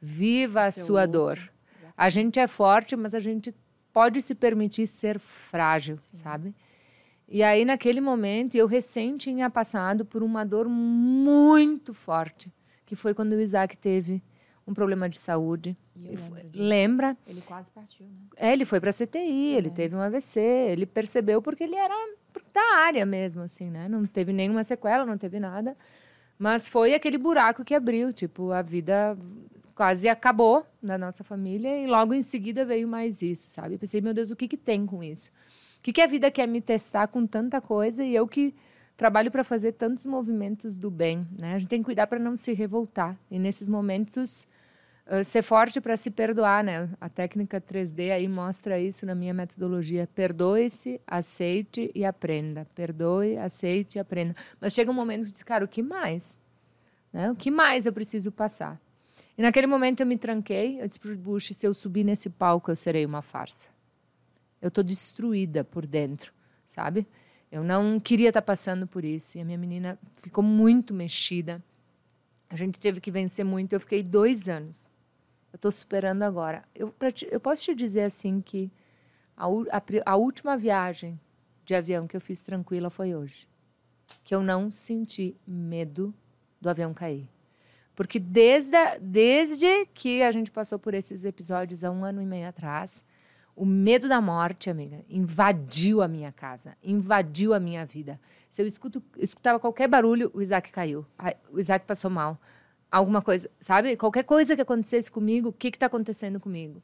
Viva 0.00 0.62
a 0.62 0.72
sua 0.72 1.02
luto. 1.02 1.12
dor. 1.12 1.52
A 1.96 2.08
gente 2.08 2.38
é 2.40 2.46
forte, 2.46 2.96
mas 2.96 3.14
a 3.14 3.20
gente 3.20 3.54
pode 3.92 4.22
se 4.22 4.34
permitir 4.34 4.86
ser 4.86 5.18
frágil, 5.18 5.98
Sim. 5.98 6.16
sabe? 6.16 6.54
E 7.28 7.42
aí, 7.42 7.64
naquele 7.64 8.00
momento, 8.00 8.56
eu 8.56 8.66
recém 8.66 9.16
tinha 9.16 9.48
passado 9.48 10.04
por 10.04 10.22
uma 10.22 10.44
dor 10.44 10.68
muito 10.68 11.94
forte, 11.94 12.52
que 12.84 12.96
foi 12.96 13.14
quando 13.14 13.32
o 13.32 13.40
Isaac 13.40 13.76
teve 13.76 14.20
um 14.66 14.74
problema 14.74 15.08
de 15.08 15.18
saúde. 15.18 15.76
Lembra? 16.54 17.16
Ele 17.26 17.40
quase 17.40 17.70
partiu, 17.70 18.06
né? 18.06 18.12
É, 18.36 18.52
ele 18.52 18.64
foi 18.64 18.80
para 18.80 18.90
a 18.90 18.92
CTI, 18.92 19.54
é. 19.54 19.58
ele 19.58 19.70
teve 19.70 19.94
um 19.94 20.00
AVC, 20.00 20.40
ele 20.40 20.86
percebeu 20.86 21.40
porque 21.40 21.64
ele 21.64 21.76
era 21.76 21.94
da 22.52 22.78
área 22.78 23.06
mesmo, 23.06 23.42
assim, 23.42 23.70
né? 23.70 23.88
Não 23.88 24.06
teve 24.06 24.32
nenhuma 24.32 24.64
sequela, 24.64 25.06
não 25.06 25.18
teve 25.18 25.38
nada. 25.38 25.76
Mas 26.38 26.66
foi 26.66 26.94
aquele 26.94 27.18
buraco 27.18 27.64
que 27.64 27.74
abriu, 27.74 28.12
tipo, 28.12 28.50
a 28.50 28.62
vida 28.62 29.16
quase 29.80 30.10
acabou 30.10 30.66
na 30.82 30.98
nossa 30.98 31.24
família 31.24 31.78
e 31.78 31.86
logo 31.86 32.12
em 32.12 32.20
seguida 32.20 32.66
veio 32.66 32.86
mais 32.86 33.22
isso, 33.22 33.48
sabe? 33.48 33.76
Eu 33.76 33.78
pensei, 33.78 34.02
meu 34.02 34.12
Deus, 34.12 34.30
o 34.30 34.36
que 34.36 34.46
que 34.46 34.58
tem 34.58 34.84
com 34.84 35.02
isso? 35.02 35.30
O 35.78 35.82
que, 35.82 35.90
que 35.90 36.02
a 36.02 36.06
vida 36.06 36.30
quer 36.30 36.46
me 36.46 36.60
testar 36.60 37.08
com 37.08 37.26
tanta 37.26 37.62
coisa 37.62 38.04
e 38.04 38.14
eu 38.14 38.28
que 38.28 38.54
trabalho 38.94 39.30
para 39.30 39.42
fazer 39.42 39.72
tantos 39.72 40.04
movimentos 40.04 40.76
do 40.76 40.90
bem, 40.90 41.26
né? 41.40 41.54
A 41.54 41.58
gente 41.58 41.70
tem 41.70 41.78
que 41.78 41.86
cuidar 41.86 42.06
para 42.08 42.18
não 42.18 42.36
se 42.36 42.52
revoltar 42.52 43.16
e 43.30 43.38
nesses 43.38 43.66
momentos 43.66 44.46
uh, 45.06 45.24
ser 45.24 45.40
forte 45.40 45.80
para 45.80 45.96
se 45.96 46.10
perdoar, 46.10 46.62
né? 46.62 46.90
A 47.00 47.08
técnica 47.08 47.58
3D 47.58 48.12
aí 48.12 48.28
mostra 48.28 48.78
isso 48.78 49.06
na 49.06 49.14
minha 49.14 49.32
metodologia. 49.32 50.06
Perdoe-se, 50.14 51.00
aceite 51.06 51.90
e 51.94 52.04
aprenda. 52.04 52.66
Perdoe, 52.74 53.38
aceite 53.38 53.96
e 53.96 53.98
aprenda. 53.98 54.36
Mas 54.60 54.74
chega 54.74 54.90
um 54.90 54.94
momento 54.94 55.24
que 55.24 55.32
diz, 55.32 55.42
cara, 55.42 55.64
o 55.64 55.68
que 55.68 55.82
mais? 55.82 56.38
Né? 57.10 57.30
O 57.30 57.34
que 57.34 57.50
mais 57.50 57.86
eu 57.86 57.94
preciso 57.94 58.30
passar? 58.30 58.78
E 59.40 59.42
naquele 59.42 59.66
momento 59.66 60.00
eu 60.00 60.06
me 60.06 60.18
tranquei. 60.18 60.78
Eu 60.82 60.86
disse 60.86 61.00
para 61.00 61.12
o 61.12 61.16
Bush: 61.16 61.54
se 61.54 61.66
eu 61.66 61.72
subir 61.72 62.04
nesse 62.04 62.28
palco, 62.28 62.70
eu 62.70 62.76
serei 62.76 63.06
uma 63.06 63.22
farsa. 63.22 63.70
Eu 64.60 64.68
estou 64.68 64.84
destruída 64.84 65.64
por 65.64 65.86
dentro, 65.86 66.30
sabe? 66.66 67.06
Eu 67.50 67.64
não 67.64 67.98
queria 67.98 68.28
estar 68.28 68.42
tá 68.42 68.44
passando 68.44 68.86
por 68.86 69.02
isso. 69.02 69.38
E 69.38 69.40
a 69.40 69.44
minha 69.46 69.56
menina 69.56 69.98
ficou 70.18 70.44
muito 70.44 70.92
mexida. 70.92 71.64
A 72.50 72.54
gente 72.54 72.78
teve 72.78 73.00
que 73.00 73.10
vencer 73.10 73.42
muito. 73.42 73.72
Eu 73.72 73.80
fiquei 73.80 74.02
dois 74.02 74.46
anos. 74.46 74.84
Eu 75.50 75.56
estou 75.56 75.72
superando 75.72 76.22
agora. 76.22 76.62
Eu, 76.74 76.94
te, 77.10 77.26
eu 77.30 77.40
posso 77.40 77.62
te 77.62 77.74
dizer 77.74 78.02
assim 78.02 78.42
que 78.42 78.70
a, 79.34 79.46
a, 79.46 80.12
a 80.12 80.16
última 80.16 80.54
viagem 80.54 81.18
de 81.64 81.74
avião 81.74 82.06
que 82.06 82.14
eu 82.14 82.20
fiz 82.20 82.42
tranquila 82.42 82.90
foi 82.90 83.14
hoje. 83.14 83.48
Que 84.22 84.34
eu 84.34 84.42
não 84.42 84.70
senti 84.70 85.34
medo 85.46 86.12
do 86.60 86.68
avião 86.68 86.92
cair. 86.92 87.26
Porque 88.00 88.18
desde, 88.18 88.78
desde 88.98 89.84
que 89.92 90.22
a 90.22 90.32
gente 90.32 90.50
passou 90.50 90.78
por 90.78 90.94
esses 90.94 91.22
episódios 91.22 91.84
há 91.84 91.90
um 91.90 92.02
ano 92.02 92.22
e 92.22 92.24
meio 92.24 92.48
atrás, 92.48 93.04
o 93.54 93.66
medo 93.66 94.08
da 94.08 94.22
morte, 94.22 94.70
amiga, 94.70 95.04
invadiu 95.06 96.00
a 96.00 96.08
minha 96.08 96.32
casa, 96.32 96.74
invadiu 96.82 97.52
a 97.52 97.60
minha 97.60 97.84
vida. 97.84 98.18
Se 98.48 98.62
eu 98.62 98.66
escuto, 98.66 99.02
escutava 99.18 99.60
qualquer 99.60 99.86
barulho, 99.86 100.30
o 100.32 100.40
Isaac 100.40 100.72
caiu. 100.72 101.04
O 101.52 101.60
Isaac 101.60 101.84
passou 101.84 102.10
mal. 102.10 102.40
Alguma 102.90 103.20
coisa, 103.20 103.50
sabe? 103.60 103.94
Qualquer 103.98 104.24
coisa 104.24 104.56
que 104.56 104.62
acontecesse 104.62 105.10
comigo, 105.10 105.50
o 105.50 105.52
que 105.52 105.68
está 105.68 105.84
acontecendo 105.84 106.40
comigo? 106.40 106.82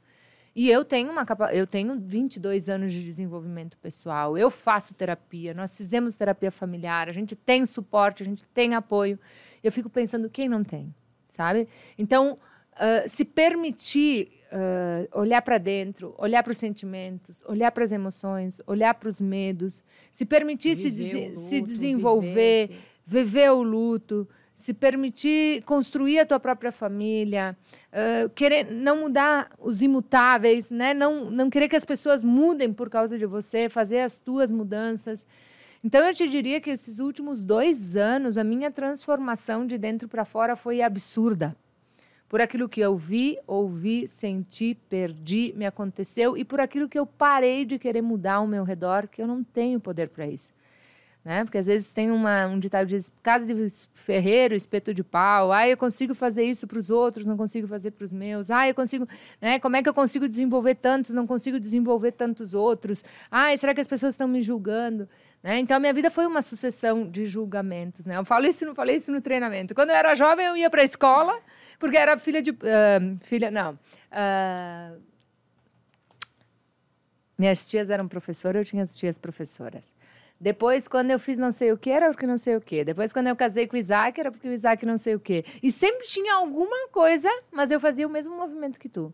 E 0.55 0.69
eu 0.69 0.85
tenho 0.85 1.11
uma 1.11 1.25
capa 1.25 1.51
eu 1.51 1.67
tenho 1.67 1.99
22 1.99 2.69
anos 2.69 2.93
de 2.93 3.03
desenvolvimento 3.03 3.79
pessoal. 3.79 4.37
Eu 4.37 4.51
faço 4.51 4.95
terapia, 4.95 5.55
nós 5.55 5.75
fizemos 5.75 6.15
terapia 6.15 6.51
familiar, 6.51 7.09
a 7.09 7.13
gente 7.13 7.35
tem 7.35 7.65
suporte, 7.65 8.23
a 8.23 8.27
gente 8.27 8.45
tem 8.53 8.75
apoio. 8.75 9.19
Eu 9.65 9.73
fico 9.73 9.89
pensando 9.89 10.29
quem 10.29 10.47
não 10.47 10.63
tem? 10.63 10.95
Sabe? 11.37 11.69
Então, 11.99 12.39
uh, 12.75 13.09
se 13.09 13.25
permitir 13.25 14.29
uh, 14.53 15.21
olhar 15.21 15.43
para 15.43 15.59
dentro, 15.59 16.15
olhar 16.19 16.43
para 16.43 16.53
os 16.53 16.59
sentimentos, 16.59 17.45
olhar 17.47 17.71
para 17.71 17.85
as 17.85 17.93
emoções, 17.93 18.61
olhar 18.67 18.95
para 18.95 19.09
os 19.09 19.21
medos, 19.21 19.85
se 20.13 20.25
permitir 20.25 20.75
se, 20.75 20.89
luto, 20.89 21.39
se, 21.39 21.61
desenvolver, 21.61 22.69
viver, 22.69 22.81
viver 23.07 23.51
o 23.51 23.63
luto, 23.63 24.29
se 24.55 24.73
permitir 24.73 25.63
construir 25.65 26.21
a 26.21 26.27
tua 26.27 26.41
própria 26.41 26.73
família, 26.73 27.57
uh, 27.93 28.31
querer 28.31 28.65
não 28.65 29.01
mudar 29.01 29.51
os 29.59 29.83
imutáveis, 29.83 30.71
né? 30.71 30.95
não, 30.95 31.31
não 31.31 31.51
querer 31.51 31.69
que 31.69 31.77
as 31.77 31.85
pessoas 31.85 32.25
mudem 32.25 32.73
por 32.73 32.89
causa 32.89 33.19
de 33.19 33.27
você, 33.27 33.69
fazer 33.69 34.01
as 34.01 34.17
tuas 34.17 34.51
mudanças. 34.51 35.27
Então 35.87 36.05
eu 36.05 36.13
te 36.13 36.29
diria 36.29 36.61
que 36.61 36.71
esses 36.71 36.99
últimos 36.99 37.45
dois 37.45 37.97
anos, 37.97 38.37
a 38.37 38.43
minha 38.43 38.73
transformação 38.73 39.65
de 39.65 39.79
dentro 39.79 40.09
para 40.09 40.25
fora 40.25 40.57
foi 40.57 40.83
absurda. 40.83 41.57
Por 42.29 42.41
aquilo 42.41 42.69
que 42.69 42.81
eu 42.81 42.97
vi, 42.97 43.39
ouvi, 43.47 44.09
senti, 44.09 44.75
perdi, 44.75 45.53
me 45.57 45.65
aconteceu 45.65 46.37
e 46.37 46.45
por 46.45 46.59
aquilo 46.59 46.89
que 46.89 46.99
eu 46.99 47.07
parei 47.07 47.65
de 47.65 47.79
querer 47.79 48.03
mudar 48.03 48.35
ao 48.35 48.49
meu 48.49 48.65
redor, 48.65 49.07
que 49.07 49.23
eu 49.23 49.29
não 49.29 49.45
tenho 49.45 49.79
poder 49.79 50.09
para 50.09 50.27
isso 50.27 50.53
né? 51.27 51.43
Porque 51.43 51.59
às 51.59 51.67
vezes 51.67 51.93
tem 51.93 52.09
uma, 52.09 52.47
um 52.47 52.57
ditado 52.57 52.87
de 52.87 52.99
casa 53.21 53.53
de 53.53 53.69
ferreiro, 53.95 54.55
espeto 54.55 54.95
de 54.95 55.03
pau. 55.03 55.53
Ah, 55.53 55.69
eu 55.69 55.77
consigo 55.77 56.15
fazer 56.15 56.45
isso 56.45 56.69
para 56.69 56.79
os 56.79 56.89
outros, 56.89 57.27
não 57.27 57.37
consigo 57.37 57.67
fazer 57.67 57.91
para 57.91 58.05
os 58.05 58.13
meus. 58.13 58.49
Ah, 58.49 58.69
eu 58.69 58.75
consigo, 58.77 59.09
né? 59.41 59.59
Como 59.59 59.75
é 59.75 59.83
que 59.83 59.89
eu 59.89 59.93
consigo 59.93 60.29
desenvolver 60.29 60.77
tantos, 60.77 61.13
não 61.13 61.27
consigo 61.27 61.59
desenvolver 61.59 62.13
tantos 62.13 62.55
outros? 62.55 63.05
Ah, 63.29 63.57
será 63.57 63.75
que 63.75 63.81
as 63.81 63.89
pessoas 63.89 64.15
estão 64.15 64.29
me 64.29 64.41
julgando? 64.41 65.09
Né? 65.43 65.59
Então, 65.59 65.81
minha 65.81 65.93
vida 65.93 66.13
foi 66.13 66.27
uma 66.27 66.43
sucessão 66.43 67.11
de 67.11 67.27
julgamentos, 67.27 68.07
né? 68.07 68.17
Eu 68.17 68.25
falo 68.25 68.47
isso, 68.47 68.65
não 68.65 68.73
falei 68.73 68.95
isso 68.95 69.11
no 69.11 69.21
treinamento. 69.21 69.75
Quando 69.75 69.91
eu 69.91 69.97
era 69.97 70.15
jovem, 70.15 70.47
eu 70.47 70.57
ia 70.57 70.71
para 70.71 70.83
a 70.83 70.85
escola, 70.85 71.37
porque 71.81 71.97
era 71.97 72.17
filha 72.17 72.41
de... 72.41 72.53
Uh, 72.53 73.19
filha, 73.23 73.51
não... 73.51 73.73
Uh, 74.13 75.03
minhas 77.37 77.67
tias 77.67 77.91
eram 77.91 78.07
professoras, 78.07 78.61
eu 78.61 78.65
tinha 78.65 78.85
as 78.85 78.97
tias 78.97 79.19
professoras. 79.19 79.96
Depois, 80.39 80.87
quando 80.87 81.11
eu 81.11 81.19
fiz 81.19 81.39
não 81.39 81.51
sei 81.51 81.73
o 81.73 81.79
que, 81.79 81.91
era 81.91 82.11
porque 82.11 82.27
não 82.27 82.37
sei 82.37 82.57
o 82.57 82.61
que. 82.61 82.85
Depois, 82.85 83.13
quando 83.13 83.29
eu 83.29 83.37
casei 83.37 83.67
com 83.67 83.75
o 83.75 83.79
Isaac, 83.79 84.21
era 84.21 84.31
porque 84.31 84.49
o 84.49 84.53
Isaac 84.53 84.85
não 84.85 84.99
sei 84.99 85.15
o 85.15 85.21
que. 85.21 85.45
E 85.63 85.71
sempre 85.71 86.07
tinha 86.07 86.35
alguma 86.35 86.89
coisa, 86.89 87.31
mas 87.51 87.71
eu 87.71 87.81
fazia 87.81 88.07
o 88.07 88.11
mesmo 88.11 88.37
movimento 88.37 88.79
que 88.79 88.89
tu. 88.89 89.13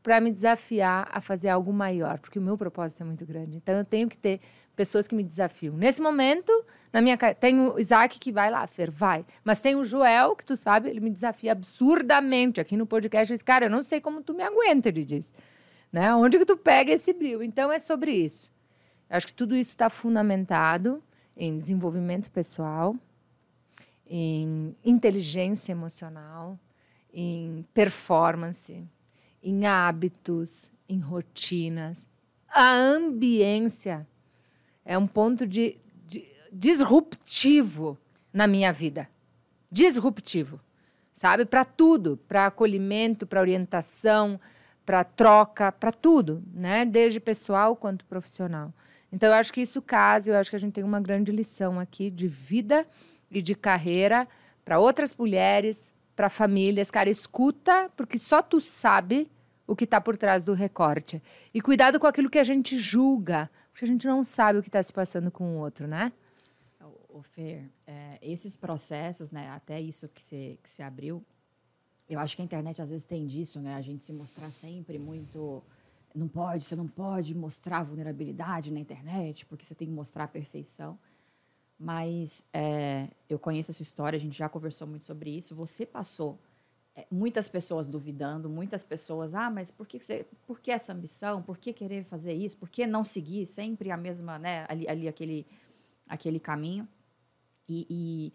Para 0.00 0.20
me 0.20 0.30
desafiar 0.30 1.08
a 1.12 1.20
fazer 1.20 1.48
algo 1.48 1.72
maior, 1.72 2.18
porque 2.20 2.38
o 2.38 2.42
meu 2.42 2.56
propósito 2.56 3.02
é 3.02 3.04
muito 3.04 3.26
grande. 3.26 3.56
Então, 3.56 3.76
eu 3.76 3.84
tenho 3.84 4.08
que 4.08 4.16
ter 4.16 4.40
pessoas 4.76 5.08
que 5.08 5.14
me 5.14 5.24
desafiam. 5.24 5.76
Nesse 5.76 6.00
momento, 6.00 6.52
na 6.92 7.00
minha 7.00 7.16
tem 7.34 7.60
o 7.60 7.78
Isaac 7.78 8.18
que 8.18 8.30
vai 8.30 8.50
lá, 8.50 8.64
Fer, 8.66 8.90
vai. 8.90 9.24
Mas 9.42 9.58
tem 9.58 9.74
o 9.74 9.84
Joel, 9.84 10.36
que 10.36 10.44
tu 10.44 10.56
sabe, 10.56 10.88
ele 10.88 11.00
me 11.00 11.10
desafia 11.10 11.52
absurdamente 11.52 12.60
aqui 12.60 12.76
no 12.76 12.86
podcast. 12.86 13.32
Ele 13.32 13.36
diz, 13.36 13.42
cara, 13.42 13.66
eu 13.66 13.70
não 13.70 13.82
sei 13.82 14.00
como 14.00 14.22
tu 14.22 14.34
me 14.34 14.42
aguenta, 14.42 14.88
ele 14.88 15.04
diz. 15.04 15.32
Né? 15.92 16.14
Onde 16.14 16.38
que 16.38 16.46
tu 16.46 16.56
pega 16.56 16.92
esse 16.92 17.12
brilho? 17.12 17.42
Então, 17.42 17.72
é 17.72 17.78
sobre 17.78 18.12
isso. 18.12 18.51
Acho 19.12 19.26
que 19.26 19.34
tudo 19.34 19.54
isso 19.54 19.68
está 19.68 19.90
fundamentado 19.90 21.02
em 21.36 21.58
desenvolvimento 21.58 22.30
pessoal, 22.30 22.96
em 24.06 24.74
inteligência 24.82 25.70
emocional, 25.70 26.58
em 27.12 27.62
performance, 27.74 28.82
em 29.42 29.66
hábitos, 29.66 30.72
em 30.88 30.98
rotinas. 30.98 32.08
A 32.48 32.72
ambiência 32.72 34.08
é 34.82 34.96
um 34.96 35.06
ponto 35.06 35.46
de, 35.46 35.78
de 36.06 36.26
disruptivo 36.50 37.98
na 38.32 38.46
minha 38.46 38.72
vida. 38.72 39.10
Disruptivo, 39.70 40.58
sabe? 41.12 41.44
Para 41.44 41.66
tudo, 41.66 42.16
para 42.26 42.46
acolhimento, 42.46 43.26
para 43.26 43.42
orientação, 43.42 44.40
para 44.86 45.04
troca, 45.04 45.70
para 45.70 45.92
tudo, 45.92 46.42
né? 46.50 46.86
Desde 46.86 47.20
pessoal 47.20 47.76
quanto 47.76 48.06
profissional. 48.06 48.72
Então, 49.12 49.28
eu 49.28 49.34
acho 49.34 49.52
que 49.52 49.60
isso 49.60 49.82
casa, 49.82 50.30
eu 50.30 50.36
acho 50.36 50.48
que 50.48 50.56
a 50.56 50.58
gente 50.58 50.72
tem 50.72 50.82
uma 50.82 51.00
grande 51.00 51.30
lição 51.30 51.78
aqui 51.78 52.10
de 52.10 52.26
vida 52.26 52.86
e 53.30 53.42
de 53.42 53.54
carreira 53.54 54.26
para 54.64 54.78
outras 54.78 55.14
mulheres, 55.14 55.92
para 56.16 56.28
famílias. 56.28 56.90
Cara, 56.90 57.10
escuta, 57.10 57.90
porque 57.96 58.18
só 58.18 58.40
tu 58.42 58.60
sabe 58.60 59.30
o 59.66 59.76
que 59.76 59.84
está 59.84 60.00
por 60.00 60.16
trás 60.16 60.44
do 60.44 60.54
recorte. 60.54 61.22
E 61.52 61.60
cuidado 61.60 62.00
com 62.00 62.06
aquilo 62.06 62.30
que 62.30 62.38
a 62.38 62.44
gente 62.44 62.78
julga, 62.78 63.50
porque 63.70 63.84
a 63.84 63.88
gente 63.88 64.06
não 64.06 64.24
sabe 64.24 64.58
o 64.58 64.62
que 64.62 64.68
está 64.68 64.82
se 64.82 64.92
passando 64.92 65.30
com 65.30 65.56
o 65.56 65.58
outro, 65.58 65.86
né? 65.86 66.12
O 67.08 67.22
Fer, 67.22 67.70
é, 67.86 68.18
esses 68.22 68.56
processos, 68.56 69.30
né, 69.30 69.50
até 69.50 69.78
isso 69.78 70.08
que 70.08 70.22
você, 70.22 70.58
que 70.62 70.82
abriu, 70.82 71.22
eu 72.08 72.18
acho 72.18 72.34
que 72.34 72.42
a 72.42 72.44
internet 72.44 72.80
às 72.80 72.88
vezes 72.88 73.04
tem 73.04 73.26
disso, 73.26 73.60
né? 73.60 73.74
A 73.74 73.82
gente 73.82 74.04
se 74.04 74.12
mostrar 74.12 74.50
sempre 74.50 74.98
muito 74.98 75.62
não 76.14 76.28
pode, 76.28 76.64
você 76.64 76.76
não 76.76 76.86
pode 76.86 77.34
mostrar 77.34 77.82
vulnerabilidade 77.82 78.70
na 78.70 78.80
internet, 78.80 79.46
porque 79.46 79.64
você 79.64 79.74
tem 79.74 79.88
que 79.88 79.94
mostrar 79.94 80.24
a 80.24 80.28
perfeição. 80.28 80.98
Mas 81.78 82.44
é, 82.52 83.08
eu 83.28 83.38
conheço 83.38 83.70
essa 83.70 83.82
história, 83.82 84.16
a 84.16 84.20
gente 84.20 84.36
já 84.36 84.48
conversou 84.48 84.86
muito 84.86 85.04
sobre 85.04 85.30
isso. 85.36 85.54
Você 85.54 85.84
passou 85.84 86.38
é, 86.94 87.06
muitas 87.10 87.48
pessoas 87.48 87.88
duvidando, 87.88 88.48
muitas 88.48 88.84
pessoas, 88.84 89.34
ah, 89.34 89.50
mas 89.50 89.70
por 89.70 89.86
que, 89.86 89.98
você, 89.98 90.26
por 90.46 90.60
que 90.60 90.70
essa 90.70 90.92
ambição? 90.92 91.42
Por 91.42 91.58
que 91.58 91.72
querer 91.72 92.04
fazer 92.04 92.34
isso? 92.34 92.56
Por 92.56 92.68
que 92.68 92.86
não 92.86 93.02
seguir 93.02 93.46
sempre 93.46 93.90
a 93.90 93.96
mesma, 93.96 94.38
né, 94.38 94.66
ali, 94.68 94.88
ali 94.88 95.08
aquele, 95.08 95.46
aquele 96.06 96.38
caminho? 96.38 96.86
E, 97.68 97.86
e 97.88 98.32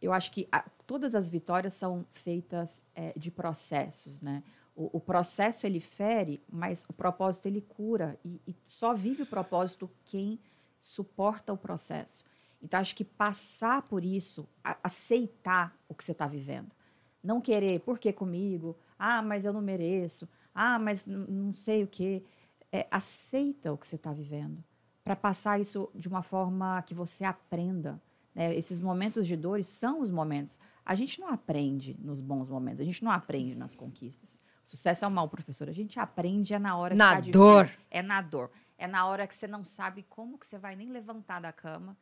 eu 0.00 0.12
acho 0.12 0.32
que 0.32 0.48
a, 0.50 0.68
todas 0.86 1.14
as 1.14 1.28
vitórias 1.28 1.74
são 1.74 2.04
feitas 2.12 2.84
é, 2.94 3.12
de 3.16 3.30
processos, 3.30 4.20
né? 4.20 4.42
O, 4.74 4.96
o, 4.96 5.00
processo 5.00 5.66
ele 5.66 5.80
fere, 5.80 6.42
mas 6.48 6.84
o 6.88 6.92
propósito 6.92 7.46
ele 7.46 7.60
cura 7.60 8.18
e, 8.24 8.40
e 8.46 8.56
só 8.64 8.94
vive 8.94 9.22
o 9.22 9.26
propósito 9.26 9.90
quem 10.04 10.40
suporta 10.80 11.52
o 11.52 11.56
processo. 11.56 12.24
Então 12.62 12.80
acho 12.80 12.96
que 12.96 13.04
passar 13.04 13.82
por 13.82 14.04
isso, 14.04 14.48
a, 14.64 14.76
aceitar 14.82 15.76
o 15.88 15.94
que 15.94 16.02
você 16.02 16.12
está 16.12 16.26
vivendo, 16.26 16.74
não 17.22 17.40
querer, 17.40 17.80
por 17.80 17.98
que 17.98 18.12
comigo? 18.12 18.76
Ah, 18.98 19.20
mas 19.20 19.44
eu 19.44 19.52
não 19.52 19.60
mereço. 19.60 20.28
Ah, 20.54 20.78
mas 20.78 21.06
não 21.06 21.54
sei 21.54 21.84
o 21.84 21.86
quê. 21.86 22.22
É, 22.70 22.86
aceita 22.90 23.72
o 23.72 23.76
que 23.76 23.86
você 23.86 23.96
está 23.96 24.12
vivendo 24.12 24.64
para 25.04 25.14
passar 25.14 25.60
isso 25.60 25.90
de 25.94 26.08
uma 26.08 26.22
forma 26.22 26.80
que 26.82 26.94
você 26.94 27.24
aprenda 27.24 28.00
né? 28.34 28.54
Esses 28.56 28.80
momentos 28.80 29.26
de 29.26 29.36
dores 29.36 29.66
são 29.66 30.00
os 30.00 30.10
momentos. 30.10 30.58
A 30.84 30.94
gente 30.94 31.20
não 31.20 31.28
aprende 31.28 31.96
nos 32.00 32.20
bons 32.20 32.48
momentos, 32.48 32.80
a 32.80 32.84
gente 32.84 33.04
não 33.04 33.10
aprende 33.10 33.54
nas 33.54 33.74
conquistas. 33.74 34.40
Sucesso 34.62 35.04
é 35.04 35.08
um 35.08 35.10
mal, 35.10 35.28
professor. 35.28 35.68
A 35.68 35.72
gente 35.72 35.98
aprende 35.98 36.54
é 36.54 36.58
na 36.58 36.76
hora 36.76 36.94
na 36.94 37.20
que 37.20 37.30
tá 37.30 37.38
dor. 37.38 37.64
Difícil. 37.64 37.84
É 37.90 38.02
na 38.02 38.20
dor. 38.20 38.50
É 38.78 38.86
na 38.86 39.06
hora 39.06 39.26
que 39.26 39.34
você 39.34 39.46
não 39.46 39.64
sabe 39.64 40.04
como 40.08 40.38
que 40.38 40.46
você 40.46 40.58
vai 40.58 40.74
nem 40.74 40.90
levantar 40.90 41.40
da 41.40 41.52
cama, 41.52 41.96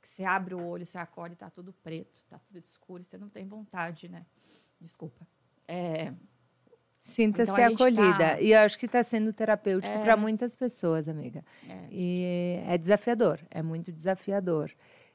que 0.00 0.08
você 0.08 0.24
abre 0.24 0.54
o 0.54 0.64
olho, 0.64 0.86
você 0.86 0.98
acorda 0.98 1.32
e 1.32 1.34
está 1.34 1.50
tudo 1.50 1.72
preto, 1.82 2.14
está 2.14 2.38
tudo 2.38 2.58
escuro, 2.58 3.02
e 3.02 3.04
você 3.04 3.18
não 3.18 3.28
tem 3.28 3.46
vontade, 3.46 4.08
né? 4.08 4.24
Desculpa. 4.80 5.26
É, 5.68 6.12
Sinta-se 7.00 7.52
então, 7.52 7.74
acolhida. 7.74 8.16
Tá... 8.18 8.40
E 8.40 8.52
eu 8.52 8.60
acho 8.60 8.78
que 8.78 8.86
está 8.86 9.02
sendo 9.02 9.32
terapêutico 9.32 9.92
é... 9.92 10.02
para 10.02 10.16
muitas 10.16 10.54
pessoas, 10.54 11.08
amiga. 11.08 11.44
É. 11.68 11.88
E 11.90 12.62
é 12.66 12.78
desafiador, 12.78 13.40
é 13.50 13.62
muito 13.62 13.92
desafiador 13.92 14.72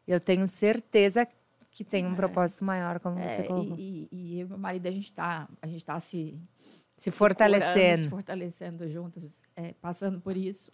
eu 0.07 0.19
tenho 0.19 0.47
certeza 0.47 1.27
que 1.69 1.83
tem 1.83 2.07
um 2.07 2.13
é. 2.13 2.15
propósito 2.15 2.63
maior, 2.63 2.99
como 2.99 3.19
é, 3.19 3.27
você 3.27 3.43
colocou. 3.43 3.75
E, 3.77 4.07
e, 4.11 4.35
e 4.35 4.39
eu 4.39 4.47
e 4.47 4.49
meu 4.49 4.57
marido, 4.57 4.87
a 4.87 4.91
gente 4.91 5.05
está 5.05 5.47
tá 5.85 5.99
se... 5.99 6.39
Se 6.97 7.11
fortalecendo. 7.11 8.03
Se 8.03 8.09
fortalecendo 8.09 8.89
juntos, 8.89 9.41
é, 9.55 9.73
passando 9.73 10.19
por 10.19 10.35
isso. 10.35 10.71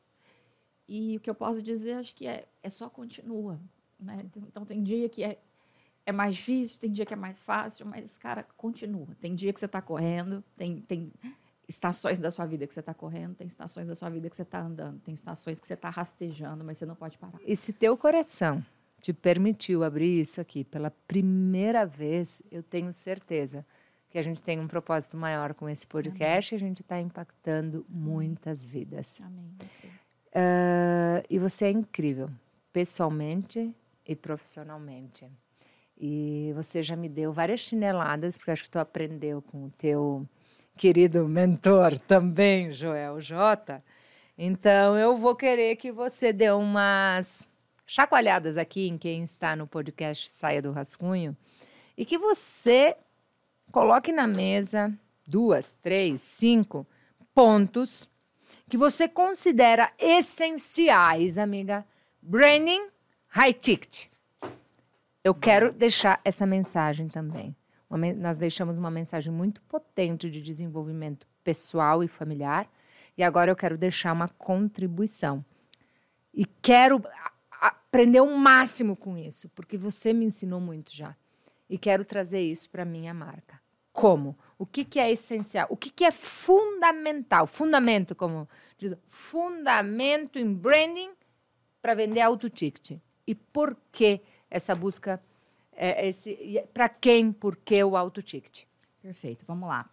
E 0.88 1.18
o 1.18 1.20
que 1.20 1.30
eu 1.30 1.36
posso 1.36 1.62
dizer, 1.62 1.94
acho 1.94 2.16
que 2.16 2.26
é, 2.26 2.46
é 2.62 2.70
só 2.70 2.90
continua. 2.90 3.60
Né? 4.00 4.26
Então, 4.38 4.66
tem 4.66 4.82
dia 4.82 5.10
que 5.10 5.24
é, 5.24 5.38
é 6.06 6.12
mais 6.12 6.36
difícil, 6.36 6.80
tem 6.80 6.92
dia 6.92 7.06
que 7.06 7.14
é 7.14 7.18
mais 7.18 7.44
fácil, 7.44 7.86
mas, 7.86 8.18
cara, 8.18 8.44
continua. 8.56 9.08
Tem 9.20 9.36
dia 9.36 9.52
que 9.52 9.60
você 9.60 9.66
está 9.66 9.82
correndo, 9.82 10.44
tem, 10.56 10.82
tem 10.82 11.12
estações 11.68 12.20
da 12.20 12.32
sua 12.32 12.46
vida 12.46 12.66
que 12.68 12.74
você 12.74 12.80
está 12.80 12.94
correndo, 12.94 13.36
tem 13.36 13.48
estações 13.48 13.88
da 13.88 13.96
sua 13.96 14.10
vida 14.10 14.30
que 14.30 14.36
você 14.36 14.44
está 14.44 14.62
andando, 14.62 15.00
tem 15.02 15.14
estações 15.14 15.60
que 15.60 15.68
você 15.68 15.74
está 15.74 15.90
rastejando, 15.90 16.64
mas 16.64 16.78
você 16.78 16.86
não 16.86 16.96
pode 16.96 17.18
parar. 17.18 17.40
E 17.46 17.56
se 17.56 17.74
teu 17.74 17.98
coração 17.98 18.64
te 19.00 19.12
permitiu 19.12 19.84
abrir 19.84 20.22
isso 20.22 20.40
aqui 20.40 20.64
pela 20.64 20.90
primeira 20.90 21.86
vez, 21.86 22.42
eu 22.50 22.64
tenho 22.64 22.94
certeza 22.94 23.66
que 24.14 24.20
a 24.20 24.22
gente 24.22 24.44
tem 24.44 24.60
um 24.60 24.68
propósito 24.68 25.18
maior 25.18 25.56
com 25.56 25.68
esse 25.68 25.88
podcast 25.88 26.54
Amém. 26.54 26.62
e 26.62 26.64
a 26.64 26.68
gente 26.68 26.82
está 26.84 27.02
impactando 27.02 27.84
muitas 27.90 28.64
vidas. 28.64 29.24
Amém. 29.24 29.58
Uh, 30.28 31.26
e 31.28 31.40
você 31.40 31.66
é 31.66 31.72
incrível, 31.72 32.30
pessoalmente 32.72 33.76
e 34.08 34.16
profissionalmente. 34.16 35.28
E 35.98 36.52
você 36.54 36.84
já 36.84 36.96
me 36.96 37.10
deu 37.10 37.34
várias 37.34 37.62
chineladas, 37.62 38.38
porque 38.38 38.52
acho 38.52 38.66
que 38.66 38.70
tu 38.70 38.78
aprendeu 38.78 39.42
com 39.42 39.66
o 39.66 39.72
teu 39.72 40.30
querido 40.78 41.28
mentor 41.28 41.98
também, 41.98 42.72
Joel 42.72 43.20
J. 43.20 43.84
Então, 44.38 44.96
eu 44.96 45.18
vou 45.18 45.36
querer 45.36 45.76
que 45.76 45.92
você 45.92 46.32
dê 46.32 46.52
umas 46.52 47.48
chacoalhadas 47.84 48.58
aqui 48.58 48.88
em 48.88 48.96
quem 48.96 49.24
está 49.24 49.56
no 49.56 49.66
podcast 49.66 50.30
Saia 50.30 50.62
do 50.62 50.72
Rascunho 50.72 51.36
e 51.98 52.06
que 52.06 52.18
você 52.20 52.96
coloque 53.74 54.12
na 54.12 54.28
mesa 54.28 54.94
duas, 55.28 55.74
três, 55.82 56.22
cinco 56.22 56.88
pontos 57.34 58.08
que 58.70 58.78
você 58.78 59.08
considera 59.10 59.92
essenciais, 59.98 61.40
amiga. 61.40 61.84
Branding 62.22 62.88
high 63.30 63.52
ticket. 63.52 64.06
Eu 65.24 65.34
quero 65.34 65.74
deixar 65.74 66.22
essa 66.24 66.46
mensagem 66.46 67.08
também. 67.08 67.56
Uma, 67.90 68.14
nós 68.14 68.38
deixamos 68.38 68.78
uma 68.78 68.92
mensagem 68.92 69.34
muito 69.34 69.60
potente 69.64 70.30
de 70.30 70.40
desenvolvimento 70.40 71.26
pessoal 71.44 72.04
e 72.04 72.08
familiar. 72.08 72.70
E 73.18 73.24
agora 73.24 73.50
eu 73.50 73.56
quero 73.56 73.78
deixar 73.78 74.14
uma 74.14 74.30
contribuição. 74.30 75.44
E 76.32 76.46
quero 76.46 77.02
aprender 77.60 78.22
o 78.22 78.38
máximo 78.38 78.96
com 78.96 79.18
isso, 79.18 79.50
porque 79.50 79.78
você 79.78 80.14
me 80.14 80.26
ensinou 80.26 80.60
muito 80.60 80.96
já. 80.96 81.16
E 81.68 81.78
quero 81.78 82.06
trazer 82.06 82.42
isso 82.42 82.70
para 82.70 82.86
minha 82.86 83.14
marca. 83.14 83.63
Como? 83.94 84.36
O 84.58 84.66
que, 84.66 84.84
que 84.84 85.00
é 85.00 85.12
essencial? 85.12 85.68
O 85.70 85.78
que, 85.78 85.90
que 85.90 86.04
é 86.04 86.12
fundamental? 86.12 87.46
Fundamento, 87.46 88.16
como 88.16 88.50
diz, 88.78 88.98
fundamento 89.08 90.40
em 90.40 90.52
branding 90.52 91.12
para 91.82 91.94
vender 91.94 92.22
auto-ticket. 92.22 93.00
E 93.26 93.36
por 93.36 93.78
que 93.92 94.22
essa 94.50 94.76
busca? 94.76 95.22
É, 95.76 96.12
para 96.74 96.90
quem, 96.90 97.32
por 97.32 97.56
que 97.56 97.84
o 97.84 97.96
auto-ticket? 97.96 98.66
Perfeito, 99.02 99.46
vamos 99.46 99.70
lá. 99.70 99.90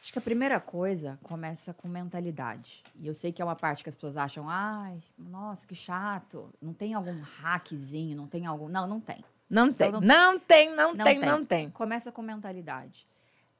Acho 0.00 0.12
que 0.12 0.18
a 0.18 0.22
primeira 0.22 0.60
coisa 0.60 1.18
começa 1.22 1.72
com 1.72 1.88
mentalidade. 1.88 2.82
E 3.00 3.06
eu 3.06 3.14
sei 3.14 3.32
que 3.32 3.40
é 3.40 3.44
uma 3.44 3.56
parte 3.56 3.82
que 3.82 3.88
as 3.88 3.94
pessoas 3.94 4.18
acham, 4.18 4.48
ai, 4.48 5.02
nossa, 5.16 5.66
que 5.66 5.74
chato. 5.74 6.52
Não 6.60 6.74
tem 6.74 6.92
algum 6.92 7.18
hackzinho, 7.22 8.14
não 8.14 8.26
tem 8.26 8.44
algum. 8.44 8.68
Não, 8.68 8.86
não 8.86 9.00
tem. 9.00 9.24
Não 9.48 9.68
então, 9.68 9.92
tem. 9.92 10.00
Não, 10.02 10.32
não, 10.32 10.38
tem, 10.38 10.76
não, 10.76 10.94
não 10.94 11.04
tem, 11.04 11.20
tem, 11.20 11.28
não 11.28 11.44
tem. 11.44 11.70
Começa 11.70 12.12
com 12.12 12.20
mentalidade. 12.20 13.06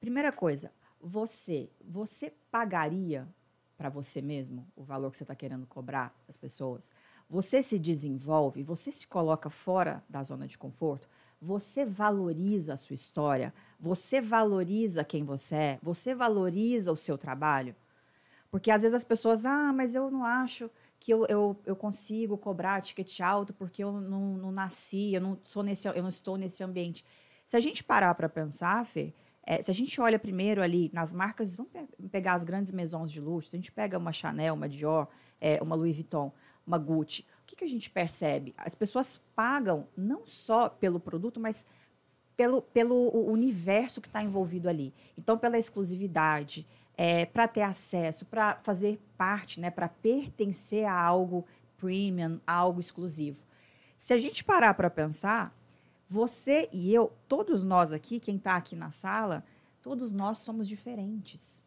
Primeira 0.04 0.30
coisa, 0.30 0.70
você, 1.00 1.70
você 1.82 2.32
pagaria 2.50 3.26
para 3.76 3.88
você 3.88 4.20
mesmo 4.20 4.66
o 4.76 4.82
valor 4.82 5.10
que 5.10 5.16
você 5.16 5.24
está 5.24 5.34
querendo 5.34 5.66
cobrar 5.66 6.14
das 6.26 6.36
pessoas? 6.36 6.94
Você 7.28 7.62
se 7.62 7.78
desenvolve, 7.78 8.62
você 8.62 8.92
se 8.92 9.06
coloca 9.06 9.48
fora 9.48 10.04
da 10.08 10.22
zona 10.22 10.46
de 10.46 10.58
conforto? 10.58 11.08
você 11.44 11.84
valoriza 11.84 12.72
a 12.74 12.76
sua 12.76 12.94
história, 12.94 13.52
você 13.78 14.20
valoriza 14.20 15.04
quem 15.04 15.24
você 15.24 15.54
é, 15.54 15.78
você 15.82 16.14
valoriza 16.14 16.90
o 16.90 16.96
seu 16.96 17.18
trabalho. 17.18 17.76
Porque 18.50 18.70
às 18.70 18.82
vezes 18.82 18.94
as 18.94 19.04
pessoas, 19.04 19.44
ah, 19.44 19.72
mas 19.72 19.94
eu 19.94 20.10
não 20.10 20.24
acho 20.24 20.70
que 20.98 21.12
eu, 21.12 21.26
eu, 21.26 21.56
eu 21.66 21.76
consigo 21.76 22.38
cobrar 22.38 22.80
ticket 22.80 23.20
alto 23.20 23.52
porque 23.52 23.84
eu 23.84 23.92
não, 23.92 24.36
não 24.38 24.50
nasci, 24.50 25.12
eu 25.12 25.20
não, 25.20 25.38
sou 25.44 25.62
nesse, 25.62 25.86
eu 25.86 26.02
não 26.02 26.08
estou 26.08 26.38
nesse 26.38 26.62
ambiente. 26.62 27.04
Se 27.46 27.56
a 27.56 27.60
gente 27.60 27.84
parar 27.84 28.14
para 28.14 28.28
pensar, 28.28 28.86
Fê, 28.86 29.12
é, 29.46 29.62
se 29.62 29.70
a 29.70 29.74
gente 29.74 30.00
olha 30.00 30.18
primeiro 30.18 30.62
ali 30.62 30.90
nas 30.92 31.12
marcas, 31.12 31.54
vamos 31.54 31.70
pe 31.72 31.86
pegar 32.08 32.34
as 32.34 32.44
grandes 32.44 32.72
maisons 32.72 33.10
de 33.10 33.20
luxo, 33.20 33.50
se 33.50 33.56
a 33.56 33.58
gente 33.58 33.70
pega 33.72 33.98
uma 33.98 34.12
Chanel, 34.12 34.54
uma 34.54 34.68
Dior, 34.68 35.06
é, 35.40 35.62
uma 35.62 35.76
Louis 35.76 35.94
Vuitton, 35.94 36.32
uma 36.66 36.78
Gucci, 36.78 37.26
o 37.42 37.46
que, 37.46 37.56
que 37.56 37.64
a 37.64 37.68
gente 37.68 37.90
percebe? 37.90 38.54
As 38.56 38.74
pessoas 38.74 39.20
pagam 39.36 39.86
não 39.94 40.26
só 40.26 40.68
pelo 40.68 40.98
produto, 40.98 41.38
mas 41.38 41.66
pelo, 42.34 42.62
pelo 42.62 43.10
universo 43.30 44.00
que 44.00 44.08
está 44.08 44.22
envolvido 44.22 44.68
ali. 44.68 44.94
Então, 45.16 45.36
pela 45.36 45.58
exclusividade, 45.58 46.66
é, 46.96 47.26
para 47.26 47.46
ter 47.46 47.62
acesso, 47.62 48.24
para 48.24 48.56
fazer 48.62 48.98
parte, 49.16 49.60
né, 49.60 49.70
para 49.70 49.88
pertencer 49.88 50.86
a 50.86 50.98
algo 50.98 51.44
premium, 51.76 52.40
a 52.46 52.54
algo 52.54 52.80
exclusivo. 52.80 53.42
Se 53.98 54.14
a 54.14 54.18
gente 54.18 54.42
parar 54.42 54.74
para 54.74 54.88
pensar, 54.88 55.54
você 56.14 56.68
e 56.72 56.94
eu, 56.94 57.12
todos 57.26 57.64
nós 57.64 57.92
aqui, 57.92 58.20
quem 58.20 58.36
está 58.36 58.54
aqui 58.54 58.76
na 58.76 58.90
sala, 58.90 59.44
todos 59.82 60.12
nós 60.12 60.38
somos 60.38 60.68
diferentes. 60.68 61.60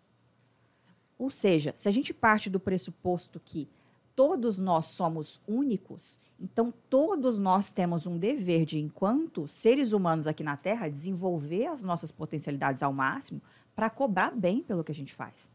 Ou 1.19 1.29
seja, 1.29 1.73
se 1.75 1.89
a 1.89 1.91
gente 1.91 2.13
parte 2.13 2.49
do 2.49 2.57
pressuposto 2.57 3.41
que 3.43 3.67
todos 4.15 4.57
nós 4.57 4.85
somos 4.85 5.41
únicos, 5.45 6.17
então 6.39 6.73
todos 6.89 7.37
nós 7.37 7.73
temos 7.73 8.07
um 8.07 8.17
dever 8.17 8.65
de, 8.65 8.79
enquanto 8.79 9.49
seres 9.49 9.91
humanos 9.91 10.27
aqui 10.27 10.43
na 10.43 10.55
Terra, 10.55 10.87
desenvolver 10.87 11.67
as 11.67 11.83
nossas 11.83 12.11
potencialidades 12.11 12.81
ao 12.81 12.93
máximo 12.93 13.41
para 13.75 13.89
cobrar 13.89 14.31
bem 14.31 14.63
pelo 14.63 14.83
que 14.83 14.93
a 14.93 14.95
gente 14.95 15.13
faz. 15.13 15.51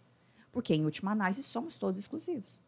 Porque, 0.53 0.75
em 0.75 0.85
última 0.85 1.13
análise, 1.13 1.43
somos 1.43 1.79
todos 1.79 1.99
exclusivos. 1.99 2.61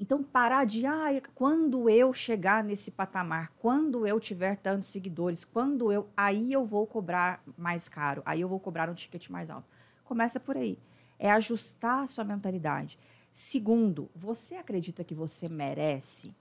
Então, 0.00 0.22
parar 0.22 0.64
de, 0.64 0.86
ah, 0.86 1.08
quando 1.34 1.88
eu 1.90 2.12
chegar 2.12 2.64
nesse 2.64 2.90
patamar, 2.90 3.52
quando 3.58 4.06
eu 4.06 4.18
tiver 4.18 4.56
tantos 4.56 4.88
seguidores, 4.88 5.44
quando 5.44 5.92
eu, 5.92 6.08
aí 6.16 6.52
eu 6.52 6.64
vou 6.64 6.86
cobrar 6.86 7.42
mais 7.56 7.86
caro, 7.86 8.22
aí 8.24 8.40
eu 8.40 8.48
vou 8.48 8.58
cobrar 8.58 8.88
um 8.88 8.94
ticket 8.94 9.28
mais 9.28 9.50
alto. 9.50 9.68
Começa 10.02 10.40
por 10.40 10.56
aí. 10.56 10.78
É 11.18 11.30
ajustar 11.30 12.04
a 12.04 12.06
sua 12.06 12.24
mentalidade 12.24 12.98
Segundo, 13.32 14.10
você 14.14 14.56
acredita 14.56 15.04
que 15.04 15.14
você 15.14 15.48
merece? 15.48 16.34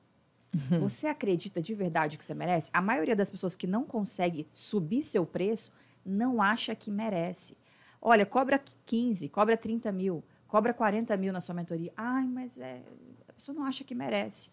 Você 0.79 1.07
acredita 1.07 1.61
de 1.61 1.73
verdade 1.73 2.17
que 2.17 2.23
você 2.23 2.33
merece? 2.33 2.69
A 2.73 2.81
maioria 2.81 3.15
das 3.15 3.29
pessoas 3.29 3.55
que 3.55 3.67
não 3.67 3.85
consegue 3.85 4.47
subir 4.51 5.03
seu 5.03 5.25
preço 5.25 5.71
não 6.03 6.41
acha 6.41 6.75
que 6.75 6.89
merece. 6.89 7.55
Olha, 8.01 8.25
cobra 8.25 8.59
15, 8.85 9.29
cobra 9.29 9.55
30 9.55 9.91
mil, 9.91 10.23
cobra 10.49 10.73
40 10.73 11.15
mil 11.15 11.31
na 11.31 11.39
sua 11.39 11.55
mentoria. 11.55 11.93
Ai, 11.95 12.27
mas 12.27 12.57
é, 12.57 12.81
a 13.29 13.33
pessoa 13.33 13.55
não 13.55 13.63
acha 13.63 13.85
que 13.85 13.95
merece. 13.95 14.49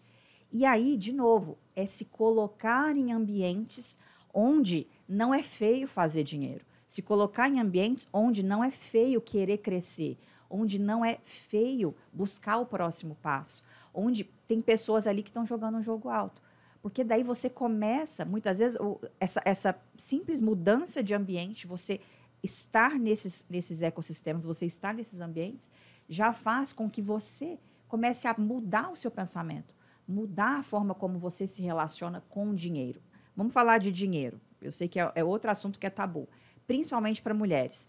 E 0.49 0.65
aí, 0.65 0.95
de 0.95 1.11
novo, 1.11 1.57
é 1.75 1.85
se 1.85 2.05
colocar 2.05 2.95
em 2.95 3.11
ambientes 3.11 3.97
onde 4.33 4.87
não 5.09 5.33
é 5.33 5.43
feio 5.43 5.87
fazer 5.87 6.23
dinheiro. 6.23 6.63
Se 6.87 7.01
colocar 7.01 7.49
em 7.49 7.59
ambientes 7.59 8.07
onde 8.13 8.41
não 8.41 8.63
é 8.63 8.71
feio 8.71 9.19
querer 9.19 9.57
crescer, 9.57 10.17
onde 10.49 10.79
não 10.79 11.03
é 11.03 11.17
feio 11.25 11.93
buscar 12.13 12.57
o 12.57 12.65
próximo 12.65 13.17
passo, 13.21 13.61
onde 13.93 14.23
tem 14.47 14.61
pessoas 14.61 15.05
ali 15.05 15.21
que 15.21 15.29
estão 15.29 15.45
jogando 15.45 15.77
um 15.79 15.81
jogo 15.81 16.07
alto. 16.07 16.41
Porque 16.81 17.03
daí 17.03 17.23
você 17.23 17.49
começa, 17.49 18.23
muitas 18.23 18.59
vezes, 18.59 18.77
essa, 19.19 19.41
essa 19.43 19.77
simples 19.97 20.39
mudança 20.39 21.03
de 21.03 21.13
ambiente, 21.13 21.67
você 21.67 21.99
estar 22.47 22.97
nesses, 22.97 23.45
nesses 23.49 23.81
ecossistemas, 23.81 24.43
você 24.43 24.65
estar 24.65 24.93
nesses 24.93 25.21
ambientes, 25.21 25.69
já 26.09 26.33
faz 26.33 26.73
com 26.73 26.89
que 26.89 27.01
você 27.01 27.59
comece 27.87 28.27
a 28.27 28.35
mudar 28.37 28.91
o 28.91 28.95
seu 28.95 29.11
pensamento, 29.11 29.75
mudar 30.07 30.59
a 30.59 30.63
forma 30.63 30.95
como 30.95 31.19
você 31.19 31.45
se 31.45 31.61
relaciona 31.61 32.23
com 32.29 32.49
o 32.49 32.55
dinheiro. 32.55 33.01
Vamos 33.35 33.53
falar 33.53 33.77
de 33.77 33.91
dinheiro. 33.91 34.41
Eu 34.61 34.71
sei 34.71 34.87
que 34.87 34.99
é, 34.99 35.11
é 35.13 35.23
outro 35.23 35.51
assunto 35.51 35.79
que 35.79 35.85
é 35.85 35.89
tabu, 35.89 36.27
principalmente 36.65 37.21
para 37.21 37.33
mulheres. 37.33 37.87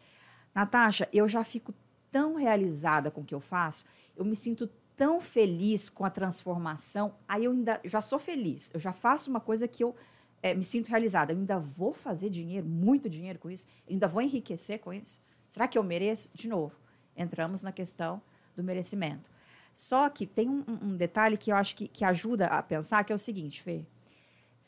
Natasha, 0.54 1.08
eu 1.12 1.28
já 1.28 1.42
fico 1.42 1.72
tão 2.10 2.34
realizada 2.34 3.10
com 3.10 3.20
o 3.20 3.24
que 3.24 3.34
eu 3.34 3.40
faço, 3.40 3.84
eu 4.16 4.24
me 4.24 4.36
sinto 4.36 4.68
tão 4.96 5.20
feliz 5.20 5.88
com 5.88 6.04
a 6.04 6.10
transformação. 6.10 7.14
Aí 7.28 7.44
eu 7.44 7.52
ainda 7.52 7.80
já 7.84 8.02
sou 8.02 8.18
feliz, 8.18 8.70
eu 8.74 8.80
já 8.80 8.92
faço 8.92 9.30
uma 9.30 9.40
coisa 9.40 9.68
que 9.68 9.84
eu 9.84 9.94
é, 10.42 10.54
me 10.54 10.64
sinto 10.64 10.88
realizada. 10.88 11.32
Eu 11.32 11.38
ainda 11.38 11.58
vou 11.58 11.92
fazer 11.92 12.30
dinheiro, 12.30 12.66
muito 12.66 13.08
dinheiro 13.08 13.38
com 13.38 13.50
isso, 13.50 13.66
eu 13.86 13.92
ainda 13.92 14.08
vou 14.08 14.22
enriquecer 14.22 14.78
com 14.80 14.92
isso. 14.92 15.20
Será 15.48 15.66
que 15.66 15.78
eu 15.78 15.82
mereço? 15.82 16.30
De 16.34 16.48
novo, 16.48 16.76
entramos 17.16 17.62
na 17.62 17.72
questão 17.72 18.20
do 18.54 18.62
merecimento. 18.62 19.30
Só 19.74 20.08
que 20.08 20.26
tem 20.26 20.48
um, 20.48 20.64
um 20.82 20.96
detalhe 20.96 21.36
que 21.36 21.52
eu 21.52 21.56
acho 21.56 21.76
que, 21.76 21.86
que 21.86 22.04
ajuda 22.04 22.46
a 22.46 22.62
pensar, 22.62 23.04
que 23.04 23.12
é 23.12 23.14
o 23.14 23.18
seguinte, 23.18 23.62
Fê 23.62 23.86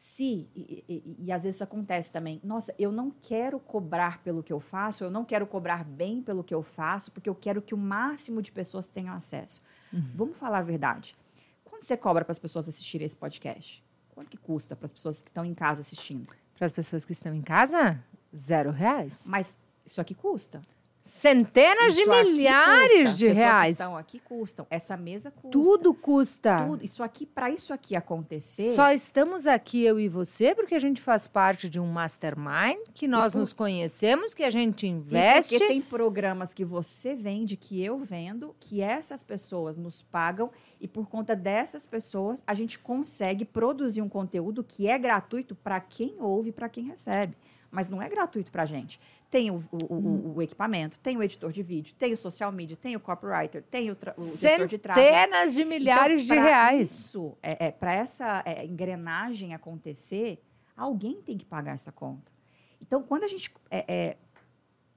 se, 0.01 0.49
e, 0.57 0.83
e, 0.89 1.17
e, 1.27 1.31
às 1.31 1.43
vezes 1.43 1.61
acontece 1.61 2.11
também, 2.11 2.41
nossa, 2.43 2.75
eu 2.79 2.91
não 2.91 3.11
quero 3.11 3.61
cobrar 3.61 4.23
pelo 4.23 4.43
que 4.43 4.51
eu 4.51 4.59
faço, 4.59 5.05
eu 5.05 5.11
não 5.11 5.27
quero 5.27 5.47
cobrar 5.47 5.85
bem 5.85 6.23
pelo 6.23 6.43
que 6.43 6.55
eu 6.55 6.63
faço, 6.63 7.13
porque 7.13 7.29
eu 7.29 7.35
quero 7.35 7.61
que 7.61 7.75
o 7.75 7.77
máximo 7.77 8.41
de 8.41 8.51
pessoas 8.51 8.89
tenham 8.89 9.15
acesso. 9.15 9.61
Uhum. 9.93 10.11
Vamos 10.15 10.39
falar 10.39 10.61
a 10.61 10.63
verdade. 10.63 11.15
Quanto 11.63 11.85
você 11.85 11.99
cobra 11.99 12.25
para 12.25 12.33
as 12.33 12.39
pessoas 12.39 12.67
assistirem 12.67 13.05
esse 13.05 13.15
podcast? 13.15 13.85
Quanto 14.21 14.33
que 14.33 14.37
custa 14.37 14.77
para 14.77 14.85
as 14.85 14.93
pessoas 14.93 15.23
que 15.23 15.31
estão 15.31 15.47
em 15.47 15.55
casa 15.55 15.81
assistindo? 15.81 16.31
Para 16.55 16.67
as 16.67 16.73
pessoas 16.73 17.07
que 17.07 17.13
estão 17.13 17.35
em 17.35 17.41
casa? 17.41 17.99
Zero 18.37 18.71
reais. 18.71 19.23
Mas 19.25 19.57
isso 19.83 19.99
aqui 19.99 20.15
custa. 20.15 20.61
Centenas 21.03 21.97
isso 21.97 22.11
de 22.11 22.25
milhares 22.25 23.17
de 23.17 23.29
reais. 23.29 23.77
Que 23.77 23.83
estão 23.83 23.97
aqui 23.97 24.21
custam. 24.21 24.67
Essa 24.69 24.97
mesa 24.97 25.31
custa. 25.31 25.51
Tudo 25.51 25.95
custa. 25.95 26.67
Tudo. 26.67 26.85
Isso 26.85 27.03
aqui, 27.03 27.25
para 27.25 27.51
isso 27.51 27.73
aqui 27.73 27.97
acontecer. 27.97 28.75
Só 28.75 28.93
estamos 28.93 29.47
aqui, 29.47 29.83
eu 29.83 29.99
e 29.99 30.09
você, 30.09 30.55
porque 30.55 30.75
a 30.75 30.79
gente 30.79 31.01
faz 31.01 31.27
parte 31.27 31.69
de 31.71 31.81
um 31.81 31.87
mastermind, 31.87 32.79
que 32.93 33.09
nós 33.09 33.33
por... 33.33 33.39
nos 33.39 33.53
conhecemos, 33.53 34.35
que 34.35 34.43
a 34.43 34.51
gente 34.51 34.87
investe. 34.87 35.55
E 35.55 35.59
porque 35.59 35.73
tem 35.73 35.81
programas 35.81 36.53
que 36.53 36.65
você 36.65 37.15
vende, 37.15 37.57
que 37.57 37.83
eu 37.83 37.99
vendo, 37.99 38.55
que 38.61 38.83
essas 38.83 39.25
pessoas 39.25 39.79
nos 39.79 40.03
pagam, 40.03 40.51
e 40.79 40.87
por 40.87 41.09
conta 41.09 41.35
dessas 41.35 41.87
pessoas, 41.87 42.43
a 42.47 42.55
gente 42.55 42.79
consegue 42.79 43.45
produzir 43.45 44.03
um 44.03 44.09
conteúdo 44.09 44.63
que 44.63 44.87
é 44.87 44.99
gratuito 44.99 45.55
para 45.55 45.81
quem 45.81 46.17
ouve 46.19 46.51
e 46.51 46.53
para 46.53 46.69
quem 46.69 46.85
recebe 46.85 47.37
mas 47.71 47.89
não 47.89 48.03
é 48.03 48.09
gratuito 48.09 48.51
para 48.51 48.65
a 48.65 48.67
gente. 48.67 49.01
Tem 49.31 49.51
o, 49.51 49.65
o, 49.71 49.95
hum. 49.95 50.33
o, 50.37 50.43
equipamento, 50.43 50.99
tem 50.99 51.17
o 51.17 51.23
editor 51.23 51.53
de 51.53 51.63
vídeo, 51.63 51.95
tem 51.95 52.13
o 52.13 52.17
social 52.17 52.51
media, 52.51 52.77
tem 52.77 52.97
o 52.97 53.01
copywriter, 53.01 53.63
tem 53.71 53.91
o, 53.91 53.97
o 54.17 54.23
gestor 54.23 54.67
de 54.67 54.79
tráfego. 54.79 55.07
Centenas 55.07 55.55
de 55.55 55.65
milhares 55.65 56.25
então, 56.25 56.37
de 56.37 56.43
reais. 56.43 56.91
Isso, 56.91 57.39
é, 57.43 57.67
é 57.67 57.71
para 57.71 57.95
essa 57.95 58.43
é, 58.45 58.65
engrenagem 58.65 59.55
acontecer, 59.55 60.43
alguém 60.77 61.23
tem 61.23 61.39
que 61.39 61.45
pagar 61.45 61.73
essa 61.73 61.93
conta. 61.93 62.33
Então, 62.81 63.03
quando 63.03 63.25
a 63.25 63.29
gente 63.29 63.53
é, 63.71 63.85
é, 63.87 64.17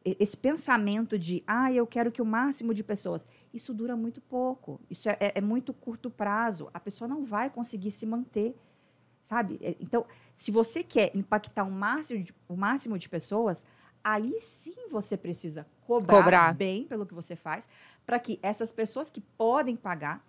esse 0.04 0.36
pensamento 0.36 1.18
de, 1.18 1.44
ah, 1.48 1.72
eu 1.72 1.88
quero 1.88 2.12
que 2.12 2.22
o 2.22 2.26
máximo 2.26 2.74
de 2.74 2.84
pessoas, 2.84 3.28
isso 3.54 3.74
dura 3.74 3.96
muito 3.96 4.20
pouco, 4.20 4.80
isso 4.90 5.10
é, 5.10 5.18
é, 5.20 5.32
é 5.36 5.42
muito 5.42 5.74
curto 5.74 6.10
prazo, 6.10 6.70
a 6.74 6.80
pessoa 6.80 7.08
não 7.08 7.24
vai 7.24 7.50
conseguir 7.50 7.92
se 7.92 8.06
manter 8.06 8.56
sabe? 9.24 9.60
É, 9.62 9.76
então, 9.80 10.06
se 10.36 10.52
você 10.52 10.84
quer 10.84 11.16
impactar 11.16 11.64
o 11.64 11.72
máximo 11.72 12.24
de, 12.24 12.34
o 12.48 12.56
máximo 12.56 12.98
de 12.98 13.08
pessoas, 13.10 13.64
aí 14.04 14.40
sim 14.40 14.88
você 14.90 15.16
precisa 15.16 15.66
cobrar, 15.82 16.24
cobrar. 16.24 16.54
bem 16.54 16.86
pelo 16.86 17.06
que 17.06 17.14
você 17.14 17.36
faz, 17.36 17.68
para 18.06 18.20
que 18.20 18.40
essas 18.44 18.72
pessoas 18.72 19.10
que 19.10 19.22
podem 19.22 19.76
pagar, 19.76 20.24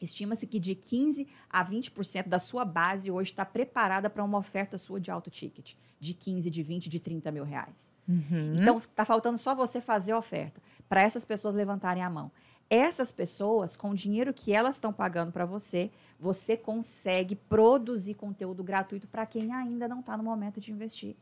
estima-se 0.00 0.46
que 0.46 0.58
de 0.58 0.74
15 0.74 1.26
a 1.48 1.64
20% 1.64 2.28
da 2.28 2.38
sua 2.38 2.64
base 2.64 3.10
hoje 3.10 3.30
está 3.30 3.44
preparada 3.44 4.10
para 4.10 4.24
uma 4.24 4.38
oferta 4.38 4.76
sua 4.76 5.00
de 5.00 5.10
alto 5.10 5.30
ticket, 5.30 5.74
de 6.00 6.12
15, 6.12 6.50
de 6.50 6.62
20, 6.62 6.88
de 6.88 7.00
30 7.00 7.30
mil 7.30 7.44
reais. 7.44 7.90
Uhum. 8.08 8.56
Então, 8.60 8.78
está 8.78 9.04
faltando 9.04 9.38
só 9.38 9.54
você 9.54 9.80
fazer 9.80 10.12
a 10.12 10.18
oferta, 10.18 10.60
para 10.88 11.02
essas 11.02 11.24
pessoas 11.24 11.54
levantarem 11.54 12.02
a 12.02 12.10
mão. 12.10 12.30
Essas 12.68 13.12
pessoas, 13.12 13.76
com 13.76 13.90
o 13.90 13.94
dinheiro 13.94 14.32
que 14.32 14.52
elas 14.52 14.76
estão 14.76 14.92
pagando 14.92 15.30
para 15.30 15.44
você, 15.44 15.90
você 16.18 16.56
consegue 16.56 17.36
produzir 17.36 18.14
conteúdo 18.14 18.64
gratuito 18.64 19.06
para 19.06 19.26
quem 19.26 19.52
ainda 19.52 19.86
não 19.86 20.00
está 20.00 20.16
no 20.16 20.24
momento 20.24 20.60
de 20.60 20.72
investir. 20.72 21.14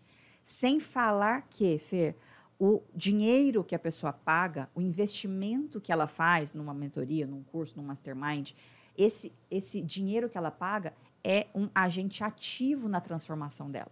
Sem 0.45 0.81
falar 0.81 1.43
que, 1.51 1.79
Fer, 1.79 2.17
o 2.59 2.81
dinheiro 2.95 3.65
que 3.65 3.75
a 3.75 3.79
pessoa 3.79 4.13
paga, 4.13 4.69
o 4.75 4.81
investimento 4.81 5.81
que 5.81 5.93
ela 5.93 6.07
faz 6.07 6.55
numa 6.55 6.73
mentoria, 6.73 7.27
num 7.27 7.43
curso, 7.43 7.77
num 7.77 7.83
mastermind, 7.83 8.53
esse, 8.97 9.33
esse 9.51 9.81
dinheiro 9.81 10.29
que 10.29 10.39
ela 10.39 10.51
paga 10.51 10.93
é 11.25 11.49
um 11.55 11.69
agente 11.75 12.23
ativo 12.23 12.89
na 12.89 13.01
transformação 13.01 13.71
dela. 13.71 13.91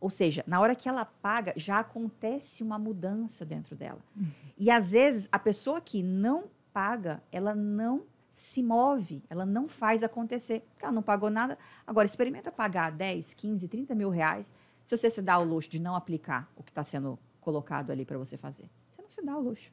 Ou 0.00 0.08
seja, 0.08 0.42
na 0.46 0.60
hora 0.60 0.74
que 0.74 0.88
ela 0.88 1.04
paga, 1.04 1.52
já 1.56 1.80
acontece 1.80 2.62
uma 2.62 2.78
mudança 2.78 3.44
dentro 3.44 3.76
dela. 3.76 4.00
Uhum. 4.16 4.30
E 4.56 4.70
às 4.70 4.92
vezes 4.92 5.28
a 5.30 5.38
pessoa 5.38 5.80
que 5.80 6.02
não 6.02 6.44
paga, 6.72 7.22
ela 7.30 7.54
não 7.54 8.04
se 8.30 8.62
move, 8.62 9.22
ela 9.28 9.44
não 9.44 9.68
faz 9.68 10.02
acontecer, 10.02 10.60
porque 10.70 10.84
ela 10.84 10.94
não 10.94 11.02
pagou 11.02 11.28
nada. 11.28 11.58
Agora, 11.86 12.06
experimenta 12.06 12.50
pagar 12.50 12.90
10, 12.90 13.34
15, 13.34 13.68
30 13.68 13.94
mil 13.94 14.08
reais 14.08 14.52
se 14.84 14.96
você 14.96 15.10
se 15.10 15.20
dá 15.20 15.38
o 15.38 15.44
luxo 15.44 15.68
de 15.68 15.78
não 15.78 15.94
aplicar 15.94 16.50
o 16.56 16.62
que 16.62 16.70
está 16.70 16.82
sendo 16.82 17.18
colocado 17.40 17.90
ali 17.90 18.04
para 18.04 18.18
você 18.18 18.36
fazer. 18.36 18.68
Você 18.90 19.02
não 19.02 19.10
se 19.10 19.22
dá 19.22 19.36
o 19.36 19.40
luxo. 19.40 19.70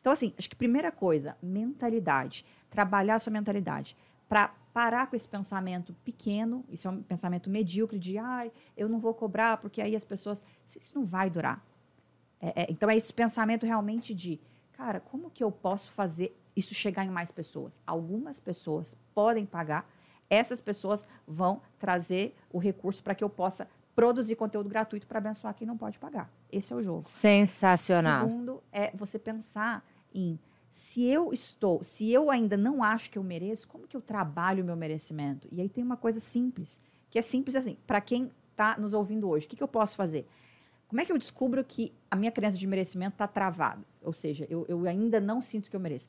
Então, 0.00 0.12
assim, 0.12 0.34
acho 0.38 0.48
que 0.48 0.56
primeira 0.56 0.90
coisa, 0.90 1.36
mentalidade. 1.42 2.44
Trabalhar 2.68 3.16
a 3.16 3.18
sua 3.18 3.32
mentalidade. 3.32 3.96
Para 4.28 4.48
parar 4.72 5.08
com 5.08 5.16
esse 5.16 5.28
pensamento 5.28 5.92
pequeno, 6.04 6.64
isso 6.68 6.86
é 6.88 6.90
um 6.90 7.02
pensamento 7.02 7.50
medíocre 7.50 7.98
de, 7.98 8.16
ah, 8.16 8.50
eu 8.76 8.88
não 8.88 8.98
vou 8.98 9.12
cobrar 9.12 9.56
porque 9.56 9.82
aí 9.82 9.96
as 9.96 10.04
pessoas. 10.04 10.42
Isso 10.80 10.94
não 10.94 11.04
vai 11.04 11.28
durar. 11.28 11.64
É, 12.40 12.62
é, 12.62 12.66
então, 12.70 12.88
é 12.88 12.96
esse 12.96 13.12
pensamento 13.12 13.66
realmente 13.66 14.14
de 14.14 14.40
cara, 14.72 14.98
como 14.98 15.30
que 15.30 15.44
eu 15.44 15.52
posso 15.52 15.90
fazer 15.90 16.34
isso 16.56 16.74
chegar 16.74 17.04
em 17.04 17.10
mais 17.10 17.30
pessoas? 17.30 17.80
Algumas 17.86 18.40
pessoas 18.40 18.96
podem 19.14 19.46
pagar, 19.46 19.88
essas 20.28 20.60
pessoas 20.60 21.06
vão 21.26 21.60
trazer 21.78 22.34
o 22.52 22.58
recurso 22.58 23.02
para 23.02 23.14
que 23.14 23.24
eu 23.24 23.30
possa 23.30 23.68
produzir 23.94 24.36
conteúdo 24.36 24.68
gratuito 24.68 25.06
para 25.06 25.18
abençoar 25.18 25.54
quem 25.54 25.66
não 25.66 25.76
pode 25.76 25.98
pagar. 25.98 26.32
Esse 26.50 26.72
é 26.72 26.76
o 26.76 26.82
jogo. 26.82 27.02
Sensacional. 27.06 28.26
Segundo 28.26 28.62
é 28.72 28.90
você 28.96 29.18
pensar 29.18 29.84
em 30.14 30.38
se 30.70 31.04
eu 31.04 31.32
estou, 31.32 31.82
se 31.82 32.10
eu 32.12 32.30
ainda 32.30 32.56
não 32.56 32.82
acho 32.82 33.10
que 33.10 33.18
eu 33.18 33.24
mereço, 33.24 33.66
como 33.66 33.88
que 33.88 33.96
eu 33.96 34.00
trabalho 34.00 34.62
o 34.62 34.66
meu 34.66 34.76
merecimento? 34.76 35.48
E 35.50 35.60
aí 35.60 35.68
tem 35.68 35.82
uma 35.82 35.96
coisa 35.96 36.20
simples, 36.20 36.80
que 37.10 37.18
é 37.18 37.22
simples 37.22 37.56
assim, 37.56 37.76
para 37.86 38.00
quem 38.00 38.30
está 38.52 38.76
nos 38.78 38.94
ouvindo 38.94 39.28
hoje, 39.28 39.46
o 39.46 39.48
que, 39.48 39.56
que 39.56 39.62
eu 39.62 39.68
posso 39.68 39.96
fazer? 39.96 40.26
Como 40.86 41.00
é 41.00 41.04
que 41.04 41.12
eu 41.12 41.18
descubro 41.18 41.64
que 41.64 41.92
a 42.10 42.16
minha 42.16 42.32
crença 42.32 42.58
de 42.58 42.66
merecimento 42.66 43.14
está 43.14 43.26
travada? 43.26 43.82
Ou 44.02 44.12
seja, 44.12 44.46
eu, 44.50 44.64
eu, 44.68 44.86
ainda 44.86 45.20
não 45.20 45.40
sinto 45.40 45.70
que 45.70 45.76
eu 45.76 45.80
mereço. 45.80 46.08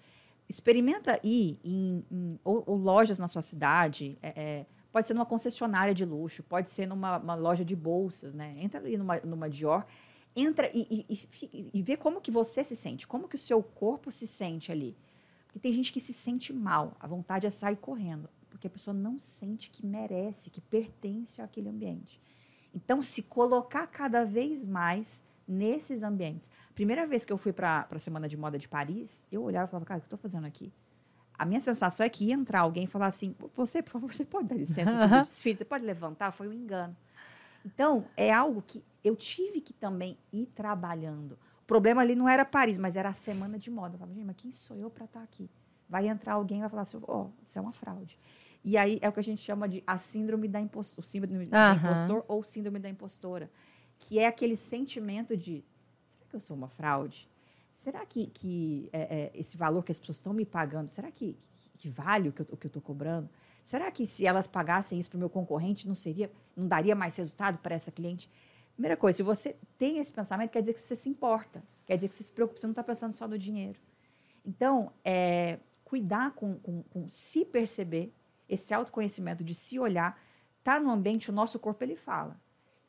Experimenta 0.52 1.18
ir 1.24 1.58
em, 1.64 2.06
em 2.12 2.40
ou, 2.44 2.62
ou, 2.68 2.76
lojas 2.76 3.18
na 3.18 3.30
sua 3.30 3.42
cidade, 3.42 4.18
é, 4.22 4.34
é, 4.36 4.66
pode 4.92 5.08
ser 5.08 5.14
numa 5.14 5.26
concessionária 5.26 5.94
de 5.94 6.04
luxo, 6.04 6.44
pode 6.44 6.70
ser 6.70 6.86
numa 6.86 7.36
loja 7.36 7.64
de 7.64 7.74
bolsas, 7.74 8.34
né? 8.34 8.54
Entra 8.58 8.82
ali 8.82 8.98
numa, 8.98 9.18
numa 9.22 9.50
Dior, 9.50 9.86
entra 10.36 10.70
e, 10.74 11.06
e, 11.10 11.20
e, 11.42 11.70
e 11.74 11.82
vê 11.82 11.96
como 11.96 12.20
que 12.20 12.30
você 12.30 12.66
se 12.66 12.76
sente, 12.76 13.08
como 13.08 13.30
que 13.30 13.38
o 13.38 13.40
seu 13.40 13.64
corpo 13.64 14.12
se 14.12 14.28
sente 14.28 14.74
ali. 14.74 14.98
Porque 15.46 15.58
tem 15.58 15.72
gente 15.72 15.94
que 15.94 16.02
se 16.02 16.12
sente 16.12 16.52
mal, 16.52 16.98
a 17.00 17.08
vontade 17.08 17.48
é 17.48 17.50
sair 17.50 17.78
correndo, 17.78 18.30
porque 18.50 18.68
a 18.68 18.70
pessoa 18.70 18.94
não 18.94 19.22
sente 19.22 19.70
que 19.70 19.86
merece, 19.86 20.50
que 20.50 20.60
pertence 20.60 21.42
àquele 21.42 21.70
ambiente. 21.70 22.22
Então, 22.76 23.02
se 23.02 23.22
colocar 23.22 23.88
cada 23.88 24.26
vez 24.26 24.68
mais 24.68 25.24
nesses 25.52 26.04
ambientes. 26.04 26.50
Primeira 26.74 27.06
vez 27.06 27.26
que 27.26 27.34
eu 27.34 27.38
fui 27.38 27.52
para 27.52 27.88
a 27.90 28.00
Semana 28.00 28.28
de 28.28 28.38
Moda 28.38 28.58
de 28.58 28.68
Paris, 28.68 29.24
eu 29.32 29.44
olhava 29.44 29.68
e 29.68 29.70
falava, 29.70 29.86
cara, 29.86 29.98
o 29.98 30.02
que 30.02 30.06
eu 30.06 30.16
estou 30.16 30.20
fazendo 30.20 30.48
aqui? 30.48 30.72
A 31.38 31.46
minha 31.46 31.60
sensação 31.60 32.06
é 32.06 32.10
que 32.10 32.26
ia 32.26 32.34
entrar 32.34 32.62
alguém 32.62 32.84
e 32.84 32.88
falar 32.88 33.08
assim: 33.08 33.36
você, 33.56 33.82
por 33.82 33.92
favor, 33.92 34.12
você 34.14 34.24
pode 34.24 34.48
dar 34.48 34.56
licença 34.56 34.92
aqui 34.92 35.14
do 35.14 35.22
desfile, 35.22 35.58
você 35.58 35.66
pode 35.66 35.86
levantar? 35.86 36.32
Foi 36.32 36.48
um 36.48 36.54
engano. 36.54 36.96
Então, 37.66 38.06
é 38.16 38.32
algo 38.32 38.64
que 38.66 38.84
eu 39.04 39.16
tive 39.16 39.62
que 39.62 39.74
também 39.74 40.18
ir 40.32 40.48
trabalhando. 40.48 41.34
O 41.64 41.66
problema 41.68 42.02
ali 42.02 42.16
não 42.16 42.28
era 42.28 42.44
Paris, 42.44 42.78
mas 42.78 42.96
era 42.96 43.10
a 43.10 43.14
semana 43.14 43.58
de 43.58 43.70
moda. 43.70 43.96
Eu 43.96 44.00
falava, 44.00 44.16
gente, 44.16 44.26
mas 44.26 44.36
quem 44.36 44.52
sou 44.52 44.78
eu 44.78 44.90
para 44.90 45.06
estar 45.06 45.20
tá 45.20 45.24
aqui? 45.24 45.50
Vai 45.88 46.08
entrar 46.08 46.34
alguém 46.34 46.60
e 46.60 46.62
vai 46.62 46.70
falar 46.70 46.84
assim: 46.84 47.00
ó, 47.08 47.24
oh, 47.24 47.30
isso 47.44 47.58
é 47.58 47.62
uma 47.62 47.72
fraude. 47.72 48.18
E 48.64 48.78
aí 48.78 49.00
é 49.02 49.10
o 49.10 49.12
que 49.12 49.20
a 49.20 49.24
gente 49.24 49.42
chama 49.42 49.68
de 49.68 49.84
a 49.86 49.98
síndrome 49.98 50.48
da 50.48 50.60
impostor, 50.60 51.04
síndrome 51.04 51.46
do 51.46 51.56
impostor 51.56 52.24
ou 52.28 52.44
síndrome 52.44 52.80
da 52.80 52.90
impostora, 52.90 53.50
que 54.02 54.20
é 54.20 54.26
aquele 54.26 54.58
sentimento 54.58 55.38
de 55.38 55.64
será 56.18 56.30
que 56.30 56.36
eu 56.36 56.40
sou 56.40 56.58
uma 56.58 56.68
fraude? 56.68 57.30
Será 57.74 58.06
que, 58.06 58.28
que 58.28 58.90
é, 58.92 59.02
é, 59.02 59.32
esse 59.34 59.56
valor 59.56 59.84
que 59.84 59.92
as 59.92 60.00
pessoas 60.00 60.18
estão 60.18 60.34
me 60.34 60.46
pagando, 60.46 60.90
será 60.90 61.10
que, 61.12 61.34
que, 61.34 61.70
que 61.78 61.90
vale 61.90 62.30
o 62.30 62.34
que 62.34 62.42
eu 62.42 62.68
estou 62.68 62.82
cobrando? 62.82 63.30
Será 63.64 63.90
que 63.92 64.06
se 64.08 64.26
elas 64.26 64.48
pagassem 64.48 65.00
isso 65.00 65.10
para 65.10 65.18
o 65.18 65.20
meu 65.20 65.30
concorrente, 65.30 65.88
não 65.88 65.96
seria, 65.96 66.32
não 66.56 66.68
daria 66.68 66.96
mais 66.96 67.16
resultado 67.16 67.60
para 67.60 67.76
essa 67.76 67.92
cliente? 67.92 68.30
Primeira 68.74 68.98
coisa, 68.98 69.18
se 69.18 69.24
você 69.24 69.56
tem 69.78 70.00
esse 70.00 70.12
pensamento, 70.12 70.52
quer 70.52 70.62
dizer 70.62 70.74
que 70.74 70.80
você 70.80 70.96
se 70.96 71.08
importa, 71.08 71.64
quer 71.86 71.96
dizer 71.96 72.10
que 72.10 72.16
você 72.16 72.24
se 72.24 72.32
preocupa, 72.32 72.60
você 72.60 72.68
não 72.68 72.72
está 72.72 72.84
pensando 72.84 73.14
só 73.14 73.28
no 73.28 73.38
dinheiro. 73.38 73.80
Então, 74.46 74.92
é, 75.06 75.60
cuidar 75.84 76.32
com, 76.32 76.56
com, 76.56 76.84
com 76.84 77.08
se 77.08 77.46
perceber, 77.46 78.12
esse 78.50 78.74
autoconhecimento 78.74 79.44
de 79.44 79.56
se 79.56 79.80
olhar, 79.80 80.20
tá 80.64 80.80
no 80.80 80.90
ambiente, 80.90 81.30
o 81.30 81.34
nosso 81.34 81.58
corpo 81.58 81.84
ele 81.84 81.96
fala. 81.96 82.40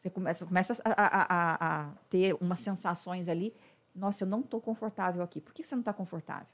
Você 0.03 0.11
começa, 0.11 0.45
começa 0.45 0.83
a, 0.85 0.91
a, 0.91 1.23
a, 1.23 1.83
a 1.85 1.95
ter 2.11 2.35
umas 2.41 2.59
sensações 2.59 3.29
ali. 3.29 3.55
Nossa, 3.95 4.25
eu 4.25 4.29
não 4.29 4.41
estou 4.41 4.61
confortável 4.61 5.23
aqui. 5.23 5.41
Por 5.41 5.55
que 5.55 5.63
você 5.63 5.77
não 5.77 5.81
está 5.81 5.93
confortável? 5.93 6.49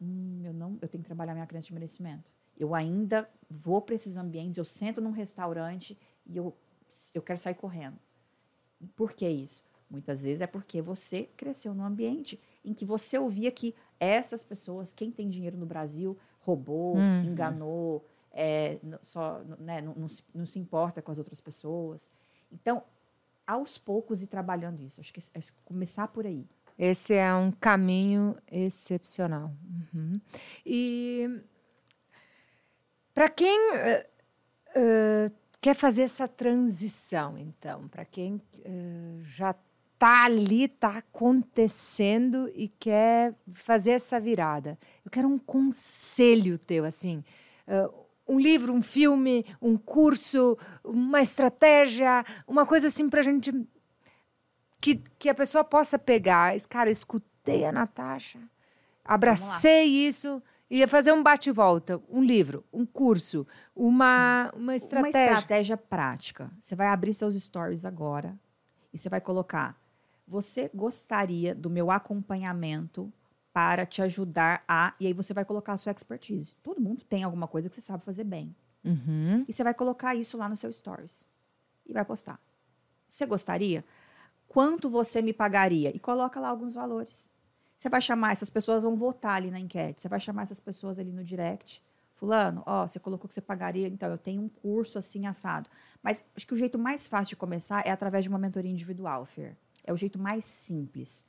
Hum, 0.00 0.40
eu 0.42 0.54
não, 0.54 0.78
eu 0.80 0.88
tenho 0.88 1.02
que 1.02 1.06
trabalhar 1.06 1.34
minha 1.34 1.46
crença 1.46 1.66
de 1.66 1.74
merecimento. 1.74 2.32
Eu 2.58 2.74
ainda 2.74 3.28
vou 3.50 3.82
para 3.82 3.94
esses 3.94 4.16
ambientes, 4.16 4.56
eu 4.56 4.64
sento 4.64 5.02
num 5.02 5.10
restaurante 5.10 5.98
e 6.24 6.38
eu, 6.38 6.56
eu 7.12 7.20
quero 7.20 7.38
sair 7.38 7.56
correndo. 7.56 7.98
Por 8.96 9.12
que 9.12 9.28
isso? 9.28 9.62
Muitas 9.90 10.22
vezes 10.22 10.40
é 10.40 10.46
porque 10.46 10.80
você 10.80 11.28
cresceu 11.36 11.74
num 11.74 11.84
ambiente 11.84 12.40
em 12.64 12.72
que 12.72 12.86
você 12.86 13.18
ouvia 13.18 13.50
que 13.52 13.74
essas 14.00 14.42
pessoas, 14.42 14.94
quem 14.94 15.10
tem 15.10 15.28
dinheiro 15.28 15.58
no 15.58 15.66
Brasil, 15.66 16.16
roubou, 16.40 16.96
uhum. 16.96 17.24
enganou, 17.24 18.08
é, 18.34 18.78
só, 19.00 19.40
né, 19.60 19.80
não, 19.80 19.94
não, 19.94 20.08
se, 20.08 20.22
não, 20.34 20.44
se, 20.44 20.58
importa 20.58 21.00
com 21.00 21.12
as 21.12 21.18
outras 21.18 21.40
pessoas. 21.40 22.10
Então, 22.50 22.82
aos 23.46 23.78
poucos 23.78 24.22
ir 24.22 24.26
trabalhando 24.26 24.82
isso. 24.82 25.00
Acho 25.00 25.12
que 25.12 25.20
é 25.20 25.40
começar 25.64 26.08
por 26.08 26.26
aí. 26.26 26.46
Esse 26.76 27.14
é 27.14 27.32
um 27.32 27.52
caminho 27.52 28.36
excepcional. 28.50 29.52
Uhum. 29.94 30.20
E 30.66 31.40
para 33.14 33.28
quem 33.28 33.56
uh, 33.76 35.32
quer 35.60 35.74
fazer 35.74 36.02
essa 36.02 36.26
transição, 36.26 37.38
então, 37.38 37.86
para 37.86 38.04
quem 38.04 38.34
uh, 38.34 39.22
já 39.22 39.54
está 39.92 40.24
ali, 40.24 40.64
está 40.64 40.98
acontecendo 40.98 42.50
e 42.52 42.68
quer 42.68 43.32
fazer 43.54 43.92
essa 43.92 44.18
virada. 44.18 44.76
Eu 45.04 45.10
quero 45.10 45.28
um 45.28 45.38
conselho 45.38 46.58
teu, 46.58 46.84
assim, 46.84 47.24
um 48.26 48.38
livro, 48.38 48.72
um 48.72 48.82
filme, 48.82 49.44
um 49.60 49.76
curso, 49.76 50.56
uma 50.82 51.20
estratégia, 51.20 52.24
uma 52.46 52.64
coisa 52.66 52.88
assim 52.88 53.08
para 53.08 53.20
a 53.20 53.22
gente 53.22 53.52
que, 54.80 54.96
que 55.18 55.28
a 55.28 55.34
pessoa 55.34 55.64
possa 55.64 55.98
pegar. 55.98 56.54
Cara, 56.68 56.90
escutei 56.90 57.64
a 57.64 57.72
Natasha, 57.72 58.38
abracei 59.04 59.84
isso 59.84 60.42
ia 60.70 60.88
fazer 60.88 61.12
um 61.12 61.22
bate-volta, 61.22 62.00
um 62.08 62.22
livro, 62.22 62.64
um 62.72 62.84
curso, 62.84 63.46
uma, 63.76 64.50
uma 64.56 64.74
estratégia. 64.74 65.20
Uma 65.20 65.34
estratégia 65.34 65.76
prática. 65.76 66.50
Você 66.60 66.74
vai 66.74 66.88
abrir 66.88 67.14
seus 67.14 67.40
stories 67.40 67.84
agora 67.84 68.36
e 68.92 68.98
você 68.98 69.08
vai 69.08 69.20
colocar 69.20 69.78
você 70.26 70.70
gostaria 70.74 71.54
do 71.54 71.68
meu 71.68 71.90
acompanhamento 71.90 73.12
para 73.54 73.86
te 73.86 74.02
ajudar 74.02 74.64
a. 74.66 74.92
E 74.98 75.06
aí 75.06 75.12
você 75.12 75.32
vai 75.32 75.44
colocar 75.44 75.74
a 75.74 75.76
sua 75.76 75.92
expertise. 75.92 76.56
Todo 76.58 76.80
mundo 76.80 77.04
tem 77.04 77.22
alguma 77.22 77.46
coisa 77.46 77.68
que 77.68 77.76
você 77.76 77.80
sabe 77.80 78.04
fazer 78.04 78.24
bem. 78.24 78.54
Uhum. 78.84 79.44
E 79.48 79.52
você 79.52 79.62
vai 79.62 79.72
colocar 79.72 80.12
isso 80.16 80.36
lá 80.36 80.48
no 80.48 80.56
seu 80.56 80.72
Stories. 80.72 81.24
E 81.86 81.92
vai 81.92 82.04
postar. 82.04 82.40
Você 83.08 83.24
gostaria? 83.24 83.84
Quanto 84.48 84.90
você 84.90 85.22
me 85.22 85.32
pagaria? 85.32 85.94
E 85.94 86.00
coloca 86.00 86.40
lá 86.40 86.48
alguns 86.48 86.74
valores. 86.74 87.30
Você 87.78 87.88
vai 87.88 88.00
chamar, 88.00 88.32
essas 88.32 88.50
pessoas 88.50 88.82
vão 88.82 88.96
votar 88.96 89.36
ali 89.36 89.52
na 89.52 89.60
enquete. 89.60 90.00
Você 90.00 90.08
vai 90.08 90.18
chamar 90.18 90.42
essas 90.42 90.58
pessoas 90.58 90.98
ali 90.98 91.12
no 91.12 91.22
direct. 91.22 91.80
Fulano, 92.16 92.62
ó, 92.66 92.88
você 92.88 92.98
colocou 92.98 93.28
que 93.28 93.34
você 93.34 93.40
pagaria, 93.40 93.86
então 93.86 94.10
eu 94.10 94.18
tenho 94.18 94.42
um 94.42 94.48
curso 94.48 94.98
assim 94.98 95.26
assado. 95.26 95.70
Mas 96.02 96.24
acho 96.36 96.46
que 96.46 96.54
o 96.54 96.56
jeito 96.56 96.78
mais 96.78 97.06
fácil 97.06 97.30
de 97.30 97.36
começar 97.36 97.86
é 97.86 97.90
através 97.90 98.24
de 98.24 98.28
uma 98.28 98.38
mentoria 98.38 98.70
individual, 98.70 99.26
Fer. 99.26 99.56
É 99.84 99.92
o 99.92 99.96
jeito 99.96 100.18
mais 100.18 100.44
simples. 100.44 101.24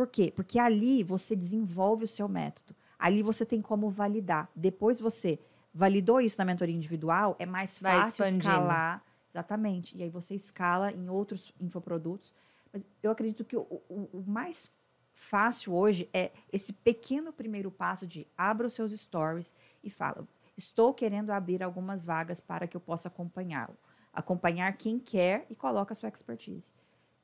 Por 0.00 0.06
quê? 0.06 0.32
Porque 0.34 0.58
ali 0.58 1.04
você 1.04 1.36
desenvolve 1.36 2.06
o 2.06 2.08
seu 2.08 2.26
método. 2.26 2.74
Ali 2.98 3.22
você 3.22 3.44
tem 3.44 3.60
como 3.60 3.90
validar. 3.90 4.48
Depois 4.56 4.98
você 4.98 5.38
validou 5.74 6.22
isso 6.22 6.38
na 6.38 6.46
mentoria 6.46 6.74
individual, 6.74 7.36
é 7.38 7.44
mais 7.44 7.78
fácil 7.78 8.24
escalar. 8.24 9.04
Exatamente. 9.30 9.98
E 9.98 10.02
aí 10.02 10.08
você 10.08 10.34
escala 10.34 10.90
em 10.90 11.10
outros 11.10 11.52
infoprodutos. 11.60 12.34
Mas 12.72 12.88
eu 13.02 13.10
acredito 13.10 13.44
que 13.44 13.54
o, 13.54 13.60
o, 13.90 14.08
o 14.10 14.24
mais 14.26 14.72
fácil 15.12 15.74
hoje 15.74 16.08
é 16.14 16.32
esse 16.50 16.72
pequeno 16.72 17.30
primeiro 17.30 17.70
passo 17.70 18.06
de 18.06 18.26
abra 18.38 18.68
os 18.68 18.72
seus 18.72 18.98
stories 18.98 19.52
e 19.84 19.90
fala: 19.90 20.26
estou 20.56 20.94
querendo 20.94 21.28
abrir 21.28 21.62
algumas 21.62 22.06
vagas 22.06 22.40
para 22.40 22.66
que 22.66 22.74
eu 22.74 22.80
possa 22.80 23.08
acompanhá-lo. 23.08 23.76
Acompanhar 24.14 24.72
quem 24.78 24.98
quer 24.98 25.44
e 25.50 25.54
coloca 25.54 25.92
a 25.92 25.94
sua 25.94 26.08
expertise. 26.08 26.72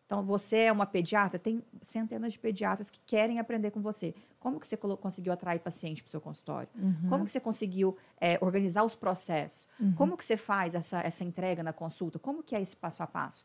Então, 0.07 0.23
você 0.23 0.59
é 0.59 0.73
uma 0.73 0.87
pediatra, 0.87 1.37
tem 1.37 1.63
centenas 1.83 2.33
de 2.33 2.39
pediatras 2.39 2.89
que 2.89 3.01
querem 3.05 3.41
aprender 3.41 3.73
com 3.73 3.83
você. 3.83 4.15
Como 4.39 4.61
que 4.61 4.67
você 4.67 4.77
conseguiu 4.77 5.33
atrair 5.33 5.59
paciente 5.59 6.01
para 6.01 6.07
o 6.07 6.11
seu 6.11 6.21
consultório? 6.21 6.69
Uhum. 6.77 7.09
Como 7.09 7.25
que 7.25 7.33
você 7.33 7.41
conseguiu 7.41 7.97
é, 8.21 8.39
organizar 8.41 8.85
os 8.85 8.95
processos? 8.95 9.67
Uhum. 9.81 9.93
Como 9.95 10.17
que 10.17 10.25
você 10.25 10.37
faz 10.37 10.77
essa, 10.77 11.01
essa 11.01 11.25
entrega 11.25 11.61
na 11.61 11.73
consulta? 11.73 12.21
Como 12.21 12.41
que 12.41 12.55
é 12.55 12.63
esse 12.63 12.77
passo 12.77 13.03
a 13.03 13.07
passo? 13.07 13.43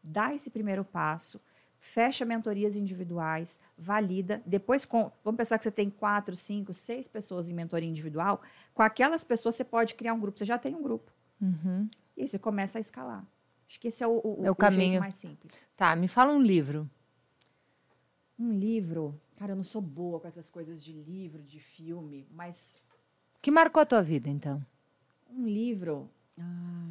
Dá 0.00 0.32
esse 0.32 0.50
primeiro 0.50 0.84
passo, 0.84 1.40
fecha 1.80 2.24
mentorias 2.24 2.76
individuais, 2.76 3.58
valida. 3.76 4.40
Depois, 4.46 4.84
com, 4.84 5.10
vamos 5.24 5.36
pensar 5.36 5.58
que 5.58 5.64
você 5.64 5.70
tem 5.72 5.90
quatro, 5.90 6.36
cinco, 6.36 6.72
seis 6.72 7.08
pessoas 7.08 7.50
em 7.50 7.54
mentoria 7.54 7.88
individual. 7.88 8.40
Com 8.72 8.82
aquelas 8.82 9.24
pessoas, 9.24 9.56
você 9.56 9.64
pode 9.64 9.96
criar 9.96 10.14
um 10.14 10.20
grupo. 10.20 10.38
Você 10.38 10.44
já 10.44 10.58
tem 10.58 10.76
um 10.76 10.82
grupo. 10.82 11.10
Uhum. 11.42 11.88
E 12.16 12.22
aí 12.22 12.28
você 12.28 12.38
começa 12.38 12.78
a 12.78 12.80
escalar. 12.80 13.26
Acho 13.68 13.80
que 13.80 13.88
esse 13.88 14.02
é 14.04 14.06
o, 14.06 14.20
o, 14.22 14.44
é 14.44 14.48
o, 14.48 14.52
o 14.52 14.56
caminho 14.56 15.00
mais 15.00 15.14
simples. 15.14 15.68
Tá, 15.76 15.96
me 15.96 16.08
fala 16.08 16.32
um 16.32 16.40
livro. 16.40 16.88
Um 18.38 18.52
livro. 18.52 19.20
Cara, 19.36 19.52
eu 19.52 19.56
não 19.56 19.64
sou 19.64 19.82
boa 19.82 20.20
com 20.20 20.28
essas 20.28 20.48
coisas 20.50 20.82
de 20.84 20.92
livro, 20.92 21.42
de 21.42 21.58
filme, 21.58 22.26
mas. 22.30 22.78
Que 23.42 23.50
marcou 23.50 23.80
a 23.80 23.86
tua 23.86 24.02
vida, 24.02 24.28
então? 24.28 24.64
Um 25.30 25.46
livro. 25.46 26.08
Ah, 26.38 26.84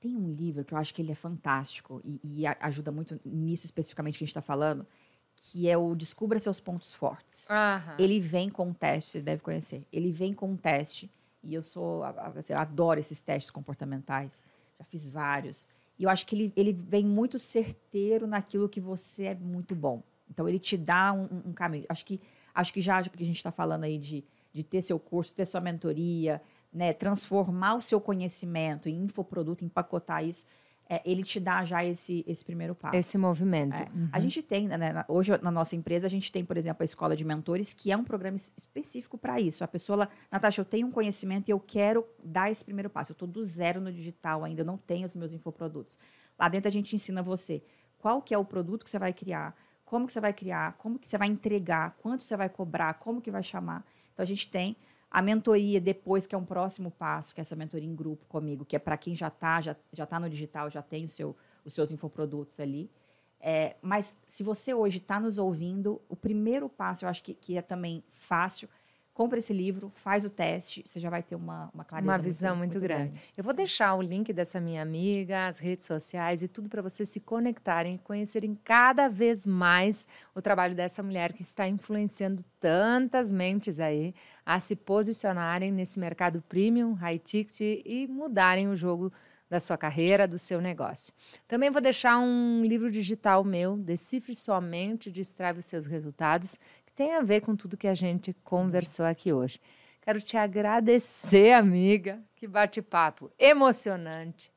tem 0.00 0.16
um 0.16 0.32
livro 0.32 0.64
que 0.64 0.72
eu 0.72 0.78
acho 0.78 0.94
que 0.94 1.02
ele 1.02 1.12
é 1.12 1.16
fantástico 1.16 2.00
e, 2.04 2.20
e 2.22 2.46
ajuda 2.46 2.92
muito 2.92 3.18
nisso 3.24 3.66
especificamente 3.66 4.16
que 4.16 4.24
a 4.24 4.26
gente 4.26 4.30
está 4.30 4.42
falando, 4.42 4.86
que 5.34 5.68
é 5.68 5.76
o 5.76 5.94
Descubra 5.94 6.38
Seus 6.38 6.60
Pontos 6.60 6.94
Fortes. 6.94 7.50
Ele 7.98 8.20
vem 8.20 8.48
com 8.48 8.68
um 8.68 8.72
teste, 8.72 9.12
você 9.12 9.20
deve 9.20 9.42
conhecer. 9.42 9.84
Ele 9.92 10.12
vem 10.12 10.32
com 10.32 10.50
um 10.50 10.56
teste 10.56 11.10
e 11.42 11.54
eu 11.54 11.62
sou, 11.62 12.04
assim, 12.04 12.52
eu 12.52 12.58
adoro 12.58 13.00
esses 13.00 13.20
testes 13.20 13.50
comportamentais 13.50 14.44
já 14.78 14.84
fiz 14.84 15.08
vários. 15.08 15.68
E 15.98 16.04
eu 16.04 16.10
acho 16.10 16.26
que 16.26 16.34
ele, 16.34 16.52
ele 16.56 16.72
vem 16.72 17.06
muito 17.06 17.38
certeiro 17.38 18.26
naquilo 18.26 18.68
que 18.68 18.80
você 18.80 19.24
é 19.24 19.34
muito 19.34 19.74
bom. 19.74 20.02
Então, 20.30 20.48
ele 20.48 20.58
te 20.58 20.76
dá 20.76 21.12
um, 21.12 21.48
um 21.48 21.52
caminho. 21.52 21.86
Acho 21.88 22.04
que, 22.04 22.20
acho 22.54 22.72
que 22.72 22.80
já 22.80 23.02
que 23.02 23.22
a 23.22 23.26
gente 23.26 23.36
está 23.36 23.50
falando 23.50 23.84
aí 23.84 23.98
de, 23.98 24.24
de 24.52 24.62
ter 24.62 24.82
seu 24.82 24.98
curso, 24.98 25.34
ter 25.34 25.46
sua 25.46 25.60
mentoria, 25.60 26.42
né, 26.72 26.92
transformar 26.92 27.74
o 27.74 27.82
seu 27.82 28.00
conhecimento 28.00 28.88
em 28.88 29.04
infoproduto, 29.04 29.64
empacotar 29.64 30.24
isso, 30.24 30.44
é, 30.88 31.02
ele 31.04 31.22
te 31.22 31.40
dá 31.40 31.64
já 31.64 31.84
esse, 31.84 32.24
esse 32.26 32.44
primeiro 32.44 32.74
passo. 32.74 32.96
Esse 32.96 33.18
movimento. 33.18 33.82
É. 33.82 33.88
Uhum. 33.92 34.08
A 34.12 34.20
gente 34.20 34.42
tem, 34.42 34.68
né, 34.68 35.04
hoje 35.08 35.36
na 35.42 35.50
nossa 35.50 35.74
empresa, 35.74 36.06
a 36.06 36.10
gente 36.10 36.30
tem, 36.30 36.44
por 36.44 36.56
exemplo, 36.56 36.82
a 36.82 36.84
Escola 36.84 37.16
de 37.16 37.24
Mentores, 37.24 37.72
que 37.74 37.90
é 37.90 37.96
um 37.96 38.04
programa 38.04 38.36
específico 38.36 39.18
para 39.18 39.40
isso. 39.40 39.64
A 39.64 39.68
pessoa, 39.68 39.96
ela, 39.96 40.08
Natasha, 40.30 40.60
eu 40.60 40.64
tenho 40.64 40.86
um 40.86 40.90
conhecimento 40.90 41.48
e 41.48 41.52
eu 41.52 41.58
quero 41.58 42.06
dar 42.22 42.50
esse 42.50 42.64
primeiro 42.64 42.88
passo. 42.88 43.12
Eu 43.12 43.14
estou 43.14 43.28
do 43.28 43.42
zero 43.44 43.80
no 43.80 43.92
digital 43.92 44.44
ainda, 44.44 44.62
não 44.62 44.76
tenho 44.76 45.06
os 45.06 45.14
meus 45.16 45.32
infoprodutos. 45.32 45.98
Lá 46.38 46.48
dentro 46.48 46.68
a 46.68 46.72
gente 46.72 46.94
ensina 46.94 47.22
você 47.22 47.62
qual 47.98 48.22
que 48.22 48.32
é 48.32 48.38
o 48.38 48.44
produto 48.44 48.84
que 48.84 48.90
você 48.90 48.98
vai 48.98 49.12
criar, 49.12 49.56
como 49.84 50.06
que 50.06 50.12
você 50.12 50.20
vai 50.20 50.32
criar, 50.32 50.74
como 50.74 50.98
que 50.98 51.08
você 51.08 51.18
vai 51.18 51.28
entregar, 51.28 51.96
quanto 52.00 52.22
você 52.22 52.36
vai 52.36 52.48
cobrar, 52.48 52.94
como 52.94 53.20
que 53.20 53.30
vai 53.30 53.42
chamar. 53.42 53.84
Então, 54.12 54.22
a 54.22 54.26
gente 54.26 54.48
tem 54.48 54.76
a 55.10 55.22
mentoria 55.22 55.80
depois, 55.80 56.26
que 56.26 56.34
é 56.34 56.38
um 56.38 56.44
próximo 56.44 56.90
passo, 56.90 57.34
que 57.34 57.40
é 57.40 57.42
essa 57.42 57.56
mentoria 57.56 57.88
em 57.88 57.94
grupo 57.94 58.26
comigo, 58.26 58.64
que 58.64 58.76
é 58.76 58.78
para 58.78 58.96
quem 58.96 59.14
já 59.14 59.28
está 59.28 59.60
já, 59.60 59.76
já 59.92 60.06
tá 60.06 60.18
no 60.18 60.28
digital, 60.28 60.70
já 60.70 60.82
tem 60.82 61.04
o 61.04 61.08
seu, 61.08 61.36
os 61.64 61.72
seus 61.72 61.90
infoprodutos 61.90 62.60
ali. 62.60 62.90
É, 63.40 63.76
mas 63.80 64.16
se 64.26 64.42
você 64.42 64.74
hoje 64.74 64.98
está 64.98 65.20
nos 65.20 65.38
ouvindo, 65.38 66.00
o 66.08 66.16
primeiro 66.16 66.68
passo, 66.68 67.04
eu 67.04 67.08
acho 67.08 67.22
que, 67.22 67.34
que 67.34 67.56
é 67.56 67.62
também 67.62 68.02
fácil, 68.12 68.68
compra 69.16 69.38
esse 69.38 69.54
livro, 69.54 69.90
faz 69.94 70.26
o 70.26 70.30
teste, 70.30 70.82
você 70.84 71.00
já 71.00 71.08
vai 71.08 71.22
ter 71.22 71.34
uma, 71.36 71.70
uma 71.72 71.86
clareza. 71.86 72.10
Uma 72.10 72.18
visão 72.18 72.50
muito, 72.50 72.74
muito, 72.74 72.80
muito 72.80 72.86
grande. 72.86 73.12
grande. 73.12 73.32
Eu 73.34 73.42
vou 73.42 73.54
deixar 73.54 73.94
o 73.94 74.02
link 74.02 74.30
dessa 74.30 74.60
minha 74.60 74.82
amiga, 74.82 75.46
as 75.46 75.58
redes 75.58 75.86
sociais 75.86 76.42
e 76.42 76.48
tudo 76.48 76.68
para 76.68 76.82
vocês 76.82 77.08
se 77.08 77.18
conectarem 77.18 77.94
e 77.94 77.98
conhecerem 77.98 78.54
cada 78.62 79.08
vez 79.08 79.46
mais 79.46 80.06
o 80.34 80.42
trabalho 80.42 80.74
dessa 80.74 81.02
mulher 81.02 81.32
que 81.32 81.40
está 81.40 81.66
influenciando 81.66 82.44
tantas 82.60 83.32
mentes 83.32 83.80
aí 83.80 84.14
a 84.44 84.60
se 84.60 84.76
posicionarem 84.76 85.72
nesse 85.72 85.98
mercado 85.98 86.44
premium, 86.46 86.92
high 86.92 87.18
ticket 87.18 87.82
e 87.86 88.06
mudarem 88.06 88.68
o 88.68 88.76
jogo 88.76 89.10
da 89.48 89.60
sua 89.60 89.78
carreira, 89.78 90.28
do 90.28 90.38
seu 90.38 90.60
negócio. 90.60 91.14
Também 91.48 91.70
vou 91.70 91.80
deixar 91.80 92.18
um 92.18 92.62
livro 92.66 92.90
digital 92.90 93.42
meu, 93.44 93.78
Decifre 93.78 94.36
Somente, 94.36 95.10
Destrave 95.10 95.60
os 95.60 95.64
Seus 95.64 95.86
Resultados, 95.86 96.58
tem 96.96 97.12
a 97.12 97.20
ver 97.20 97.42
com 97.42 97.54
tudo 97.54 97.76
que 97.76 97.86
a 97.86 97.94
gente 97.94 98.34
conversou 98.42 99.04
aqui 99.04 99.30
hoje. 99.30 99.60
Quero 100.00 100.18
te 100.18 100.36
agradecer, 100.38 101.52
amiga. 101.52 102.24
Que 102.34 102.48
bate-papo 102.48 103.30
emocionante, 103.38 104.50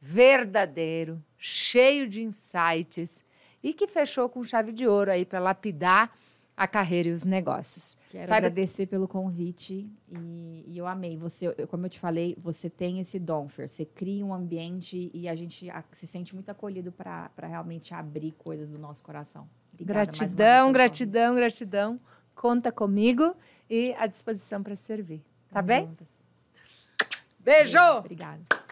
verdadeiro, 0.00 1.22
cheio 1.38 2.08
de 2.08 2.20
insights 2.20 3.22
e 3.62 3.72
que 3.72 3.86
fechou 3.86 4.28
com 4.28 4.42
chave 4.42 4.72
de 4.72 4.86
ouro 4.88 5.12
aí 5.12 5.24
para 5.24 5.38
lapidar 5.38 6.12
a 6.56 6.68
carreira 6.68 7.08
e 7.08 7.12
os 7.12 7.24
negócios. 7.24 7.96
Quero 8.10 8.26
Sabe... 8.26 8.46
agradecer 8.46 8.86
pelo 8.86 9.08
convite 9.08 9.90
e, 10.08 10.64
e 10.68 10.78
eu 10.78 10.86
amei. 10.86 11.16
Você, 11.16 11.52
como 11.66 11.86
eu 11.86 11.90
te 11.90 11.98
falei, 11.98 12.36
você 12.38 12.70
tem 12.70 13.00
esse 13.00 13.18
dom, 13.18 13.48
Fer. 13.48 13.68
Você 13.68 13.84
cria 13.84 14.24
um 14.24 14.32
ambiente 14.32 15.10
e 15.12 15.28
a 15.28 15.34
gente 15.34 15.68
se 15.92 16.06
sente 16.06 16.34
muito 16.34 16.48
acolhido 16.50 16.92
para 16.92 17.30
realmente 17.42 17.92
abrir 17.92 18.32
coisas 18.32 18.70
do 18.70 18.78
nosso 18.78 19.02
coração. 19.02 19.48
Obrigada, 19.72 20.04
gratidão, 20.04 20.72
gratidão, 20.72 21.34
gratidão. 21.34 22.00
Conta 22.34 22.70
comigo 22.70 23.34
e 23.68 23.92
à 23.94 24.06
disposição 24.06 24.62
para 24.62 24.76
servir. 24.76 25.22
Tá 25.50 25.60
bem? 25.60 25.86
Juntas. 25.86 26.08
Beijo! 27.38 27.78
Obrigada. 27.98 28.53